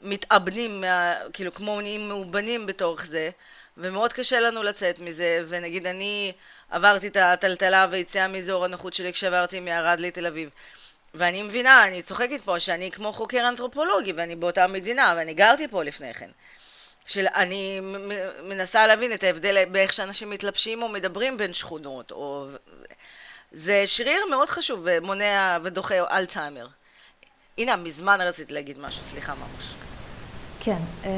מתאבנים, 0.00 0.80
מה, 0.80 1.14
כאילו 1.32 1.54
כמו 1.54 1.80
נהיים 1.80 2.08
מאובנים 2.08 2.66
בתוך 2.66 3.04
זה, 3.04 3.30
ומאוד 3.76 4.12
קשה 4.12 4.40
לנו 4.40 4.62
לצאת 4.62 4.98
מזה, 4.98 5.44
ונגיד 5.48 5.86
אני 5.86 6.32
עברתי 6.70 7.06
את 7.06 7.16
הטלטלה 7.16 7.86
והיציאה 7.90 8.28
מאזור 8.28 8.64
הנוחות 8.64 8.94
שלי 8.94 9.12
כשעברתי 9.12 9.60
מערד 9.60 10.00
לתל 10.00 10.26
אביב. 10.26 10.50
ואני 11.14 11.42
מבינה, 11.42 11.86
אני 11.86 12.02
צוחקת 12.02 12.40
פה 12.44 12.60
שאני 12.60 12.90
כמו 12.90 13.12
חוקר 13.12 13.48
אנתרופולוגי 13.48 14.12
ואני 14.12 14.36
באותה 14.36 14.66
מדינה 14.66 15.14
ואני 15.16 15.34
גרתי 15.34 15.68
פה 15.68 15.82
לפני 15.82 16.14
כן. 16.14 16.30
של 17.06 17.26
אני 17.34 17.80
מנסה 18.42 18.86
להבין 18.86 19.12
את 19.12 19.22
ההבדל 19.22 19.64
באיך 19.64 19.92
שאנשים 19.92 20.30
מתלבשים 20.30 20.82
או 20.82 20.88
מדברים 20.88 21.36
בין 21.36 21.52
שכונות 21.54 22.10
או... 22.10 22.46
זה 23.52 23.82
שריר 23.86 24.26
מאוד 24.30 24.48
חשוב 24.48 24.80
ומונע 24.84 25.58
ודוחה 25.62 25.94
אלצהיימר. 26.16 26.66
הנה, 27.58 27.76
מזמן 27.76 28.20
רציתי 28.20 28.54
להגיד 28.54 28.78
משהו, 28.78 29.04
סליחה 29.04 29.34
ממש. 29.34 29.72
כן, 30.60 30.78
אה, 31.04 31.10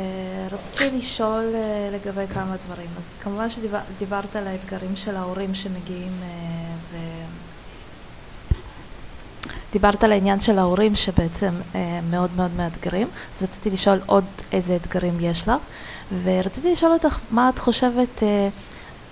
רציתי 0.50 0.96
לשאול 0.96 1.52
אה, 1.54 1.90
לגבי 1.92 2.34
כמה 2.34 2.56
דברים. 2.56 2.90
אז 2.98 3.10
כמובן 3.22 3.50
שדיברת 3.50 4.36
על 4.36 4.46
האתגרים 4.46 4.96
של 4.96 5.16
ההורים 5.16 5.54
שמגיעים 5.54 6.12
אה, 6.22 6.28
ו... 6.90 6.96
דיברת 9.74 10.04
על 10.04 10.12
העניין 10.12 10.40
של 10.40 10.58
ההורים 10.58 10.94
שבעצם 10.94 11.50
מאוד 12.10 12.30
מאוד 12.36 12.50
מאתגרים, 12.56 13.08
אז 13.36 13.42
רציתי 13.42 13.70
לשאול 13.70 14.00
עוד 14.06 14.24
איזה 14.52 14.76
אתגרים 14.76 15.14
יש 15.20 15.48
לך, 15.48 15.62
ורציתי 16.24 16.72
לשאול 16.72 16.92
אותך 16.92 17.18
מה 17.30 17.48
את 17.48 17.58
חושבת 17.58 18.22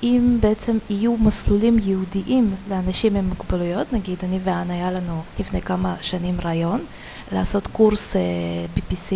אם 0.02 0.38
בעצם 0.40 0.78
יהיו 0.90 1.16
מסלולים 1.16 1.78
ייעודיים 1.78 2.54
לאנשים 2.70 3.16
עם 3.16 3.24
מוגבלויות, 3.28 3.92
נגיד 3.92 4.18
אני 4.22 4.38
ואנה 4.44 4.74
היה 4.74 4.92
לנו 4.92 5.22
לפני 5.40 5.62
כמה 5.62 5.94
שנים 6.00 6.40
רעיון 6.44 6.84
לעשות 7.32 7.66
קורס 7.66 8.16
PPC 8.76 9.14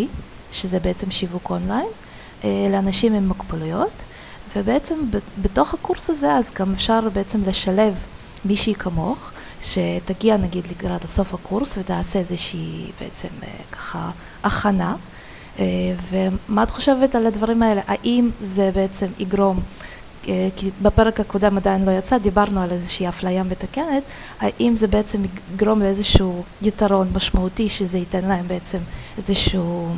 שזה 0.53 0.81
בעצם 0.81 1.11
שיווק 1.11 1.51
אונליין, 1.51 1.87
אה, 2.45 2.69
לאנשים 2.71 3.15
עם 3.15 3.29
מוגבלויות, 3.29 4.05
ובעצם 4.57 4.95
בתוך 5.43 5.75
הקורס 5.75 6.11
הזה 6.11 6.33
אז 6.33 6.51
גם 6.59 6.73
אפשר 6.73 7.01
בעצם 7.13 7.41
לשלב 7.47 7.95
מישהי 8.45 8.75
כמוך, 8.75 9.33
שתגיע 9.63 10.37
נגיד 10.37 10.67
לקראת 10.71 11.05
הסוף 11.05 11.35
הקורס 11.35 11.79
ותעשה 11.79 12.19
איזושהי 12.19 12.91
בעצם 13.01 13.29
אה, 13.43 13.49
ככה 13.73 14.11
הכנה. 14.45 14.97
אה, 15.59 15.65
ומה 16.11 16.63
את 16.63 16.71
חושבת 16.71 17.15
על 17.15 17.27
הדברים 17.27 17.63
האלה? 17.63 17.81
האם 17.87 18.31
זה 18.41 18.71
בעצם 18.75 19.07
יגרום 19.19 19.61
כי 20.57 20.71
בפרק 20.83 21.21
הקודם 21.21 21.57
עדיין 21.57 21.85
לא 21.85 21.91
יצא, 21.91 22.19
דיברנו 22.19 22.63
על 22.63 22.71
איזושהי 22.71 23.09
אפליה 23.09 23.43
מתקנת, 23.43 24.03
האם 24.41 24.77
זה 24.77 24.87
בעצם 24.87 25.23
יגרום 25.55 25.81
לאיזשהו 25.81 26.45
יתרון 26.63 27.09
משמעותי 27.15 27.69
שזה 27.69 27.99
ייתן 27.99 28.25
להם 28.25 28.49
בעצם 28.49 28.79
איזשהו 29.17 29.89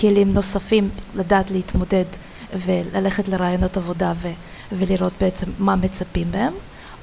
כלים 0.00 0.34
נוספים 0.34 0.88
לדעת 1.14 1.50
להתמודד 1.50 2.04
וללכת 2.66 3.28
לרעיונות 3.28 3.76
עבודה 3.76 4.12
ו, 4.16 4.28
ולראות 4.72 5.12
בעצם 5.20 5.46
מה 5.58 5.76
מצפים 5.76 6.26
מהם, 6.32 6.52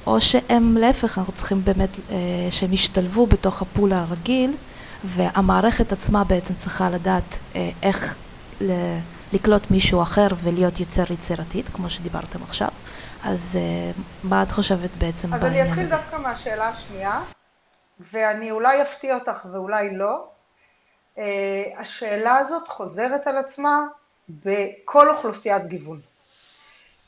או 0.06 0.20
שהם 0.20 0.76
להפך, 0.76 1.18
אנחנו 1.18 1.32
צריכים 1.32 1.64
באמת 1.64 1.90
אה, 2.10 2.16
שהם 2.50 2.72
ישתלבו 2.72 3.26
בתוך 3.26 3.62
הפול 3.62 3.92
הרגיל, 3.92 4.56
והמערכת 5.04 5.92
עצמה 5.92 6.24
בעצם 6.24 6.54
צריכה 6.54 6.90
לדעת 6.90 7.38
אה, 7.56 7.70
איך 7.82 8.16
לקלוט 9.32 9.70
מישהו 9.70 10.02
אחר 10.02 10.26
ולהיות 10.42 10.80
יוצר 10.80 11.12
יצירתית, 11.12 11.68
כמו 11.68 11.90
שדיברתם 11.90 12.42
עכשיו. 12.42 12.68
אז 13.24 13.58
אה, 13.60 14.02
מה 14.24 14.42
את 14.42 14.50
חושבת 14.50 14.90
בעצם 14.98 15.30
בעניין 15.30 15.52
הזה? 15.52 15.60
אז 15.60 15.66
אני 15.66 15.70
אתחיל 15.70 15.98
דווקא 15.98 16.16
מהשאלה 16.16 16.68
השנייה, 16.68 17.20
ואני 18.12 18.50
אולי 18.50 18.82
אפתיע 18.82 19.14
אותך 19.14 19.46
ואולי 19.52 19.96
לא. 19.96 20.24
אה, 21.18 21.62
השאלה 21.78 22.36
הזאת 22.36 22.68
חוזרת 22.68 23.26
על 23.26 23.36
עצמה 23.36 23.82
בכל 24.28 25.10
אוכלוסיית 25.10 25.66
גיוון. 25.66 26.00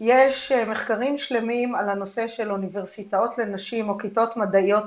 יש 0.01 0.53
אה, 0.53 0.65
מחקרים 0.65 1.19
שלמים 1.19 1.75
על 1.75 1.89
הנושא 1.89 2.29
של 2.29 2.51
אוניברסיטאות 2.51 3.39
לנשים 3.39 3.89
או 3.89 3.99
כיתות 3.99 4.37
מדעיות 4.37 4.85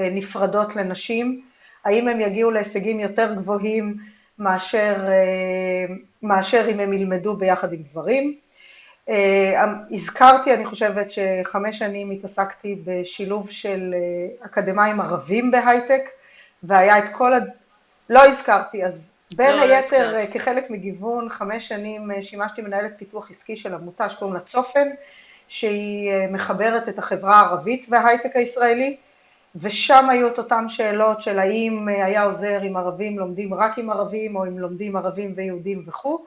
אה, 0.00 0.08
נפרדות 0.10 0.76
לנשים, 0.76 1.44
האם 1.84 2.08
הם 2.08 2.20
יגיעו 2.20 2.50
להישגים 2.50 3.00
יותר 3.00 3.34
גבוהים 3.34 3.96
מאשר, 4.38 4.94
מאשר 6.22 6.66
אם 6.70 6.80
הם 6.80 6.92
ילמדו 6.92 7.36
ביחד 7.36 7.72
עם 7.72 7.82
גברים. 7.82 8.34
הזכרתי, 9.90 10.54
אני 10.54 10.66
חושבת 10.66 11.06
שחמש 11.10 11.78
שנים 11.78 12.10
התעסקתי 12.10 12.76
בשילוב 12.84 13.50
של 13.50 13.94
אקדמאים 14.40 15.00
ערבים 15.00 15.50
בהייטק, 15.50 16.10
והיה 16.62 16.98
את 16.98 17.04
כל 17.12 17.32
לא 18.10 18.26
הזכרתי, 18.26 18.84
אז 18.84 19.13
בין 19.36 19.56
לא, 19.56 19.62
היתר 19.62 20.16
לא 20.16 20.26
כחלק 20.26 20.70
מגיוון, 20.70 21.28
חמש 21.28 21.68
שנים 21.68 22.10
אה, 22.10 22.22
שימשתי 22.22 22.62
מנהלת 22.62 22.92
פיתוח 22.98 23.30
עסקי 23.30 23.56
של 23.56 23.74
עמותה 23.74 24.08
שקוראים 24.08 24.34
לה 24.34 24.40
צופן, 24.40 24.88
שהיא 25.48 26.10
אה, 26.10 26.26
מחברת 26.30 26.88
את 26.88 26.98
החברה 26.98 27.40
הערבית 27.40 27.86
וההייטק 27.88 28.36
הישראלי, 28.36 28.96
ושם 29.56 30.10
היו 30.10 30.28
את 30.28 30.38
אותן 30.38 30.68
שאלות 30.68 31.22
של 31.22 31.38
האם 31.38 31.88
היה 31.88 32.22
עוזר 32.22 32.66
אם 32.66 32.76
ערבים 32.76 33.18
לומדים 33.18 33.54
רק 33.54 33.78
עם 33.78 33.90
ערבים, 33.90 34.36
או 34.36 34.46
אם 34.46 34.58
לומדים 34.58 34.96
ערבים 34.96 35.32
ויהודים 35.36 35.84
וכו', 35.86 36.24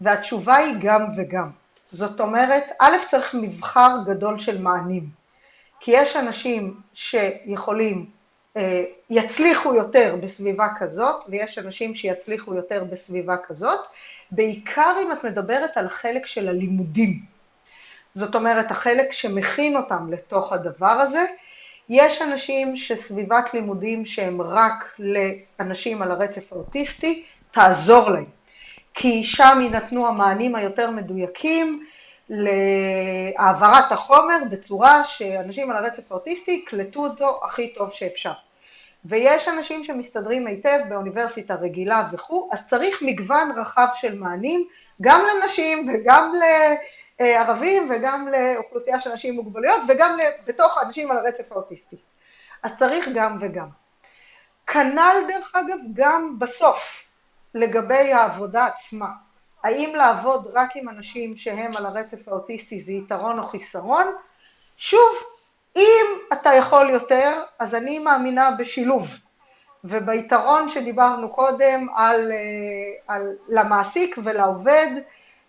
והתשובה 0.00 0.56
היא 0.56 0.74
גם 0.82 1.04
וגם. 1.16 1.50
זאת 1.92 2.20
אומרת, 2.20 2.64
א', 2.80 2.96
צריך 3.08 3.34
מבחר 3.40 3.96
גדול 4.06 4.38
של 4.38 4.62
מענים, 4.62 5.04
כי 5.80 5.90
יש 5.94 6.16
אנשים 6.16 6.74
שיכולים 6.94 7.96
אה, 7.98 8.17
יצליחו 9.10 9.74
יותר 9.74 10.16
בסביבה 10.22 10.68
כזאת, 10.78 11.24
ויש 11.28 11.58
אנשים 11.58 11.94
שיצליחו 11.94 12.54
יותר 12.54 12.84
בסביבה 12.84 13.36
כזאת, 13.36 13.80
בעיקר 14.30 14.96
אם 15.02 15.12
את 15.12 15.24
מדברת 15.24 15.76
על 15.76 15.86
החלק 15.86 16.26
של 16.26 16.48
הלימודים. 16.48 17.18
זאת 18.14 18.34
אומרת, 18.34 18.70
החלק 18.70 19.12
שמכין 19.12 19.76
אותם 19.76 20.12
לתוך 20.12 20.52
הדבר 20.52 20.86
הזה. 20.90 21.24
יש 21.88 22.22
אנשים 22.22 22.76
שסביבת 22.76 23.54
לימודים 23.54 24.06
שהם 24.06 24.42
רק 24.42 24.98
לאנשים 24.98 26.02
על 26.02 26.10
הרצף 26.10 26.52
האוטיסטי, 26.52 27.24
תעזור 27.50 28.10
להם. 28.10 28.24
כי 28.94 29.24
שם 29.24 29.58
יינתנו 29.62 30.06
המענים 30.06 30.54
היותר 30.54 30.90
מדויקים 30.90 31.86
להעברת 32.28 33.92
החומר 33.92 34.36
בצורה 34.50 35.04
שאנשים 35.04 35.70
על 35.70 35.76
הרצף 35.76 36.12
האוטיסטי 36.12 36.50
יקלטו 36.50 37.04
אותו 37.04 37.40
הכי 37.44 37.74
טוב 37.74 37.90
שאפשר. 37.92 38.32
ויש 39.08 39.48
אנשים 39.48 39.84
שמסתדרים 39.84 40.46
היטב 40.46 40.78
באוניברסיטה 40.88 41.54
רגילה 41.54 42.08
וכו', 42.12 42.48
אז 42.52 42.68
צריך 42.68 43.02
מגוון 43.02 43.52
רחב 43.56 43.86
של 43.94 44.18
מענים, 44.18 44.68
גם 45.00 45.20
לנשים 45.26 45.90
וגם 45.94 46.34
לערבים 47.20 47.90
וגם 47.90 48.28
לאוכלוסייה 48.28 49.00
של 49.00 49.10
אנשים 49.10 49.34
עם 49.34 49.40
מוגבלויות 49.40 49.80
וגם 49.88 50.18
בתוך 50.46 50.78
אנשים 50.82 51.10
על 51.10 51.16
הרצף 51.16 51.52
האוטיסטי. 51.52 51.96
אז 52.62 52.78
צריך 52.78 53.08
גם 53.14 53.38
וגם. 53.40 53.68
כנ"ל 54.66 55.16
דרך 55.28 55.52
אגב 55.54 55.78
גם 55.92 56.38
בסוף, 56.38 57.04
לגבי 57.54 58.12
העבודה 58.12 58.66
עצמה. 58.66 59.08
האם 59.62 59.92
לעבוד 59.96 60.46
רק 60.54 60.76
עם 60.76 60.88
אנשים 60.88 61.36
שהם 61.36 61.76
על 61.76 61.86
הרצף 61.86 62.28
האוטיסטי 62.28 62.80
זה 62.80 62.92
יתרון 62.92 63.38
או 63.38 63.46
חיסרון? 63.46 64.06
שוב, 64.76 65.24
אם 65.76 66.06
אתה 66.32 66.54
יכול 66.54 66.90
יותר, 66.90 67.42
אז 67.58 67.74
אני 67.74 67.98
מאמינה 67.98 68.50
בשילוב, 68.50 69.08
וביתרון 69.84 70.68
שדיברנו 70.68 71.28
קודם 71.28 71.86
על, 71.94 72.32
אה, 72.32 73.14
על 73.14 73.36
למעסיק 73.48 74.18
ולעובד, 74.24 74.90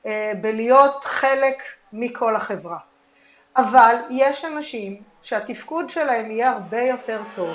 אה, 0.06 0.32
בלהיות 0.42 1.04
חלק 1.06 1.56
מכל 1.94 2.36
החברה. 2.36 2.78
אבל 3.58 3.96
יש 4.10 4.46
אנשים 4.46 5.02
שהתפקוד 5.24 5.90
שלהם 5.90 6.32
יהיה 6.32 6.52
הרבה 6.52 6.82
יותר 6.82 7.22
טוב 7.36 7.50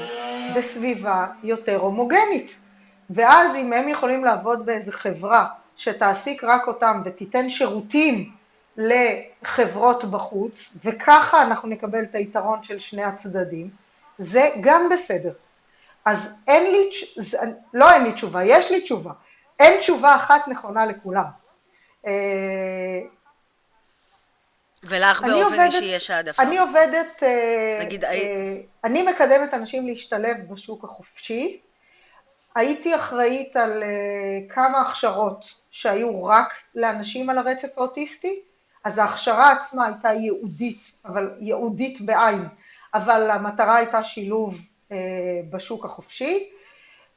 בסביבה 0.56 1.26
יותר 1.42 1.76
הומוגנית. 1.76 2.60
ואז 3.10 3.56
אם 3.56 3.72
הם 3.72 3.88
יכולים 3.88 4.24
לעבוד 4.24 4.66
באיזה 4.66 4.92
חברה 4.92 5.46
שתעסיק 5.76 6.44
רק 6.44 6.66
אותם 6.66 7.02
ותיתן 7.04 7.50
שירותים 7.50 8.30
לחברות 8.76 10.04
בחוץ, 10.04 10.78
וככה 10.84 11.42
אנחנו 11.42 11.68
נקבל 11.68 12.02
את 12.02 12.14
היתרון 12.14 12.62
של 12.62 12.78
שני 12.78 13.04
הצדדים, 13.04 13.70
זה 14.18 14.50
גם 14.60 14.88
בסדר. 14.88 15.32
אז 16.04 16.42
אין 16.48 16.72
לי, 16.72 16.90
לא 17.74 17.92
אין 17.92 18.04
לי 18.04 18.12
תשובה, 18.12 18.44
יש 18.44 18.70
לי 18.70 18.80
תשובה. 18.80 19.12
אין 19.60 19.80
תשובה 19.80 20.16
אחת 20.16 20.48
נכונה 20.48 20.86
לכולם. 20.86 21.24
אה, 22.06 23.00
ולך 24.82 25.22
באופן 25.22 25.60
אישי 25.60 25.84
יש 25.84 26.10
העדפה? 26.10 26.42
אני 26.42 26.58
עובדת, 26.58 27.22
אה, 27.22 27.78
נגיד, 27.80 28.04
אה, 28.04 28.56
אני 28.84 29.02
מקדמת 29.02 29.54
אנשים 29.54 29.88
להשתלב 29.88 30.36
בשוק 30.52 30.84
החופשי, 30.84 31.60
הייתי 32.54 32.94
אחראית 32.94 33.56
על 33.56 33.82
כמה 34.48 34.80
הכשרות 34.80 35.44
שהיו 35.70 36.24
רק 36.24 36.52
לאנשים 36.74 37.30
על 37.30 37.38
הרצף 37.38 37.68
האוטיסטי, 37.76 38.40
אז 38.84 38.98
ההכשרה 38.98 39.52
עצמה 39.52 39.86
הייתה 39.86 40.08
ייעודית, 40.08 40.98
אבל 41.04 41.30
ייעודית 41.40 42.00
בעין, 42.00 42.48
אבל 42.94 43.30
המטרה 43.30 43.76
הייתה 43.76 44.04
שילוב 44.04 44.54
uh, 44.54 44.94
בשוק 45.50 45.84
החופשי. 45.84 46.48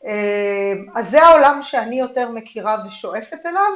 Uh, 0.01 0.07
אז 0.95 1.09
זה 1.09 1.24
העולם 1.24 1.59
שאני 1.61 1.99
יותר 1.99 2.32
מכירה 2.32 2.78
ושואפת 2.88 3.45
אליו, 3.45 3.72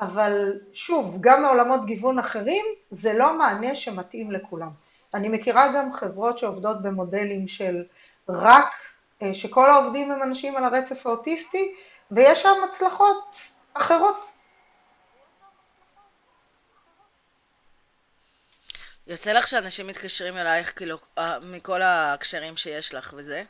אבל 0.00 0.60
שוב, 0.72 1.16
גם 1.20 1.42
מעולמות 1.42 1.86
גיוון 1.86 2.18
אחרים, 2.18 2.64
זה 2.90 3.18
לא 3.18 3.38
מענה 3.38 3.76
שמתאים 3.76 4.32
לכולם. 4.32 4.70
אני 5.14 5.28
מכירה 5.28 5.72
גם 5.72 5.92
חברות 5.92 6.38
שעובדות 6.38 6.82
במודלים 6.82 7.48
של 7.48 7.84
רק, 8.28 8.72
אה, 9.22 9.34
שכל 9.34 9.70
העובדים 9.70 10.12
הם 10.12 10.22
אנשים 10.22 10.56
על 10.56 10.64
הרצף 10.64 11.06
האוטיסטי, 11.06 11.74
ויש 12.10 12.42
שם 12.42 12.64
הצלחות 12.68 13.40
אחרות. 13.74 14.35
יוצא 19.06 19.32
לך 19.32 19.48
שאנשים 19.48 19.86
מתקשרים 19.86 20.36
אלייך 20.36 20.72
כאילו, 20.76 20.96
אה, 21.18 21.38
מכל 21.42 21.82
הקשרים 21.82 22.56
שיש 22.56 22.94
לך 22.94 23.14
וזה? 23.16 23.42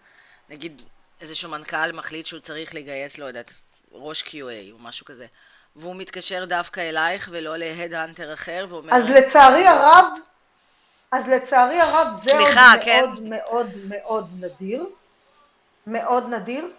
נגיד 0.49 0.83
איזשהו 1.21 1.51
מנכ"ל 1.51 1.93
מחליט 1.93 2.27
שהוא 2.27 2.41
צריך 2.41 2.75
לגייס, 2.75 3.19
לא 3.19 3.25
יודעת, 3.25 3.53
ראש 3.93 4.23
QA 4.23 4.73
או 4.73 4.79
משהו 4.79 5.07
כזה. 5.07 5.27
והוא 5.77 5.97
מתקשר 5.97 6.45
דווקא 6.45 6.81
אלייך 6.81 7.29
ולא 7.33 7.57
להד-האנטר 7.57 8.35
אחר, 8.35 8.67
ואומר... 8.69 8.95
אז 8.95 9.11
לצערי 9.11 9.67
הרב, 9.67 10.07
אז 11.13 11.29
לצערי 11.29 11.81
הרב 11.81 12.13
זה 12.13 12.31
סליחה, 12.31 12.73
עוד 12.73 12.81
כן? 12.85 13.05
מאוד 13.05 13.21
מאוד 13.29 13.71
מאוד 13.89 14.31
נדיר, 14.41 14.87
מאוד 15.87 16.35
נדיר. 16.35 16.71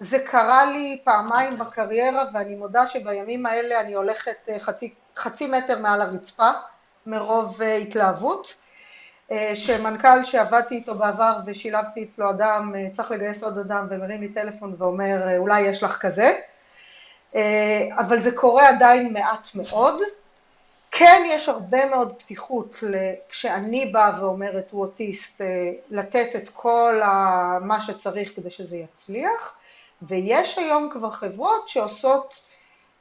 זה 0.00 0.18
קרה 0.18 0.64
לי 0.64 1.00
פעמיים 1.04 1.58
בקריירה 1.58 2.24
ואני 2.34 2.54
מודה 2.54 2.86
שבימים 2.86 3.46
האלה 3.46 3.80
אני 3.80 3.94
הולכת 3.94 4.36
אה, 4.48 4.60
חצי, 4.60 4.94
חצי 5.16 5.46
מטר 5.46 5.78
מעל 5.78 6.02
הרצפה 6.02 6.50
מרוב 7.06 7.62
אה, 7.62 7.76
התלהבות. 7.76 8.54
אה, 9.30 9.52
שמנכ"ל 9.56 10.24
שעבדתי 10.24 10.74
איתו 10.74 10.94
בעבר 10.94 11.36
ושילבתי 11.46 12.04
אצלו 12.04 12.30
אדם, 12.30 12.74
צריך 12.96 13.10
לגייס 13.10 13.44
עוד 13.44 13.58
אדם 13.58 13.86
ומרים 13.90 14.20
לי 14.20 14.28
טלפון 14.28 14.74
ואומר 14.78 15.36
אולי 15.38 15.60
יש 15.60 15.82
לך 15.82 15.98
כזה. 16.00 16.38
אה, 17.34 17.88
אבל 17.98 18.20
זה 18.20 18.36
קורה 18.36 18.68
עדיין 18.68 19.12
מעט 19.12 19.48
מאוד. 19.54 20.00
כן 20.90 21.22
יש 21.26 21.48
הרבה 21.48 21.86
מאוד 21.86 22.14
פתיחות 22.18 22.76
כשאני 23.28 23.86
באה 23.86 24.22
ואומרת 24.22 24.68
הוא 24.70 24.80
אוטיסט, 24.80 25.40
אה, 25.40 25.46
לתת 25.90 26.36
את 26.36 26.48
כל 26.48 27.00
מה 27.60 27.80
שצריך 27.80 28.36
כדי 28.36 28.50
שזה 28.50 28.76
יצליח, 28.76 29.54
ויש 30.02 30.58
היום 30.58 30.90
כבר 30.92 31.10
חברות 31.10 31.68
שעושות 31.68 32.34
אה, 32.34 32.51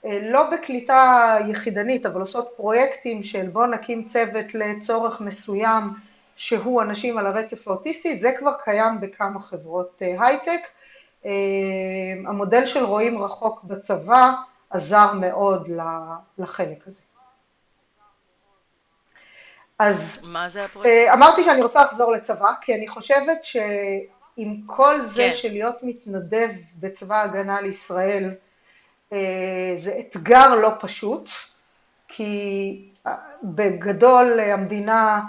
לא 0.03 0.49
בקליטה 0.49 1.37
יחידנית, 1.47 2.05
אבל 2.05 2.21
עושות 2.21 2.53
פרויקטים 2.57 3.23
של 3.23 3.47
בוא 3.47 3.67
נקים 3.67 4.07
צוות 4.07 4.53
לצורך 4.53 5.21
מסוים 5.21 5.83
שהוא 6.35 6.81
אנשים 6.81 7.17
על 7.17 7.27
הרצף 7.27 7.67
האוטיסטי, 7.67 8.17
זה 8.17 8.31
כבר 8.39 8.53
קיים 8.63 9.01
בכמה 9.01 9.41
חברות 9.41 10.01
הייטק. 10.19 10.61
אה, 11.25 11.31
המודל 12.27 12.65
של 12.65 12.83
רואים 12.83 13.23
רחוק 13.23 13.63
בצבא 13.63 14.31
עזר 14.69 15.13
מאוד 15.13 15.69
לחלק 16.37 16.87
הזה. 16.87 17.01
אז 19.79 20.21
מה 20.23 20.49
זה 20.49 20.65
הפרויקט? 20.65 20.89
אה, 20.89 21.13
אמרתי 21.13 21.43
שאני 21.43 21.61
רוצה 21.61 21.83
לחזור 21.83 22.11
לצבא, 22.11 22.51
כי 22.61 22.75
אני 22.75 22.87
חושבת 22.87 23.43
שעם 23.43 24.61
כל 24.65 25.01
זה 25.01 25.27
כן. 25.31 25.37
של 25.37 25.51
להיות 25.51 25.75
מתנדב 25.83 26.49
בצבא 26.75 27.15
ההגנה 27.15 27.61
לישראל, 27.61 28.23
אה, 28.23 28.35
זה 29.75 29.99
אתגר 29.99 30.55
לא 30.55 30.69
פשוט, 30.79 31.29
כי 32.07 32.89
בגדול 33.43 34.39
המדינה 34.39 35.21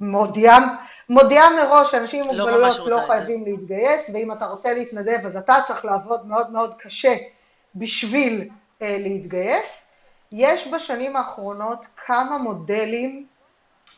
מודיעה 0.00 0.76
מודיעה 1.08 1.50
מראש 1.50 1.90
שאנשים 1.90 2.24
עם 2.24 2.34
לא 2.34 2.44
מוגבלויות 2.44 2.78
לא, 2.86 3.06
חייבים 3.06 3.44
להתגייס, 3.44 4.10
ואם 4.14 4.32
אתה 4.32 4.46
רוצה 4.46 4.74
להתנדב 4.74 5.26
אז 5.26 5.36
אתה 5.36 5.56
צריך 5.66 5.84
לעבוד 5.84 6.26
מאוד 6.26 6.52
מאוד 6.52 6.74
קשה 6.78 7.16
בשביל 7.74 8.48
אה, 8.82 8.96
להתגייס. 8.98 9.86
יש 10.32 10.68
בשנים 10.74 11.16
האחרונות 11.16 11.78
כמה 12.06 12.38
מודלים 12.38 13.26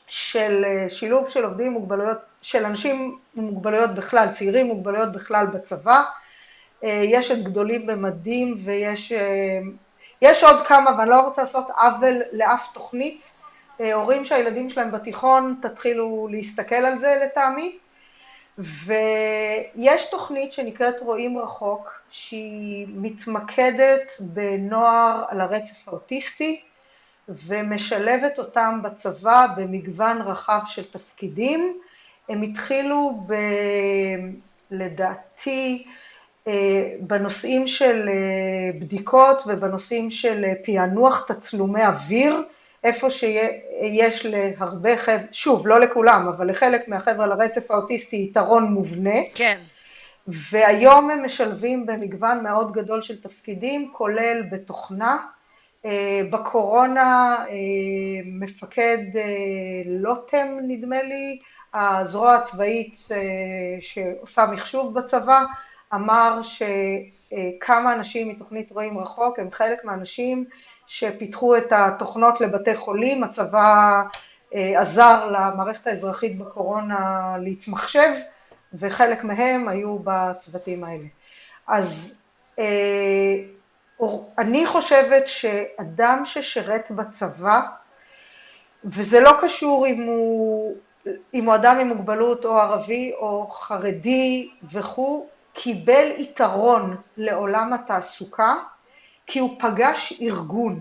של 0.09 0.65
אה, 0.65 0.91
שילוב 0.91 1.29
של 1.29 1.45
עובדים 1.45 1.67
עם 1.67 1.73
מוגבלויות, 1.73 2.19
של 2.43 2.65
אנשים 2.65 3.19
עם 3.35 3.45
מוגבלויות 3.45 3.95
בכלל, 3.95 4.29
צעירים 4.33 4.67
עם 4.67 4.73
מוגבלויות 4.73 5.13
בכלל 5.13 5.47
בצבא. 5.47 6.03
אה, 6.85 7.03
יש 7.05 7.31
את 7.31 7.43
גדולים 7.43 7.87
במדים 7.87 8.61
ויש 8.65 9.13
אה, 9.13 9.61
יש 10.23 10.45
עוד 10.45 10.67
כמה, 10.67 10.91
ואני 10.99 11.11
לא 11.11 11.21
רוצה 11.21 11.43
לעשות 11.43 11.71
עוול 11.77 12.23
לאף 12.33 12.61
תוכנית, 12.75 13.33
אה, 13.81 13.95
הורים 13.95 14.25
שהילדים 14.25 14.71
שלהם 14.71 14.91
בתיכון, 14.91 15.57
תתחילו 15.63 16.29
להסתכל 16.31 16.75
על 16.75 16.99
זה 16.99 17.23
לטעמי. 17.25 17.79
ויש 18.59 20.11
תוכנית 20.11 20.53
שנקראת 20.53 21.01
רואים 21.01 21.39
רחוק, 21.39 22.01
שהיא 22.11 22.87
מתמקדת 22.89 24.13
בנוער 24.21 25.25
על 25.29 25.41
הרצף 25.41 25.89
האוטיסטי, 25.89 26.63
ומשלבת 27.29 28.39
אותם 28.39 28.81
בצבא 28.83 29.47
במגוון 29.57 30.23
רחב 30.23 30.61
של 30.67 30.85
תפקידים. 30.85 31.81
הם 32.29 32.43
התחילו 32.43 33.21
ב... 33.27 33.35
לדעתי 34.71 35.87
בנושאים 37.01 37.67
של 37.67 38.09
אה, 38.09 38.79
בדיקות 38.81 39.43
ובנושאים 39.47 40.11
של 40.11 40.45
פענוח 40.65 41.33
תצלומי 41.33 41.87
אוויר, 41.87 42.43
איפה 42.85 43.11
שיש 43.11 44.27
להרבה 44.27 44.97
חבר'ה, 44.97 45.19
שוב, 45.33 45.69
לא 45.69 45.81
לכולם, 45.81 46.29
אבל 46.29 46.51
לחלק 46.51 46.89
מהחבר'ה 46.89 47.25
על 47.25 47.33
הרצף 47.33 47.71
האוטיסטי 47.71 48.17
יתרון 48.17 48.65
מובנה. 48.65 49.21
כן. 49.35 49.59
והיום 50.51 51.11
הם 51.11 51.25
משלבים 51.25 51.87
במגוון 51.87 52.43
מאוד 52.43 52.73
גדול 52.73 53.03
של 53.03 53.21
תפקידים, 53.21 53.91
כולל 53.93 54.43
בתוכנה. 54.51 55.17
אה, 55.85 56.21
בקורונה 56.31 57.37
אה, 57.49 57.55
מפקד 58.25 58.99
אה, 59.17 59.23
לוטם, 59.87 60.59
נדמה 60.69 61.03
לי, 61.03 61.39
הזרוע 61.75 62.35
הצבאית 62.35 63.09
שעושה 63.81 64.47
מחשוב 64.53 64.99
בצבא, 64.99 65.45
אמר 65.95 66.41
שכמה 66.43 67.95
אנשים 67.95 68.29
מתוכנית 68.29 68.73
רואים 68.73 68.99
רחוק 68.99 69.39
הם 69.39 69.51
חלק 69.53 69.85
מהאנשים 69.85 70.45
שפיתחו 70.87 71.57
את 71.57 71.73
התוכנות 71.73 72.41
לבתי 72.41 72.75
חולים, 72.75 73.25
הצבא 73.25 74.03
אה, 74.55 74.81
עזר 74.81 75.31
למערכת 75.31 75.87
האזרחית 75.87 76.39
בקורונה 76.39 77.37
להתמחשב, 77.41 78.11
וחלק 78.75 79.25
מהם 79.25 79.69
היו 79.69 79.99
בצוותים 80.05 80.85
האלה. 80.85 81.07
אז 81.67 82.23
אה, 82.59 83.37
אני 84.39 84.67
חושבת 84.67 85.29
שאדם 85.29 86.23
ששירת 86.25 86.91
בצבא, 86.91 87.61
וזה 88.85 89.21
לא 89.21 89.33
קשור 89.41 89.87
אם 89.87 90.03
הוא, 90.03 90.77
אם 91.35 91.45
הוא 91.45 91.55
אדם 91.55 91.77
עם 91.81 91.89
מוגבלות 91.89 92.45
או 92.45 92.59
ערבי 92.59 93.13
או 93.15 93.49
חרדי 93.49 94.51
וכו', 94.73 95.27
קיבל 95.53 96.09
יתרון 96.19 96.97
לעולם 97.17 97.73
התעסוקה 97.73 98.55
כי 99.27 99.39
הוא 99.39 99.57
פגש 99.61 100.21
ארגון, 100.23 100.81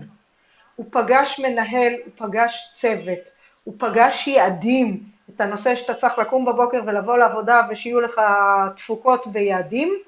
הוא 0.76 0.86
פגש 0.90 1.40
מנהל, 1.40 1.92
הוא 2.04 2.28
פגש 2.28 2.70
צוות, 2.72 3.18
הוא 3.64 3.74
פגש 3.78 4.28
יעדים, 4.28 5.04
את 5.34 5.40
הנושא 5.40 5.76
שאתה 5.76 5.94
צריך 5.94 6.18
לקום 6.18 6.44
בבוקר 6.44 6.80
ולבוא 6.86 7.18
לעבודה 7.18 7.62
ושיהיו 7.70 8.00
לך 8.00 8.20
תפוקות 8.76 9.26
ויעדים. 9.32 9.98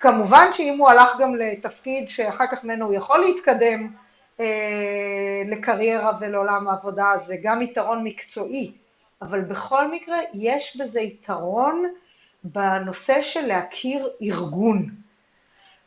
כמובן 0.00 0.46
שאם 0.52 0.76
הוא 0.78 0.88
הלך 0.88 1.18
גם 1.18 1.34
לתפקיד 1.34 2.08
שאחר 2.08 2.46
כך 2.46 2.64
ממנו 2.64 2.86
הוא 2.86 2.94
יכול 2.94 3.18
להתקדם 3.18 3.90
אה, 4.40 5.42
לקריירה 5.46 6.12
ולעולם 6.20 6.68
העבודה, 6.68 7.12
זה 7.24 7.36
גם 7.42 7.62
יתרון 7.62 8.04
מקצועי, 8.04 8.72
אבל 9.22 9.40
בכל 9.40 9.90
מקרה 9.90 10.16
יש 10.34 10.76
בזה 10.80 11.00
יתרון 11.00 11.84
בנושא 12.44 13.22
של 13.22 13.46
להכיר 13.46 14.10
ארגון. 14.22 14.90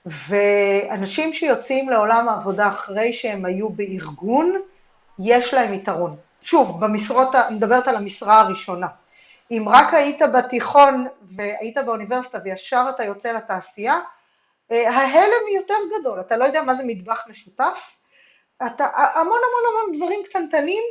ואנשים 0.06 1.34
שיוצאים 1.34 1.90
לעולם 1.90 2.30
העבודה 2.30 2.68
אחרי 2.68 3.14
שהם 3.14 3.46
היו 3.46 3.70
בארגון, 3.70 4.62
יש 5.20 5.54
להם 5.54 5.74
יתרון. 5.74 6.16
שוב, 6.42 6.86
במשרות, 6.86 7.36
אני 7.36 7.56
מדברת 7.56 7.88
על 7.88 7.96
המשרה 7.96 8.42
הראשונה. 8.42 8.88
אם 9.52 9.66
רק 9.68 9.94
היית 9.94 10.22
בתיכון 10.22 11.08
והיית 11.36 11.78
באוניברסיטה 11.78 12.40
וישר 12.44 12.86
אתה 12.96 13.04
יוצא 13.04 13.32
לתעשייה, 13.32 14.00
אה, 14.72 14.92
ההלם 14.92 15.56
יותר 15.56 15.78
גדול, 16.00 16.20
אתה 16.20 16.38
לא 16.38 16.46
יודע 16.46 16.62
מה 16.64 16.76
זה 16.76 16.84
מטבח 16.86 17.26
משותף, 17.30 17.78
אתה, 18.58 18.86
המון 18.96 19.40
המון 19.40 19.64
המון 19.70 19.98
דברים 19.98 20.20
קטנטנים 20.30 20.84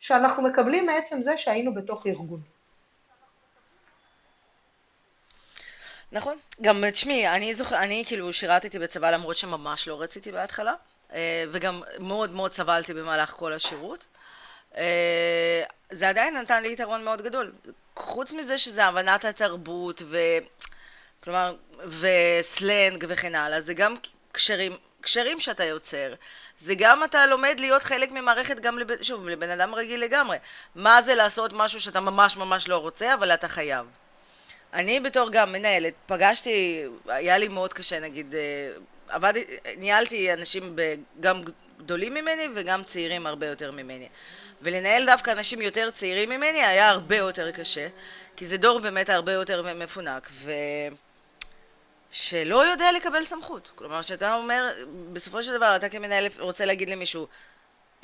שאנחנו 0.00 0.42
מקבלים 0.42 0.86
מעצם 0.86 1.22
זה 1.22 1.38
שהיינו 1.38 1.74
בתוך 1.74 2.06
ארגון. 2.06 2.40
נכון. 6.14 6.38
גם, 6.62 6.90
תשמעי, 6.90 7.28
אני 7.28 7.54
זוכר, 7.54 7.76
אני 7.76 8.04
כאילו 8.06 8.32
שירתתי 8.32 8.78
בצבא 8.78 9.10
למרות 9.10 9.36
שממש 9.36 9.88
לא 9.88 10.02
רציתי 10.02 10.32
בהתחלה, 10.32 10.74
אה, 11.12 11.44
וגם 11.52 11.82
מאוד 11.98 12.30
מאוד 12.30 12.52
סבלתי 12.52 12.94
במהלך 12.94 13.30
כל 13.30 13.52
השירות. 13.52 14.06
אה, 14.76 15.62
זה 15.90 16.08
עדיין 16.08 16.36
נתן 16.36 16.62
לי 16.62 16.72
יתרון 16.72 17.04
מאוד 17.04 17.22
גדול. 17.22 17.52
חוץ 17.96 18.32
מזה 18.32 18.58
שזה 18.58 18.84
הבנת 18.84 19.24
התרבות 19.24 20.02
ו... 20.04 20.18
כלומר, 21.24 21.56
וסלנג 21.86 23.04
וכן 23.08 23.34
הלאה, 23.34 23.60
זה 23.60 23.74
גם 23.74 23.94
קשרים, 24.32 24.76
קשרים 25.00 25.40
שאתה 25.40 25.64
יוצר. 25.64 26.14
זה 26.58 26.74
גם 26.78 27.04
אתה 27.04 27.26
לומד 27.26 27.56
להיות 27.58 27.82
חלק 27.82 28.10
ממערכת 28.10 28.60
גם, 28.60 28.78
לב... 28.78 29.02
שוב, 29.02 29.28
לבן 29.28 29.50
אדם 29.50 29.74
רגיל 29.74 30.00
לגמרי. 30.00 30.36
מה 30.74 31.02
זה 31.02 31.14
לעשות 31.14 31.52
משהו 31.52 31.80
שאתה 31.80 32.00
ממש 32.00 32.36
ממש 32.36 32.68
לא 32.68 32.78
רוצה, 32.78 33.14
אבל 33.14 33.34
אתה 33.34 33.48
חייב. 33.48 33.86
אני 34.74 35.00
בתור 35.00 35.30
גם 35.30 35.52
מנהלת, 35.52 35.94
פגשתי, 36.06 36.84
היה 37.08 37.38
לי 37.38 37.48
מאוד 37.48 37.72
קשה 37.72 38.00
נגיד, 38.00 38.34
אה, 38.34 38.70
עבדתי, 39.08 39.44
ניהלתי 39.76 40.32
אנשים 40.32 40.76
גם 41.20 41.42
גדולים 41.78 42.14
ממני 42.14 42.48
וגם 42.54 42.84
צעירים 42.84 43.26
הרבה 43.26 43.46
יותר 43.46 43.72
ממני. 43.72 44.08
ולנהל 44.62 45.06
דווקא 45.06 45.30
אנשים 45.30 45.60
יותר 45.60 45.90
צעירים 45.90 46.30
ממני 46.30 46.64
היה 46.64 46.88
הרבה 46.88 47.16
יותר 47.16 47.50
קשה, 47.50 47.88
כי 48.36 48.46
זה 48.46 48.56
דור 48.56 48.78
באמת 48.78 49.08
הרבה 49.08 49.32
יותר 49.32 49.74
מפונק, 49.74 50.28
ו... 50.32 50.52
שלא 52.10 52.66
יודע 52.66 52.92
לקבל 52.92 53.24
סמכות. 53.24 53.70
כלומר, 53.74 54.02
שאתה 54.02 54.34
אומר, 54.34 54.68
בסופו 55.12 55.42
של 55.42 55.56
דבר, 55.56 55.76
אתה 55.76 55.88
כמנהל 55.88 56.26
רוצה 56.38 56.64
להגיד 56.64 56.90
למישהו, 56.90 57.26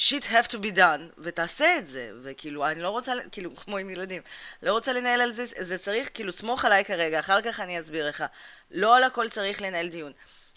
shit 0.01 0.25
have 0.25 0.49
to 0.49 0.59
be 0.59 0.77
done, 0.77 1.13
ותעשה 1.19 1.77
את 1.79 1.87
זה, 1.87 2.11
וכאילו, 2.23 2.67
אני 2.67 2.83
לא 2.83 2.89
רוצה, 2.89 3.13
כאילו, 3.33 3.57
כמו 3.65 3.77
עם 3.77 3.91
ילדים, 3.91 4.23
לא 4.63 4.73
רוצה 4.73 4.93
לנהל 4.93 5.21
על 5.21 5.33
זה, 5.33 5.45
זה 5.59 5.79
צריך, 5.79 6.11
כאילו, 6.15 6.33
סמוך 6.33 6.65
עליי 6.65 6.85
כרגע, 6.85 7.21
אחר 7.21 7.43
כך 7.43 7.61
אני 7.61 7.81
אסביר 7.81 8.09
לך. 8.09 8.25
לא 8.71 8.97
על 8.97 9.05
הכל 9.05 9.29
צריך 9.29 9.63
לנהל 9.63 9.89
דיון. 9.89 10.13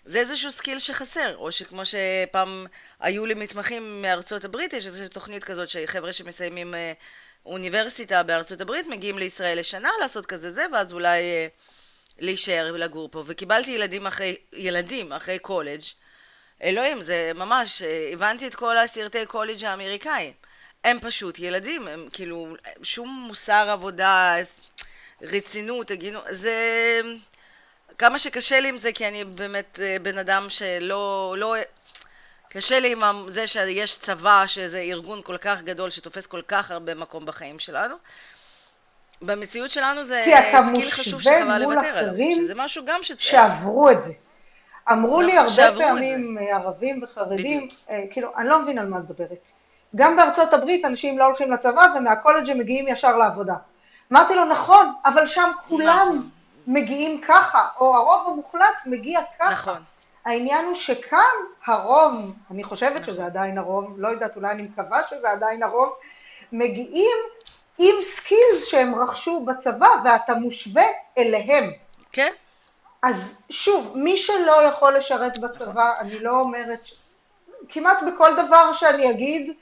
זה 0.05 0.19
איזשהו 0.19 0.51
skill 0.51 0.79
שחסר, 0.79 1.35
או 1.37 1.51
שכמו 1.51 1.81
שפעם 1.85 2.65
היו 2.99 3.25
לי 3.25 3.33
מתמחים 3.33 4.01
מארצות 4.01 4.45
הברית, 4.45 4.73
יש 4.73 4.85
איזושהי 4.85 5.09
תוכנית 5.09 5.43
כזאת 5.43 5.69
שחבר'ה 5.69 6.13
שמסיימים 6.13 6.73
אה, 6.73 6.93
אוניברסיטה 7.45 8.23
בארצות 8.23 8.61
הברית 8.61 8.87
מגיעים 8.87 9.17
לישראל 9.17 9.59
לשנה 9.59 9.89
לעשות 10.01 10.25
כזה 10.25 10.51
זה, 10.51 10.65
ואז 10.73 10.93
אולי 10.93 11.21
אה, 11.21 11.47
להישאר 12.19 12.71
ולגור 12.73 13.09
פה. 13.11 13.23
וקיבלתי 13.27 13.71
ילדים 13.71 14.07
אחרי, 14.07 14.35
ילדים 14.53 15.13
אחרי 15.13 15.39
קולג', 15.39 15.81
אלוהים, 16.63 17.01
זה 17.01 17.31
ממש, 17.35 17.81
אה, 17.81 18.09
הבנתי 18.13 18.47
את 18.47 18.55
כל 18.55 18.77
הסרטי 18.77 19.25
קולג' 19.25 19.65
האמריקאים. 19.65 20.31
הם 20.83 20.99
פשוט 21.01 21.39
ילדים, 21.39 21.87
הם 21.87 22.07
כאילו, 22.13 22.55
שום 22.83 23.25
מוסר 23.27 23.69
עבודה, 23.69 24.35
רצינות, 25.21 25.91
הגינות, 25.91 26.23
זה... 26.29 26.51
כמה 27.97 28.19
שקשה 28.19 28.59
לי 28.59 28.69
עם 28.69 28.77
זה, 28.77 28.91
כי 28.91 29.07
אני 29.07 29.23
באמת 29.23 29.79
אה, 29.83 29.97
בן 30.01 30.17
אדם 30.17 30.49
שלא... 30.49 31.35
לא, 31.37 31.55
קשה 32.49 32.79
לי 32.79 32.91
עם 32.91 33.29
זה 33.29 33.47
שיש 33.47 33.97
צבא, 33.97 34.43
שזה 34.47 34.79
ארגון 34.79 35.21
כל 35.23 35.37
כך 35.37 35.61
גדול 35.61 35.89
שתופס 35.89 36.27
כל 36.27 36.41
כך 36.47 36.71
הרבה 36.71 36.95
מקום 36.95 37.25
בחיים 37.25 37.59
שלנו. 37.59 37.95
במציאות 39.21 39.71
שלנו 39.71 40.05
זה 40.05 40.25
סקיל 40.69 40.91
חשוב 40.91 41.21
שחבל 41.21 41.61
לוותר 41.61 41.97
עליו, 41.97 42.13
שזה 42.35 42.53
משהו 42.55 42.85
גם 42.85 43.03
ש... 43.03 43.11
שעברו 43.19 43.89
את 43.89 44.05
זה. 44.05 44.13
אמרו 44.91 45.21
לי 45.21 45.37
הרבה 45.37 45.71
פעמים 45.77 46.37
ערבים 46.41 47.03
וחרדים, 47.03 47.67
אה, 47.89 48.03
כאילו, 48.11 48.29
אני 48.37 48.49
לא 48.49 48.61
מבין 48.61 48.79
על 48.79 48.87
מה 48.87 48.97
את 48.97 49.03
מדברת. 49.03 49.37
גם 49.95 50.15
בארצות 50.15 50.53
הברית 50.53 50.85
אנשים 50.85 51.19
לא 51.19 51.25
הולכים 51.25 51.51
לצבא 51.51 51.85
ומהקולג' 51.97 52.49
הם 52.49 52.59
מגיעים 52.59 52.87
ישר 52.87 53.17
לעבודה. 53.17 53.55
אמרתי 54.11 54.35
לו, 54.35 54.45
נכון, 54.45 54.93
אבל 55.05 55.27
שם 55.27 55.51
כולם 55.69 56.07
נכון. 56.07 56.29
מגיעים 56.67 57.21
ככה, 57.21 57.67
או 57.79 57.95
הרוב 57.95 58.33
המוחלט 58.33 58.75
מגיע 58.85 59.19
ככה. 59.39 59.51
נכון. 59.51 59.83
העניין 60.25 60.65
הוא 60.65 60.75
שכאן 60.75 61.19
הרוב, 61.65 62.35
אני 62.51 62.63
חושבת 62.63 63.01
נכון. 63.01 63.13
שזה 63.13 63.25
עדיין 63.25 63.57
הרוב, 63.57 63.93
לא 63.97 64.07
יודעת, 64.07 64.35
אולי 64.35 64.51
אני 64.51 64.63
מקווה 64.63 65.01
שזה 65.09 65.29
עדיין 65.31 65.63
הרוב, 65.63 65.89
מגיעים 66.51 67.17
עם 67.77 67.95
skills 68.03 68.65
שהם 68.65 68.95
רכשו 68.95 69.45
בצבא 69.45 69.87
ואתה 70.03 70.33
מושווה 70.33 70.85
אליהם. 71.17 71.71
כן. 72.11 72.31
אז 73.03 73.45
שוב, 73.49 73.93
מי 73.95 74.17
שלא 74.17 74.63
יכול 74.63 74.97
לשרת 74.97 75.37
בצבא, 75.37 75.99
אני 75.99 76.19
לא 76.19 76.39
אומרת, 76.39 76.89
כמעט 77.69 77.97
בכל 78.07 78.31
דבר 78.35 78.73
שאני 78.73 79.11
אגיד, 79.11 79.53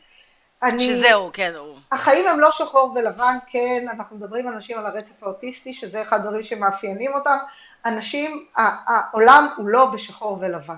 אני... 0.64 0.84
שזהו, 0.84 1.30
כן, 1.34 1.54
הוא. 1.58 1.76
החיים 1.92 2.28
הם 2.28 2.40
לא 2.40 2.52
שחור 2.52 2.94
ולבן, 2.96 3.38
כן, 3.48 3.86
אנחנו 3.92 4.16
מדברים 4.16 4.48
על 4.48 4.54
אנשים 4.54 4.78
על 4.78 4.86
הרצף 4.86 5.24
האוטיסטי, 5.24 5.74
שזה 5.74 6.02
אחד 6.02 6.20
הדברים 6.20 6.44
שמאפיינים 6.44 7.14
אותם. 7.14 7.38
אנשים, 7.86 8.46
העולם 8.56 9.48
הוא 9.58 9.70
לא 9.70 9.86
בשחור 9.86 10.38
ולבן. 10.42 10.76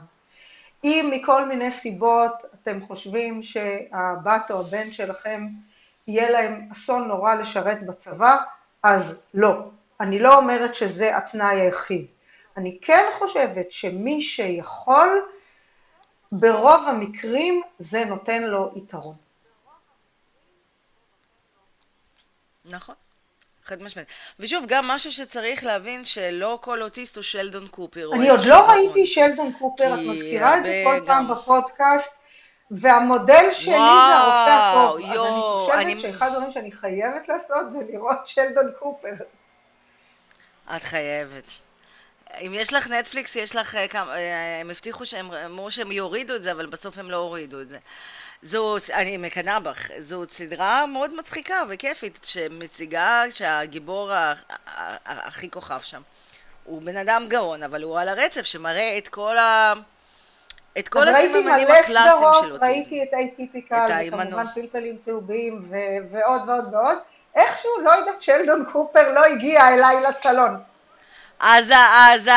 אם 0.84 1.12
מכל 1.14 1.46
מיני 1.46 1.72
סיבות 1.72 2.32
אתם 2.62 2.82
חושבים 2.88 3.44
שהבת 3.44 4.52
או 4.52 4.60
הבן 4.60 4.92
שלכם 4.92 5.48
יהיה 6.08 6.30
להם 6.30 6.68
אסון 6.72 7.08
נורא 7.08 7.34
לשרת 7.34 7.86
בצבא, 7.86 8.38
אז 8.84 9.24
לא. 9.34 9.54
אני 10.00 10.20
לא 10.20 10.38
אומרת 10.38 10.76
שזה 10.76 11.18
התנאי 11.18 11.62
היחיד. 11.62 12.06
אני 12.58 12.80
כן 12.82 13.06
חושבת 13.18 13.72
שמי 13.72 14.24
שיכול, 14.24 15.26
ברוב 16.32 16.88
המקרים 16.88 17.62
זה 17.80 18.06
נותן 18.06 18.44
לו 18.44 18.72
יתרון. 18.76 19.16
נכון. 22.66 22.96
חד 23.66 23.82
משמעית. 23.82 24.08
ושוב, 24.40 24.66
גם 24.68 24.88
משהו 24.88 25.12
שצריך 25.12 25.64
להבין 25.64 26.06
שלא 26.06 26.60
כל 26.62 26.82
אוטיסט 26.82 27.16
הוא 27.16 27.24
שלדון 27.24 27.68
קופר. 27.68 28.10
אני 28.14 28.30
עוד 28.30 28.46
לא 28.46 28.70
ראיתי 28.70 29.08
שלדון 29.08 29.54
קופר, 29.60 29.94
את 29.94 30.00
מזכירה 30.00 30.58
את 30.58 30.64
זה 30.64 30.84
כל 30.86 31.06
פעם 31.06 31.28
בפודקאסט, 31.28 32.24
והמודל 32.72 33.54
שלי 33.54 33.72
זה 33.72 34.16
הרופא 34.16 34.50
הטוב. 34.50 35.72
אז 35.72 35.80
אני 35.80 35.96
חושבת 35.96 36.12
שאחד 36.14 36.28
הדברים 36.28 36.52
שאני 36.52 36.72
חייבת 36.72 37.28
לעשות 37.28 37.74
זה 37.74 37.80
לראות 37.90 38.28
שלדון 38.28 38.72
קופר. 38.80 39.14
את 40.76 40.84
חייבת. 40.84 41.63
אם 42.42 42.54
יש 42.56 42.74
לך 42.74 42.90
נטפליקס, 42.90 43.36
יש 43.36 43.56
לך 43.56 43.76
אה, 43.76 43.88
כמה, 43.88 44.16
אה, 44.16 44.62
הם 44.62 44.70
הבטיחו 44.70 45.06
שהם 45.06 45.32
אמרו 45.32 45.72
שהם 45.72 45.92
יורידו 45.92 46.36
את 46.36 46.44
זה, 46.44 46.52
אבל 46.52 46.66
בסוף 46.66 46.98
הם 46.98 47.12
לא 47.12 47.18
הורידו 47.18 47.62
את 47.62 47.70
זה. 47.70 47.78
זו, 48.42 48.76
אני 48.94 49.18
מקנאה 49.18 49.60
בך, 49.60 49.90
זאת 50.00 50.32
סדרה 50.32 50.86
מאוד 50.86 51.14
מצחיקה 51.14 51.64
וכיפית, 51.70 52.20
שמציגה 52.24 53.24
שהגיבור 53.30 54.12
הכי 55.06 55.52
כוכב 55.52 55.80
שם 55.84 56.02
הוא 56.64 56.82
בן 56.82 56.98
אדם 56.98 57.26
גאון, 57.28 57.64
אבל 57.64 57.84
הוא 57.84 58.00
על 58.00 58.10
הרצף 58.10 58.42
שמראה 58.42 58.98
את 58.98 59.08
כל 59.08 59.38
ה... 59.38 59.74
את 60.80 60.88
כל 60.88 61.08
הסימנים 61.08 61.68
הקלאסיים 61.68 62.34
של 62.42 62.52
אוטיזם. 62.52 62.72
ראיתי 62.72 63.04
את 63.04 63.14
האייטיפיקל, 63.14 63.86
וכמובן 64.08 64.46
פלפלים 64.56 64.98
צהובים 64.98 65.72
ועוד 66.12 66.42
ועוד 66.48 66.74
ועוד. 66.74 66.98
איכשהו, 67.36 67.72
לא 67.84 67.92
יודעת, 67.92 68.22
שלדון 68.22 68.66
קופר 68.72 69.14
לא 69.14 69.26
הגיע 69.26 69.74
אליי 69.74 69.96
לסלון. 70.08 70.73
אז, 71.46 71.72
אז 71.94 72.30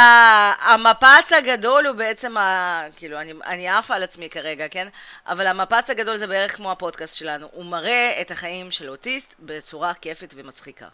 המפץ 0.61 1.33
הגדול 1.33 1.87
הוא 1.87 1.97
בעצם, 1.97 2.37
ה, 2.37 2.85
כאילו, 2.97 3.21
אני, 3.21 3.33
אני 3.45 3.69
עפה 3.69 3.95
על 3.95 4.03
עצמי 4.03 4.29
כרגע, 4.29 4.69
כן? 4.69 4.89
אבל 5.27 5.47
המפץ 5.47 5.91
הגדול 5.91 6.17
זה 6.17 6.27
בערך 6.27 6.57
כמו 6.57 6.73
הפודקאסט 6.73 7.17
שלנו. 7.17 7.47
הוא 7.53 7.65
מראה 7.65 8.19
את 8.21 8.31
החיים 8.31 8.71
של 8.71 8.89
אוטיסט 8.89 9.35
בצורה 9.39 9.95
כיפת 9.95 10.35
ומצחיקה. 10.37 10.89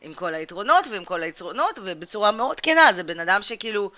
עם 0.00 0.14
כל 0.14 0.34
היתרונות 0.34 0.86
ועם 0.90 1.04
כל 1.04 1.22
היתרונות, 1.22 1.78
ובצורה 1.82 2.30
מאוד 2.30 2.60
כנה. 2.60 2.92
זה 2.92 3.02
בן 3.02 3.20
אדם 3.20 3.42
שכאילו, 3.42 3.90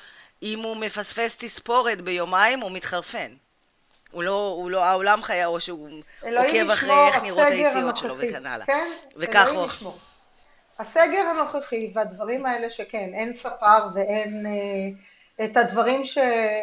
אם 0.42 0.60
הוא 0.62 0.76
מפספס 0.76 1.36
תספורת 1.36 2.00
ביומיים, 2.00 2.60
הוא 2.60 2.70
מתחרפן. 2.70 3.32
הוא 4.10 4.22
לא, 4.22 4.54
הוא 4.56 4.70
לא, 4.70 4.84
העולם 4.84 5.22
חיה, 5.22 5.46
או 5.46 5.60
שהוא 5.60 6.02
עוקב 6.22 6.70
אחרי 6.70 7.08
איך 7.08 7.22
נראות 7.22 7.46
היציאות 7.46 7.96
שלו 7.96 8.14
וכן 8.18 8.46
הלאה. 8.46 8.66
כן, 8.66 8.90
וכך 9.16 9.48
הוא... 9.48 9.92
הסגר 10.80 11.20
הנוכחי 11.20 11.92
והדברים 11.94 12.46
האלה 12.46 12.70
שכן, 12.70 13.10
אין 13.14 13.32
ספר 13.32 13.86
ואין 13.94 14.46
אה, 14.46 15.44
את 15.44 15.56
הדברים 15.56 16.04
ש, 16.04 16.18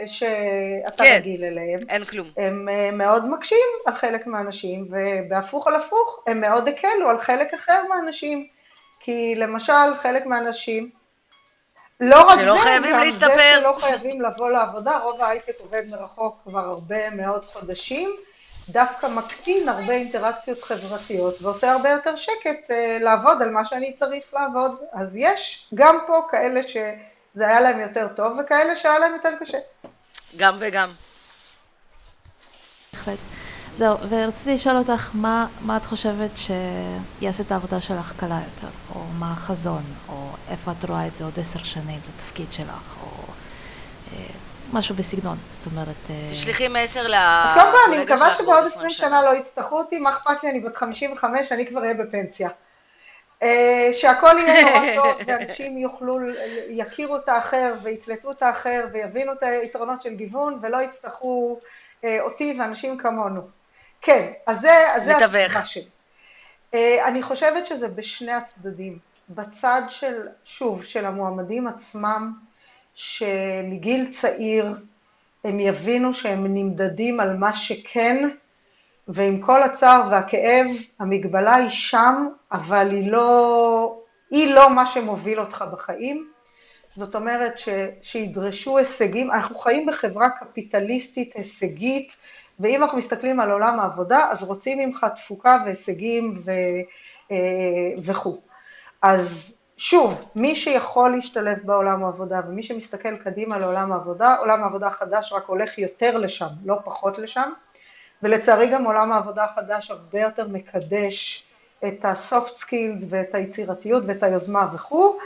שאתה 0.08 1.04
כן, 1.04 1.18
רגיל 1.20 1.44
אליהם. 1.44 1.80
אין 1.90 2.06
כלום. 2.06 2.32
הם 2.38 2.70
אה, 2.70 2.92
מאוד 2.92 3.30
מקשים 3.30 3.68
על 3.86 3.96
חלק 3.96 4.28
מהאנשים, 4.28 4.88
ובהפוך 4.92 5.68
על 5.68 5.76
הפוך, 5.76 6.24
הם 6.28 6.42
מאוד 6.42 6.68
הקלו 6.68 7.10
על 7.10 7.22
חלק 7.22 7.54
אחר 7.54 7.84
מהאנשים. 7.90 8.48
כי 9.00 9.36
למשל, 9.36 9.96
חלק 10.02 10.26
מהאנשים, 10.26 10.90
לא 12.00 12.28
רק 12.28 12.40
זה, 12.40 12.46
גם 12.92 13.00
להסתפר. 13.00 13.28
זה 13.28 13.54
שלא 13.60 13.76
חייבים 13.80 14.22
לבוא 14.22 14.50
לעבודה, 14.50 14.98
רוב 14.98 15.22
ההייטק 15.22 15.60
עובד 15.60 15.84
מרחוק 15.90 16.38
כבר 16.44 16.60
הרבה 16.60 17.10
מאוד 17.10 17.46
חודשים. 17.46 18.16
דווקא 18.70 19.08
מקטין 19.08 19.70
הרבה 19.70 19.94
אינטראקציות 19.94 20.64
חברתיות 20.64 21.42
ועושה 21.42 21.72
הרבה 21.72 21.90
יותר 21.90 22.16
שקט 22.16 22.70
uh, 22.70 23.04
לעבוד 23.04 23.42
על 23.42 23.50
מה 23.50 23.66
שאני 23.66 23.94
צריך 23.94 24.24
לעבוד. 24.34 24.72
אז 24.94 25.18
יש 25.18 25.70
גם 25.76 25.98
פה 26.08 26.28
כאלה 26.32 26.62
שזה 26.64 27.48
היה 27.48 27.62
להם 27.62 27.80
יותר 27.80 28.08
טוב 28.08 28.38
וכאלה 28.40 28.76
שהיה 28.76 29.00
להם 29.00 29.14
יותר 29.14 29.30
קשה. 29.40 29.58
גם 30.38 30.58
וגם. 30.60 30.92
בהחלט. 32.94 33.18
זהו, 33.78 33.98
ורציתי 34.10 34.56
לשאול 34.56 34.78
אותך, 34.78 35.10
מה, 35.14 35.48
מה 35.62 35.78
את 35.78 35.86
חושבת 35.86 36.32
שיעשה 36.38 37.44
את 37.44 37.52
העבודה 37.52 37.82
שלך 37.82 38.14
קלה 38.18 38.40
יותר? 38.46 38.68
או 38.96 39.00
מה 39.20 39.32
החזון? 39.32 39.84
או 40.10 40.30
איפה 40.50 40.72
את 40.72 40.86
רואה 40.86 41.08
את 41.08 41.16
זה 41.16 41.24
עוד 41.24 41.40
עשר 41.40 41.64
שנים, 41.64 42.00
את 42.04 42.10
התפקיד 42.16 42.52
שלך? 42.52 42.96
או 43.02 43.08
אה, 43.08 43.27
משהו 44.74 44.96
בסגנון, 44.96 45.38
זאת 45.50 45.66
אומרת... 45.66 45.96
אה... 46.10 46.28
תשלחי 46.32 46.68
מסר 46.68 47.04
שלך. 47.08 47.18
אז 47.18 47.54
קודם 47.54 47.72
כל, 47.72 47.94
אני 47.94 48.04
מקווה 48.04 48.32
שבעוד 48.32 48.66
20 48.66 48.90
שנה 48.90 49.22
לא 49.22 49.36
יצטרכו 49.36 49.78
אותי, 49.78 50.00
מה 50.00 50.10
אכפת 50.10 50.44
לי, 50.44 50.50
אני 50.50 50.60
בת 50.60 50.76
55, 50.76 51.52
אני 51.52 51.68
כבר 51.68 51.82
אהיה 51.82 51.94
בפנסיה. 51.94 52.50
אה, 53.44 53.90
שהכל 53.94 54.36
יהיה 54.38 54.66
נורא 54.66 54.96
טוב 55.04 55.28
ואנשים 55.28 55.78
יוכלו, 55.78 56.18
יכירו 56.70 57.18
את 57.18 57.30
האחר 57.30 57.74
ויקלטו 57.84 58.32
את 58.32 58.44
האחר 58.44 58.86
ויבינו 58.92 59.34
את 59.34 59.44
היתרונות 59.44 60.02
של 60.02 60.14
גיוון 60.14 60.60
ולא 60.62 60.82
יצטרכו 60.82 61.60
אה, 62.04 62.18
אותי 62.22 62.58
ואנשים 62.60 62.98
כמונו. 62.98 63.42
כן, 64.02 64.32
אז 64.48 64.62
זה, 64.62 64.94
אז 64.94 65.04
זה 65.04 65.18
התשובה 65.18 65.66
שלי. 65.66 65.88
אני 67.04 67.24
חושבת 67.24 67.68
שזה 67.68 67.88
בשני 67.88 68.32
הצדדים. 68.32 69.08
בצד 69.30 69.82
של, 69.90 70.28
שוב, 70.46 70.84
של 70.84 71.06
המועמדים 71.06 71.68
עצמם, 71.68 72.34
שמגיל 72.98 74.12
צעיר 74.12 74.76
הם 75.44 75.60
יבינו 75.60 76.14
שהם 76.14 76.46
נמדדים 76.56 77.20
על 77.20 77.38
מה 77.38 77.56
שכן 77.56 78.30
ועם 79.08 79.42
כל 79.42 79.64
הצער 79.64 80.08
והכאב, 80.12 80.68
המגבלה 81.00 81.56
היא 81.56 81.70
שם, 81.70 82.28
אבל 82.52 82.92
היא 82.92 83.12
לא, 83.12 84.00
היא 84.32 84.54
לא 84.54 84.76
מה 84.76 84.88
שמוביל 84.88 85.40
אותך 85.40 85.66
בחיים. 85.74 86.30
זאת 86.96 87.16
אומרת 87.16 87.60
ש, 87.60 87.70
שידרשו 88.02 88.78
הישגים, 88.78 89.32
אנחנו 89.32 89.56
חיים 89.56 89.86
בחברה 89.86 90.30
קפיטליסטית 90.30 91.36
הישגית, 91.36 92.22
ואם 92.60 92.84
אנחנו 92.84 92.98
מסתכלים 92.98 93.40
על 93.40 93.52
עולם 93.52 93.80
העבודה, 93.80 94.32
אז 94.32 94.44
רוצים 94.44 94.80
ממך 94.80 95.06
תפוקה 95.16 95.58
והישגים 95.66 96.42
ו, 96.46 96.52
אה, 97.32 97.38
וכו'. 98.04 98.38
אז 99.02 99.57
שוב, 99.78 100.26
מי 100.36 100.56
שיכול 100.56 101.16
להשתלב 101.16 101.58
בעולם 101.64 102.04
העבודה 102.04 102.42
ומי 102.48 102.64
שמסתכל 102.64 103.18
קדימה 103.18 103.58
לעולם 103.58 103.92
העבודה, 103.92 104.36
עולם 104.36 104.64
העבודה 104.64 104.88
החדש 104.88 105.34
רק 105.34 105.46
הולך 105.46 105.78
יותר 105.78 106.18
לשם, 106.18 106.48
לא 106.66 106.76
פחות 106.84 107.20
לשם. 107.20 107.52
ולצערי 108.24 108.70
גם 108.70 108.84
עולם 108.84 109.12
העבודה 109.12 109.44
החדש 109.44 109.92
הרבה 109.92 110.20
יותר 110.20 110.48
מקדש 110.48 111.44
את 111.88 112.06
ה-soft 112.06 112.64
skills 112.64 113.04
ואת 113.10 113.36
היצירתיות 113.36 114.04
ואת 114.08 114.24
היוזמה 114.24 114.68
וכו', 114.76 115.18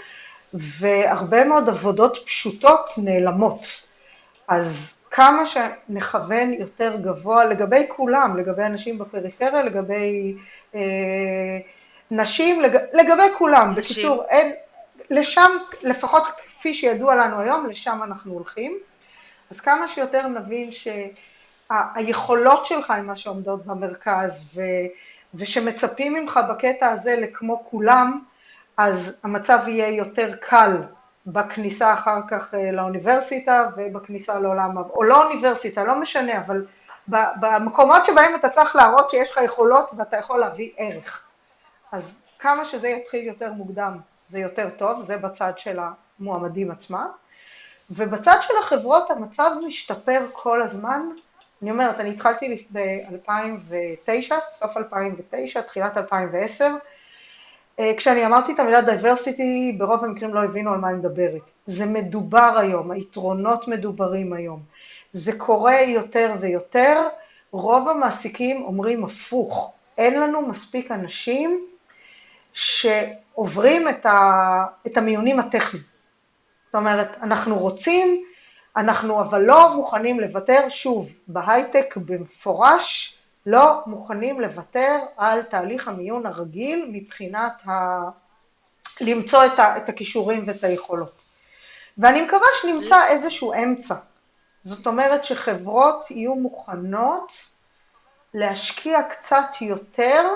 והרבה 0.53 1.43
מאוד 1.43 1.69
עבודות 1.69 2.17
פשוטות 2.25 2.89
נעלמות. 2.97 3.87
אז 4.47 4.97
כמה 5.11 5.45
שנכוון 5.45 6.53
יותר 6.53 6.95
גבוה 7.01 7.45
לגבי 7.45 7.85
כולם, 7.89 8.37
לגבי 8.37 8.63
אנשים 8.63 8.97
בפריפריה, 8.97 9.63
לגבי 9.63 10.35
אה, 10.75 11.59
נשים, 12.12 12.62
לג, 12.62 12.78
לגבי 12.93 13.36
כולם. 13.38 13.74
נשים. 13.78 13.95
בקיצור, 13.95 14.24
אין, 14.30 14.53
לשם, 15.09 15.51
לפחות 15.84 16.24
כפי 16.59 16.74
שידוע 16.74 17.16
לנו 17.16 17.39
היום, 17.39 17.68
לשם 17.70 17.99
אנחנו 18.03 18.34
הולכים. 18.34 18.78
אז 19.51 19.59
כמה 19.59 19.88
שיותר 19.88 20.28
נבין 20.28 20.72
ש... 20.72 20.88
היכולות 21.95 22.66
שלך 22.66 22.91
הן 22.91 23.05
מה 23.05 23.16
שעומדות 23.16 23.66
במרכז, 23.66 24.51
ו, 24.55 24.62
ושמצפים 25.36 26.14
ממך 26.14 26.39
בקטע 26.49 26.89
הזה 26.89 27.16
לכמו 27.16 27.64
כולם, 27.70 28.20
אז 28.78 29.22
המצב 29.24 29.59
יהיה 29.68 29.88
יותר 29.88 30.36
קל 30.36 30.78
בכניסה 31.26 31.93
אחר 31.93 32.20
כך 32.30 32.53
אה, 32.53 32.72
לאוניברסיטה 32.72 33.70
ובכניסה 33.78 34.39
לעולם, 34.39 34.78
או 34.78 35.03
לא 35.03 35.26
אוניברסיטה, 35.26 35.84
לא 35.84 35.95
משנה, 35.95 36.38
אבל 36.38 36.66
במקומות 37.07 38.05
שבהם 38.05 38.36
אתה 38.36 38.49
צריך 38.49 38.76
להראות 38.76 39.09
שיש 39.09 39.32
לך 39.32 39.39
יכולות 39.45 39.89
ואתה 39.97 40.18
יכול 40.18 40.39
להביא 40.39 40.70
ערך. 40.78 41.24
אז 41.91 42.21
כמה 42.39 42.65
שזה 42.65 42.87
יתחיל 42.87 43.25
יותר 43.25 43.53
מוקדם 43.53 43.97
זה 44.29 44.39
יותר 44.39 44.69
טוב, 44.77 45.01
זה 45.01 45.17
בצד 45.17 45.53
של 45.57 45.79
המועמדים 46.19 46.71
עצמם. 46.71 47.07
ובצד 47.89 48.37
של 48.41 48.53
החברות 48.59 49.11
המצב 49.11 49.51
משתפר 49.67 50.25
כל 50.33 50.61
הזמן, 50.61 51.01
אני 51.61 51.71
אומרת, 51.71 51.99
אני 51.99 52.09
התחלתי 52.09 52.67
ב-2009, 52.71 54.33
סוף 54.53 54.77
2009, 54.77 55.61
תחילת 55.61 55.97
2010, 55.97 56.75
אה, 57.79 57.93
כשאני 57.97 58.25
אמרתי 58.25 58.53
את 58.53 58.59
המילה 58.59 58.81
diversity, 58.82 59.75
ברוב 59.77 60.03
המקרים 60.03 60.33
לא 60.33 60.43
הבינו 60.43 60.73
על 60.73 60.79
מה 60.79 60.89
אני 60.89 60.97
מדברת. 60.97 61.41
זה 61.65 61.85
מדובר 61.85 62.53
היום, 62.57 62.91
היתרונות 62.91 63.67
מדוברים 63.67 64.33
היום. 64.33 64.59
זה 65.13 65.31
קורה 65.37 65.81
יותר 65.81 66.33
ויותר, 66.39 67.07
רוב 67.51 67.89
המעסיקים 67.89 68.63
אומרים 68.63 69.05
הפוך, 69.05 69.73
אין 69.97 70.19
לנו 70.19 70.41
מספיק 70.41 70.91
אנשים 70.91 71.65
שעוברים 72.53 73.89
את, 73.89 74.05
ה, 74.05 74.65
את 74.87 74.97
המיונים 74.97 75.39
הטכניים. 75.39 75.85
זאת 76.65 76.75
אומרת, 76.75 77.07
אנחנו 77.21 77.59
רוצים 77.59 78.23
אנחנו 78.75 79.21
אבל 79.21 79.41
לא 79.41 79.75
מוכנים 79.75 80.19
לוותר, 80.19 80.69
שוב, 80.69 81.07
בהייטק 81.27 81.97
במפורש 81.97 83.17
לא 83.45 83.81
מוכנים 83.85 84.41
לוותר 84.41 84.99
על 85.17 85.43
תהליך 85.43 85.87
המיון 85.87 86.25
הרגיל 86.25 86.89
מבחינת 86.91 87.67
ה... 87.67 88.01
למצוא 89.01 89.45
את, 89.45 89.59
ה... 89.59 89.77
את 89.77 89.89
הכישורים 89.89 90.43
ואת 90.47 90.63
היכולות. 90.63 91.21
ואני 91.97 92.21
מקווה 92.21 92.47
שנמצא 92.61 93.07
איזשהו 93.07 93.53
אמצע. 93.53 93.95
זאת 94.63 94.87
אומרת 94.87 95.25
שחברות 95.25 96.11
יהיו 96.11 96.35
מוכנות 96.35 97.31
להשקיע 98.33 99.03
קצת 99.03 99.45
יותר 99.61 100.29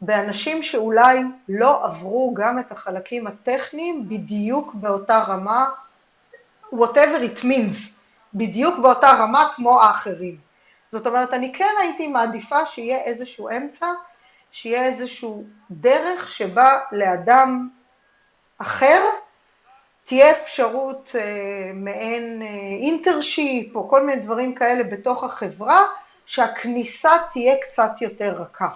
באנשים 0.00 0.62
שאולי 0.62 1.18
לא 1.48 1.84
עברו 1.84 2.34
גם 2.34 2.58
את 2.58 2.72
החלקים 2.72 3.26
הטכניים 3.26 4.08
בדיוק 4.08 4.74
באותה 4.74 5.18
רמה 5.18 5.68
whatever 6.74 7.20
it 7.22 7.44
means, 7.44 7.98
בדיוק 8.34 8.78
באותה 8.78 9.10
רמה 9.10 9.48
כמו 9.54 9.82
האחרים. 9.82 10.36
זאת 10.92 11.06
אומרת, 11.06 11.34
אני 11.34 11.52
כן 11.52 11.74
הייתי 11.80 12.08
מעדיפה 12.08 12.66
שיהיה 12.66 12.98
איזשהו 12.98 13.48
אמצע, 13.48 13.86
שיהיה 14.52 14.84
איזשהו 14.84 15.44
דרך 15.70 16.28
שבה 16.28 16.80
לאדם 16.92 17.68
אחר 18.58 19.04
תהיה 20.04 20.30
אפשרות 20.30 21.16
אה, 21.18 21.70
מעין 21.74 22.42
אה, 22.42 22.46
אינטרשיפ 22.80 23.76
או 23.76 23.88
כל 23.88 24.06
מיני 24.06 24.20
דברים 24.20 24.54
כאלה 24.54 24.84
בתוך 24.84 25.24
החברה, 25.24 25.84
שהכניסה 26.26 27.12
תהיה 27.32 27.54
קצת 27.62 27.90
יותר 28.00 28.42
רכה. 28.42 28.68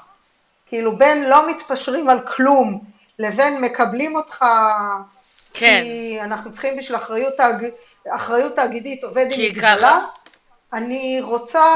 כאילו 0.72 0.96
בין 0.96 1.28
לא 1.28 1.50
מתפשרים 1.50 2.08
על 2.08 2.20
כלום 2.20 2.84
לבין 3.18 3.60
מקבלים 3.60 4.16
אותך 4.16 4.44
כן. 5.54 5.80
כי 5.82 6.18
אנחנו 6.20 6.52
צריכים 6.52 6.76
בשביל 6.76 6.96
אחריות, 6.96 7.34
תאג... 7.36 7.66
אחריות 8.08 8.56
תאגידית 8.56 9.04
עובד 9.04 9.26
עם 9.30 9.40
מגבלה. 9.40 10.00
אני 10.72 11.20
רוצה 11.22 11.66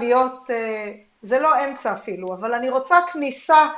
להיות, 0.00 0.50
אה, 0.50 0.92
זה 1.22 1.38
לא 1.38 1.64
אמצע 1.64 1.92
אפילו, 1.92 2.34
אבל 2.34 2.54
אני 2.54 2.70
רוצה 2.70 2.98
כניסה. 3.12 3.68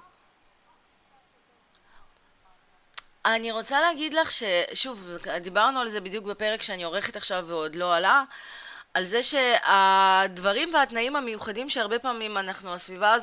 אני 3.24 3.52
רוצה 3.52 3.80
להגיד 3.80 4.14
לך 4.14 4.30
ששוב, 4.32 5.08
דיברנו 5.40 5.80
על 5.80 5.88
זה 5.88 6.00
בדיוק 6.00 6.24
בפרק 6.24 6.62
שאני 6.62 6.82
עורכת 6.82 7.16
עכשיו 7.16 7.44
ועוד 7.48 7.74
לא 7.74 7.94
עלה, 7.94 8.24
על 8.94 9.04
זה 9.04 9.20
שהדברים 9.22 10.74
והתנאים 10.74 11.16
המיוחדים 11.16 11.68
שהרבה 11.68 11.98
פעמים 11.98 12.38
אנחנו, 12.38 12.74
הסביבה 12.74 13.16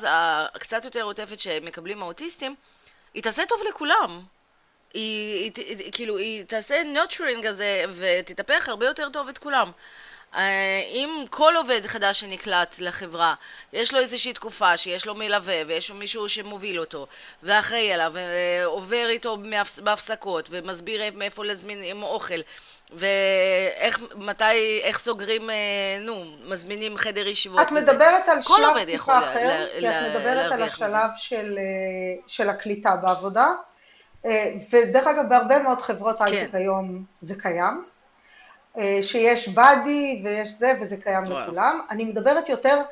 הקצת 0.54 0.84
יותר 0.84 1.02
עוטפת 1.02 1.40
שמקבלים 1.40 2.02
האוטיסטים, 2.02 2.54
היא 3.14 3.22
תעשה 3.22 3.46
טוב 3.46 3.58
לכולם. 3.68 4.22
היא, 4.94 5.52
היא, 5.56 5.76
היא 5.78 5.92
כאילו, 5.92 6.16
היא 6.16 6.44
תעשה 6.44 6.82
nurturing 6.82 7.46
הזה 7.46 7.84
ותטפח 7.96 8.68
הרבה 8.68 8.86
יותר 8.86 9.08
טוב 9.12 9.28
את 9.28 9.38
כולם. 9.38 9.70
אה, 10.36 10.82
אם 10.86 11.24
כל 11.30 11.52
עובד 11.56 11.86
חדש 11.86 12.20
שנקלט 12.20 12.76
לחברה, 12.78 13.34
יש 13.72 13.94
לו 13.94 14.00
איזושהי 14.00 14.32
תקופה 14.32 14.76
שיש 14.76 15.06
לו 15.06 15.14
מלווה 15.14 15.62
ויש 15.66 15.90
לו 15.90 15.96
מישהו 15.96 16.28
שמוביל 16.28 16.80
אותו 16.80 17.06
ואחראי 17.42 17.92
עליו 17.92 18.12
ועובר 18.14 19.06
איתו 19.08 19.38
בהפסקות 19.84 20.48
ומסביר 20.52 21.02
מאיפה 21.14 21.44
להזמין 21.44 21.82
עם 21.82 22.02
אוכל 22.02 22.40
ואיך, 22.92 24.00
מתי, 24.16 24.80
איך 24.82 24.98
סוגרים, 24.98 25.50
אה, 25.50 25.54
נו, 26.00 26.24
מזמינים 26.44 26.96
חדר 26.96 27.26
ישיבות. 27.26 27.60
את 27.60 27.72
מדברת 27.72 28.28
על 28.28 28.42
שלב 28.42 28.84
טיפה 28.84 29.18
אחר, 29.18 29.66
כי 29.78 29.88
את 29.88 29.94
מדברת 30.16 30.52
על 30.52 30.62
השלב 30.62 31.10
של, 31.16 31.58
אה, 31.58 32.22
של 32.26 32.48
הקליטה 32.48 32.96
בעבודה, 32.96 33.52
ודרך 34.72 35.06
אגב 35.06 35.28
בהרבה 35.28 35.58
מאוד 35.58 35.82
חברות 35.82 36.20
הייטק 36.20 36.50
כן. 36.52 36.58
היום 36.58 37.04
זה 37.22 37.42
קיים. 37.42 37.84
אה, 38.78 38.98
שיש 39.02 39.48
באדי 39.48 40.22
ויש 40.24 40.52
זה, 40.52 40.72
וזה 40.80 40.96
קיים 40.96 41.24
וואו. 41.24 41.40
לכולם. 41.42 41.80
אני 41.90 42.04
מדברת 42.04 42.48
יותר 42.48 42.82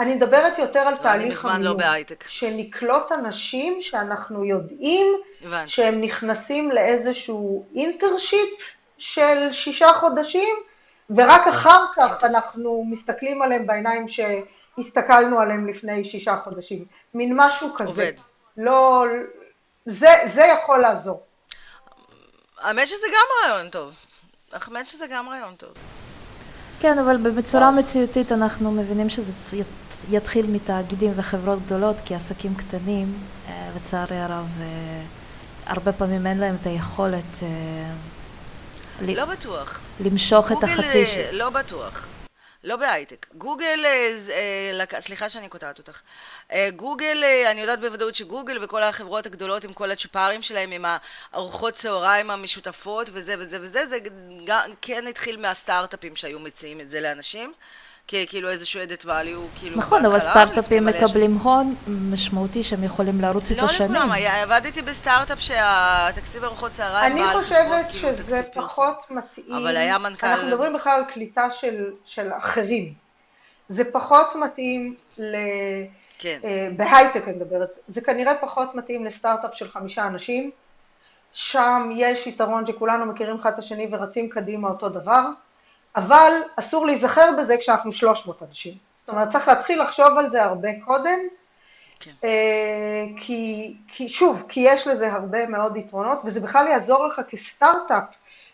אני 0.00 0.14
מדברת 0.14 0.58
יותר 0.58 0.80
על 0.80 0.86
אני 0.94 1.02
תהליך 1.02 1.38
מזמן 1.38 1.50
לא 1.50 1.56
המיון. 1.56 1.76
בהייטק. 1.76 2.24
שנקלוט 2.28 3.12
אנשים 3.12 3.82
שאנחנו 3.82 4.44
יודעים 4.44 5.06
הבנתי. 5.42 5.70
שהם 5.70 6.00
נכנסים 6.00 6.70
לאיזשהו 6.70 7.66
אינטרשיפ 7.74 8.48
של 8.98 9.52
שישה 9.52 9.92
חודשים, 10.00 10.56
ורק 11.10 11.46
אחר 11.46 11.84
כך 11.96 12.24
אנחנו 12.24 12.84
מסתכלים 12.90 13.42
עליהם 13.42 13.66
בעיניים 13.66 14.06
שהסתכלנו 14.08 15.40
עליהם 15.40 15.68
לפני 15.68 16.04
שישה 16.04 16.36
חודשים. 16.44 16.84
מין 17.14 17.32
משהו 17.36 17.74
כזה. 17.74 17.90
עובד. 17.90 18.12
לא... 18.56 19.04
זה, 19.86 20.08
זה 20.26 20.42
יכול 20.42 20.78
לעזור. 20.78 21.22
האמת 22.60 22.86
שזה 22.88 23.06
גם 23.06 23.50
רעיון 23.50 23.70
טוב. 23.70 23.92
האמת 24.52 24.86
שזה 24.86 25.06
גם 25.10 25.28
רעיון 25.28 25.54
טוב. 25.56 25.70
כן, 26.80 26.98
אבל 26.98 27.16
בצורה 27.16 27.70
מציאותית 27.70 28.32
אנחנו 28.32 28.70
מבינים 28.70 29.08
שזה 29.08 29.32
יתחיל 30.10 30.46
מתאגידים 30.46 31.12
וחברות 31.16 31.58
גדולות, 31.66 31.96
כי 32.04 32.14
עסקים 32.14 32.54
קטנים, 32.54 33.18
אה, 33.48 33.70
לצערי 33.76 34.18
הרב, 34.18 34.46
אה, 34.60 35.02
הרבה 35.66 35.92
פעמים 35.92 36.26
אין 36.26 36.38
להם 36.38 36.56
את 36.60 36.66
היכולת 36.66 37.42
אה, 37.42 37.48
לא 39.00 39.24
בטוח. 39.24 39.80
למשוך 40.00 40.52
את 40.52 40.56
גוגל, 40.56 40.72
החצי 40.72 41.06
ש... 41.06 41.16
לא 41.32 41.50
בטוח. 41.50 42.06
לא 42.64 42.76
בהייטק. 42.76 43.26
גוגל, 43.34 43.84
אה, 43.84 44.14
אה, 44.92 45.00
סליחה 45.00 45.28
שאני 45.28 45.48
קוטעת 45.48 45.78
אותך. 45.78 46.00
אה, 46.52 46.68
גוגל, 46.76 47.24
אני 47.50 47.60
יודעת 47.60 47.80
בוודאות 47.80 48.14
שגוגל 48.14 48.64
וכל 48.64 48.82
החברות 48.82 49.26
הגדולות 49.26 49.64
עם 49.64 49.72
כל 49.72 49.90
הצ'פרים 49.90 50.42
שלהם, 50.42 50.70
עם 50.70 50.84
הארוחות 51.32 51.74
צהריים 51.74 52.30
המשותפות 52.30 53.10
וזה 53.12 53.34
וזה 53.38 53.58
וזה, 53.60 53.86
זה 53.86 53.98
גם, 54.44 54.70
כן 54.82 55.06
התחיל 55.06 55.36
מהסטארט-אפים 55.36 56.16
שהיו 56.16 56.40
מציעים 56.40 56.80
את 56.80 56.90
זה 56.90 57.00
לאנשים, 57.00 57.52
ככאילו 58.08 58.48
איזשהו 58.48 58.80
added 58.82 59.04
value, 59.04 59.58
כאילו 59.58 59.76
נכון, 59.76 60.04
אבל 60.06 60.18
סטארט-אפים. 60.18 60.86
מקבלים 60.86 61.34
הון 61.36 61.74
משמעותי 61.88 62.62
שהם 62.64 62.84
יכולים 62.84 63.20
לרוץ 63.20 63.50
איתו 63.50 63.62
לא 63.62 63.68
שנים. 63.72 63.92
לכולם, 63.92 64.12
היה- 64.12 64.42
עבדתי 64.42 64.82
בסטארט-אפ 64.82 65.40
שהתקציב 65.40 66.44
ארוחות 66.44 66.72
צהריים 66.72 67.12
אני 67.16 67.42
חושבת 67.42 67.86
כאילו, 67.90 68.14
שזה 68.14 68.42
פרסום. 68.42 68.64
פחות 68.68 69.10
מתאים. 69.10 69.52
אבל 69.52 69.76
היה 69.76 69.98
מנכ"ל- 69.98 70.26
אנחנו 70.26 70.46
מדברים 70.48 70.72
בכלל 70.74 70.92
על 70.92 71.04
קליטה 71.12 71.48
של, 71.52 71.84
של 72.04 72.30
אחרים. 72.38 72.92
זה 73.68 73.92
פחות 73.92 74.36
מתאים 74.36 74.94
ל... 75.18 75.36
כן. 76.18 76.38
אה, 76.44 76.68
בהייטק 76.76 77.28
אני 77.28 77.36
מדברת, 77.36 77.68
זה 77.88 78.00
כנראה 78.00 78.34
פחות 78.40 78.74
מתאים 78.74 79.04
לסטארט-אפ 79.04 79.50
של 79.54 79.70
חמישה 79.70 80.06
אנשים, 80.06 80.50
שם 81.32 81.90
יש 81.94 82.26
יתרון 82.26 82.66
שכולנו 82.66 83.06
מכירים 83.06 83.36
אחד 83.40 83.50
את 83.52 83.58
השני 83.58 83.88
ורצים 83.92 84.28
קדימה 84.28 84.68
אותו 84.68 84.88
דבר, 84.88 85.22
אבל 85.96 86.32
אסור 86.56 86.86
להיזכר 86.86 87.30
בזה 87.38 87.56
כשאנחנו 87.60 87.92
300 87.92 88.42
אנשים. 88.42 88.74
זאת 89.00 89.08
אומרת, 89.08 89.30
צריך 89.30 89.48
להתחיל 89.48 89.82
לחשוב 89.82 90.18
על 90.18 90.30
זה 90.30 90.44
הרבה 90.44 90.68
קודם, 90.84 91.18
כן. 92.00 92.10
אה, 92.24 93.04
כי, 93.16 93.74
כי 93.88 94.08
שוב, 94.08 94.46
כי 94.48 94.60
יש 94.60 94.86
לזה 94.86 95.12
הרבה 95.12 95.46
מאוד 95.46 95.76
יתרונות, 95.76 96.18
וזה 96.24 96.40
בכלל 96.40 96.66
יעזור 96.66 97.06
לך 97.06 97.20
כסטארט-אפ 97.28 98.04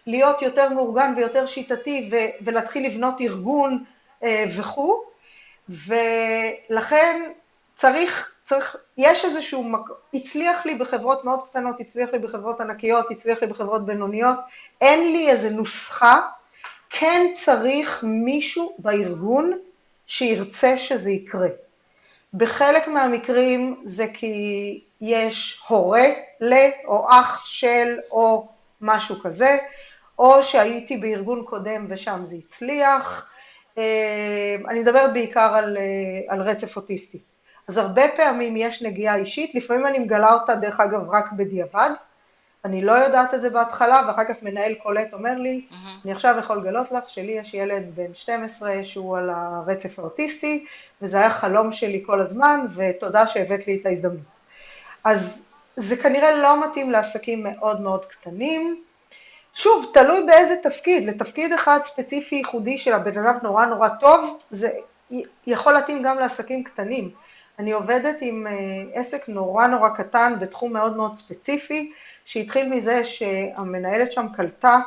להיות 0.06 0.42
יותר 0.42 0.68
מאורגן 0.68 1.14
ויותר 1.16 1.46
שיטתי 1.46 2.10
ו, 2.12 2.16
ולהתחיל 2.44 2.86
לבנות 2.86 3.20
ארגון 3.20 3.84
אה, 4.22 4.44
וכו', 4.56 5.04
ולכן 5.68 7.30
צריך, 7.76 8.32
צריך, 8.44 8.76
יש 8.98 9.24
איזשהו, 9.24 9.64
מק... 9.64 9.80
הצליח 10.14 10.66
לי 10.66 10.74
בחברות 10.74 11.24
מאוד 11.24 11.48
קטנות, 11.48 11.80
הצליח 11.80 12.10
לי 12.12 12.18
בחברות 12.18 12.60
ענקיות, 12.60 13.10
הצליח 13.10 13.42
לי 13.42 13.46
בחברות 13.46 13.86
בינוניות, 13.86 14.38
אין 14.80 15.12
לי 15.12 15.30
איזה 15.30 15.50
נוסחה, 15.50 16.20
כן 16.98 17.32
צריך 17.34 18.00
מישהו 18.02 18.76
בארגון 18.78 19.58
שירצה 20.06 20.78
שזה 20.78 21.10
יקרה. 21.10 21.48
בחלק 22.34 22.88
מהמקרים 22.88 23.82
זה 23.84 24.06
כי 24.14 24.80
יש 25.00 25.62
הורה 25.68 26.06
ל, 26.40 26.54
או 26.86 27.06
אח 27.10 27.46
של, 27.46 27.98
או 28.10 28.48
משהו 28.80 29.20
כזה, 29.20 29.58
או 30.18 30.44
שהייתי 30.44 30.96
בארגון 30.96 31.44
קודם 31.44 31.86
ושם 31.88 32.20
זה 32.24 32.36
הצליח. 32.36 33.26
אה, 33.78 34.56
אני 34.68 34.80
מדברת 34.80 35.12
בעיקר 35.12 35.54
על, 35.54 35.76
אה, 35.76 36.34
על 36.34 36.42
רצף 36.42 36.76
אוטיסטי. 36.76 37.18
אז 37.68 37.78
הרבה 37.78 38.02
פעמים 38.16 38.56
יש 38.56 38.82
נגיעה 38.82 39.16
אישית, 39.16 39.54
לפעמים 39.54 39.86
אני 39.86 39.98
מגלה 39.98 40.32
אותה 40.32 40.54
דרך 40.54 40.80
אגב 40.80 41.10
רק 41.10 41.32
בדיעבד, 41.32 41.90
אני 42.64 42.82
לא 42.82 42.92
יודעת 42.92 43.34
את 43.34 43.42
זה 43.42 43.50
בהתחלה, 43.50 44.02
ואחר 44.06 44.24
כך 44.24 44.42
מנהל 44.42 44.74
קולט 44.74 45.12
אומר 45.12 45.38
לי, 45.38 45.66
אני 46.04 46.12
עכשיו 46.12 46.36
יכול 46.38 46.58
לגלות 46.58 46.92
לך 46.92 47.10
שלי 47.10 47.32
יש 47.32 47.54
ילד 47.54 47.84
בן 47.94 48.14
12 48.14 48.84
שהוא 48.84 49.18
על 49.18 49.30
הרצף 49.30 49.98
האוטיסטי, 49.98 50.66
וזה 51.02 51.18
היה 51.18 51.30
חלום 51.30 51.72
שלי 51.72 52.02
כל 52.06 52.20
הזמן, 52.20 52.66
ותודה 52.76 53.26
שהבאת 53.26 53.66
לי 53.66 53.78
את 53.80 53.86
ההזדמנות. 53.86 54.18
אז 55.04 55.52
זה 55.76 55.96
כנראה 55.96 56.34
לא 56.34 56.66
מתאים 56.66 56.90
לעסקים 56.90 57.42
מאוד 57.42 57.80
מאוד 57.80 58.04
קטנים. 58.04 58.82
שוב, 59.54 59.90
תלוי 59.94 60.26
באיזה 60.26 60.56
תפקיד, 60.62 61.08
לתפקיד 61.08 61.52
אחד 61.52 61.78
ספציפי 61.84 62.36
ייחודי 62.36 62.78
של 62.78 62.92
הבן 62.92 63.18
אדם 63.18 63.38
נורא 63.42 63.66
נורא 63.66 63.88
טוב, 64.00 64.38
זה 64.50 64.70
יכול 65.46 65.72
להתאים 65.72 66.02
גם 66.02 66.18
לעסקים 66.18 66.64
קטנים. 66.64 67.10
אני 67.58 67.72
עובדת 67.72 68.16
עם 68.20 68.46
אה, 68.46 69.00
עסק 69.00 69.28
נורא 69.28 69.66
נורא 69.66 69.88
קטן 69.88 70.34
בתחום 70.40 70.72
מאוד 70.72 70.96
מאוד 70.96 71.16
ספציפי, 71.16 71.92
שהתחיל 72.24 72.68
מזה 72.68 73.04
שהמנהלת 73.04 74.12
שם 74.12 74.26
קלטה 74.36 74.80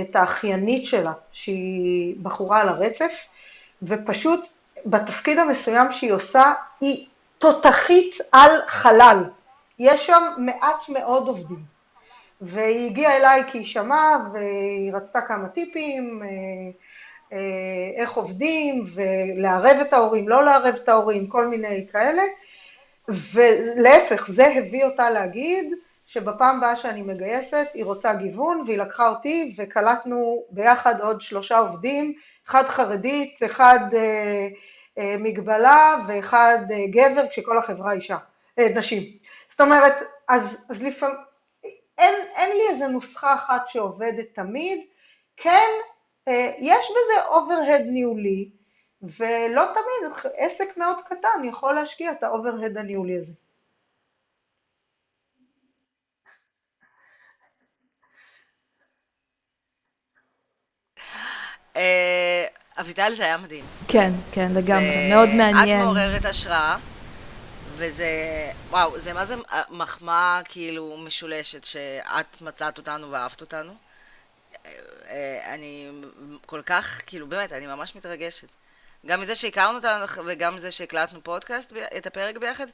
את 0.00 0.16
האחיינית 0.16 0.86
שלה, 0.86 1.12
שהיא 1.32 2.14
בחורה 2.22 2.60
על 2.60 2.68
הרצף, 2.68 3.12
ופשוט 3.82 4.40
בתפקיד 4.86 5.38
המסוים 5.38 5.92
שהיא 5.92 6.12
עושה, 6.12 6.52
היא 6.80 7.06
תותחית 7.38 8.18
על 8.32 8.50
חלל. 8.66 9.24
יש 9.78 10.06
שם 10.06 10.22
מעט 10.38 10.88
מאוד 10.88 11.28
עובדים. 11.28 11.74
והיא 12.40 12.90
הגיעה 12.90 13.16
אליי 13.16 13.42
כי 13.50 13.58
היא 13.58 13.66
שמעה 13.66 14.28
והיא 14.32 14.92
רצתה 14.92 15.20
כמה 15.20 15.48
טיפים, 15.48 16.22
אה, 16.22 16.28
אה, 17.32 18.02
איך 18.02 18.12
עובדים, 18.12 18.86
ולערב 18.94 19.76
את 19.80 19.92
ההורים, 19.92 20.28
לא 20.28 20.44
לערב 20.44 20.74
את 20.74 20.88
ההורים, 20.88 21.26
כל 21.26 21.48
מיני 21.48 21.86
כאלה. 21.92 22.22
ולהפך, 23.08 24.26
זה 24.28 24.46
הביא 24.46 24.84
אותה 24.84 25.10
להגיד 25.10 25.74
שבפעם 26.06 26.56
הבאה 26.56 26.76
שאני 26.76 27.02
מגייסת 27.02 27.66
היא 27.74 27.84
רוצה 27.84 28.14
גיוון, 28.14 28.64
והיא 28.66 28.78
לקחה 28.78 29.08
אותי 29.08 29.54
וקלטנו 29.58 30.44
ביחד 30.50 31.00
עוד 31.00 31.20
שלושה 31.20 31.58
עובדים, 31.58 32.14
אחד 32.48 32.62
חרדית, 32.62 33.42
אחד 33.46 33.78
אה, 33.94 34.48
אה, 34.98 35.16
מגבלה 35.18 35.96
ואחד 36.06 36.58
אה, 36.70 36.86
גבר, 36.90 37.28
כשכל 37.28 37.58
החברה 37.58 37.92
אישה, 37.92 38.16
אה, 38.58 38.68
נשים. 38.76 39.02
זאת 39.48 39.60
אומרת, 39.60 39.92
אז, 40.28 40.66
אז 40.70 40.82
לפעמים, 40.82 41.16
אין, 41.98 42.14
אין 42.36 42.56
לי 42.56 42.68
איזה 42.68 42.86
נוסחה 42.86 43.34
אחת 43.34 43.68
שעובדת 43.68 44.26
תמיד, 44.34 44.80
כן, 45.36 45.70
אה, 46.28 46.52
יש 46.58 46.86
בזה 46.90 47.26
overhead 47.28 47.80
ניהולי, 47.80 48.50
ולא 49.02 49.62
תמיד 49.74 50.12
עסק 50.36 50.76
מאוד 50.76 50.96
קטן 51.04 51.44
יכול 51.44 51.74
להשקיע 51.74 52.12
את 52.12 52.22
ה 52.22 52.28
overhead 52.28 52.76
הניהולי 52.76 53.18
הזה. 53.18 53.32
אביטל 62.80 63.12
זה 63.16 63.24
היה 63.24 63.36
מדהים. 63.36 63.64
כן, 63.88 64.12
כן, 64.32 64.52
לגמרי, 64.54 65.08
מאוד 65.10 65.28
מעניין. 65.28 65.80
את 65.80 65.84
מעוררת 65.84 66.24
השראה, 66.24 66.76
וזה, 67.76 68.06
וואו, 68.70 68.98
זה 68.98 69.12
מה 69.12 69.26
זה 69.26 69.34
מחמאה 69.70 70.40
כאילו 70.44 70.96
משולשת 70.96 71.64
שאת 71.64 72.40
מצאת 72.40 72.78
אותנו 72.78 73.10
ואהבת 73.10 73.40
אותנו. 73.40 73.74
אה, 74.66 74.70
אה, 75.10 75.54
אני 75.54 75.90
כל 76.46 76.62
כך, 76.66 77.00
כאילו 77.06 77.26
באמת, 77.26 77.52
אני 77.52 77.66
ממש 77.66 77.96
מתרגשת. 77.96 78.48
גם 79.06 79.20
מזה 79.20 79.34
שהכרנו 79.34 79.76
אותנו 79.76 80.24
וגם 80.26 80.56
מזה 80.56 80.70
שהקלטנו 80.70 81.24
פודקאסט, 81.24 81.72
את 81.96 82.06
הפרק 82.06 82.36
ביחד, 82.36 82.66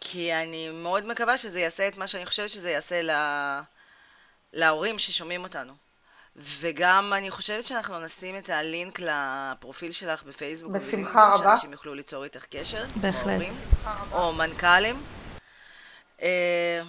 כי 0.00 0.34
אני 0.34 0.68
מאוד 0.70 1.06
מקווה 1.06 1.38
שזה 1.38 1.60
יעשה 1.60 1.88
את 1.88 1.96
מה 1.96 2.06
שאני 2.06 2.26
חושבת 2.26 2.50
שזה 2.50 2.70
יעשה 2.70 3.02
לה... 3.02 3.62
להורים 4.52 4.98
ששומעים 4.98 5.44
אותנו. 5.44 5.72
וגם 6.36 7.12
אני 7.16 7.30
חושבת 7.30 7.62
שאנחנו 7.62 8.00
נשים 8.00 8.36
את 8.36 8.50
הלינק 8.50 9.00
לפרופיל 9.00 9.92
שלך 9.92 10.22
בפייסבוק. 10.22 10.72
בשמחה 10.72 11.32
רבה. 11.34 11.36
שאנשים 11.38 11.72
יוכלו 11.72 11.94
ליצור 11.94 12.24
איתך 12.24 12.44
קשר. 12.50 12.84
בהחלט. 13.00 13.40
ההורים, 13.84 14.12
או 14.12 14.32
מנכ"לים. 14.32 14.96
אה, 16.22 16.80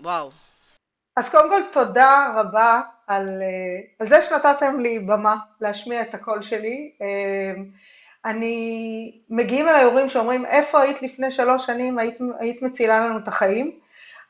וואו. 0.00 0.30
אז 1.16 1.30
קודם 1.30 1.48
כל 1.48 1.62
תודה 1.72 2.28
רבה 2.36 2.80
על, 3.06 3.42
אה, 3.42 3.80
על 3.98 4.08
זה 4.08 4.22
שנתתם 4.22 4.80
לי 4.80 4.98
במה 4.98 5.36
להשמיע 5.60 6.02
את 6.02 6.14
הקול 6.14 6.42
שלי. 6.42 6.92
אה, 7.02 7.62
אני, 8.24 9.20
מגיעים 9.30 9.68
אליי 9.68 9.84
הורים 9.84 10.10
שאומרים, 10.10 10.46
איפה 10.46 10.80
היית 10.80 11.02
לפני 11.02 11.32
שלוש 11.32 11.66
שנים, 11.66 11.98
היית, 11.98 12.18
היית 12.38 12.62
מצילה 12.62 13.00
לנו 13.00 13.18
את 13.18 13.28
החיים? 13.28 13.78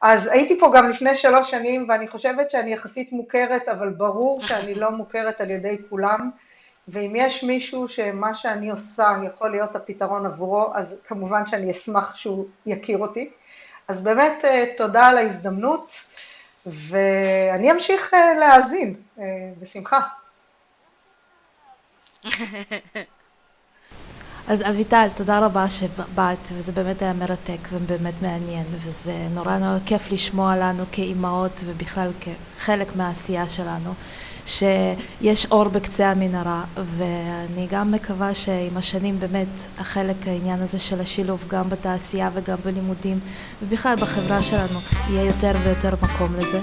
אז 0.01 0.27
הייתי 0.27 0.61
פה 0.61 0.73
גם 0.77 0.91
לפני 0.91 1.17
שלוש 1.17 1.51
שנים, 1.51 1.87
ואני 1.89 2.09
חושבת 2.09 2.51
שאני 2.51 2.73
יחסית 2.73 3.13
מוכרת, 3.13 3.69
אבל 3.69 3.89
ברור 3.89 4.41
שאני 4.41 4.75
לא 4.75 4.91
מוכרת 4.91 5.41
על 5.41 5.51
ידי 5.51 5.77
כולם, 5.91 6.31
ואם 6.89 7.13
יש 7.17 7.45
מישהו 7.45 7.89
שמה 7.89 8.35
שאני 8.35 8.71
עושה 8.71 9.17
יכול 9.27 9.51
להיות 9.51 9.77
הפתרון 9.77 10.27
עבורו, 10.27 10.71
אז 10.75 11.01
כמובן 11.07 11.47
שאני 11.47 11.71
אשמח 11.71 12.17
שהוא 12.17 12.47
יכיר 12.67 12.99
אותי. 12.99 13.31
אז 13.89 14.05
באמת 14.05 14.45
תודה 14.77 15.07
על 15.07 15.19
ההזדמנות, 15.19 15.93
ואני 16.67 17.73
אמשיך 17.73 18.15
להאזין, 18.39 18.95
בשמחה. 19.61 20.01
אז 24.49 24.63
אביטל, 24.63 25.09
תודה 25.15 25.39
רבה 25.39 25.71
שבאת, 25.71 26.39
וזה 26.53 26.73
באמת 26.73 27.03
היה 27.03 27.13
מרתק 27.13 27.69
ובאמת 27.73 28.23
מעניין, 28.23 28.65
וזה 28.85 29.13
נורא 29.35 29.59
נורא 29.59 29.79
כיף 29.87 30.13
לשמוע 30.13 30.57
לנו 30.57 30.85
כאימהות 30.93 31.61
ובכלל 31.67 32.11
כחלק 32.21 32.97
מהעשייה 32.97 33.49
שלנו, 33.49 33.95
שיש 34.47 35.47
אור 35.51 35.69
בקצה 35.69 36.11
המנהרה, 36.11 36.65
ואני 36.97 37.67
גם 37.71 37.93
מקווה 37.93 38.35
שעם 38.35 38.77
השנים 38.77 39.21
באמת 39.21 39.67
החלק 39.79 40.17
העניין 40.27 40.63
הזה 40.63 40.79
של 40.79 41.01
השילוב 41.01 41.45
גם 41.49 41.69
בתעשייה 41.69 42.31
וגם 42.35 42.57
בלימודים, 42.65 43.21
ובכלל 43.63 43.97
בחברה 43.97 44.43
שלנו 44.43 44.79
יהיה 45.11 45.25
יותר 45.25 45.53
ויותר 45.65 45.95
מקום 46.03 46.35
לזה. 46.37 46.61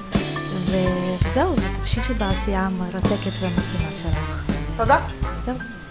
וזהו, 1.24 1.56
ותמשיכי 1.56 2.14
בעשייה 2.14 2.62
המרתקת 2.62 3.32
והמתאימה 3.42 3.92
שלך. 4.04 4.52
תודה. 4.78 5.00
זהו. 5.40 5.83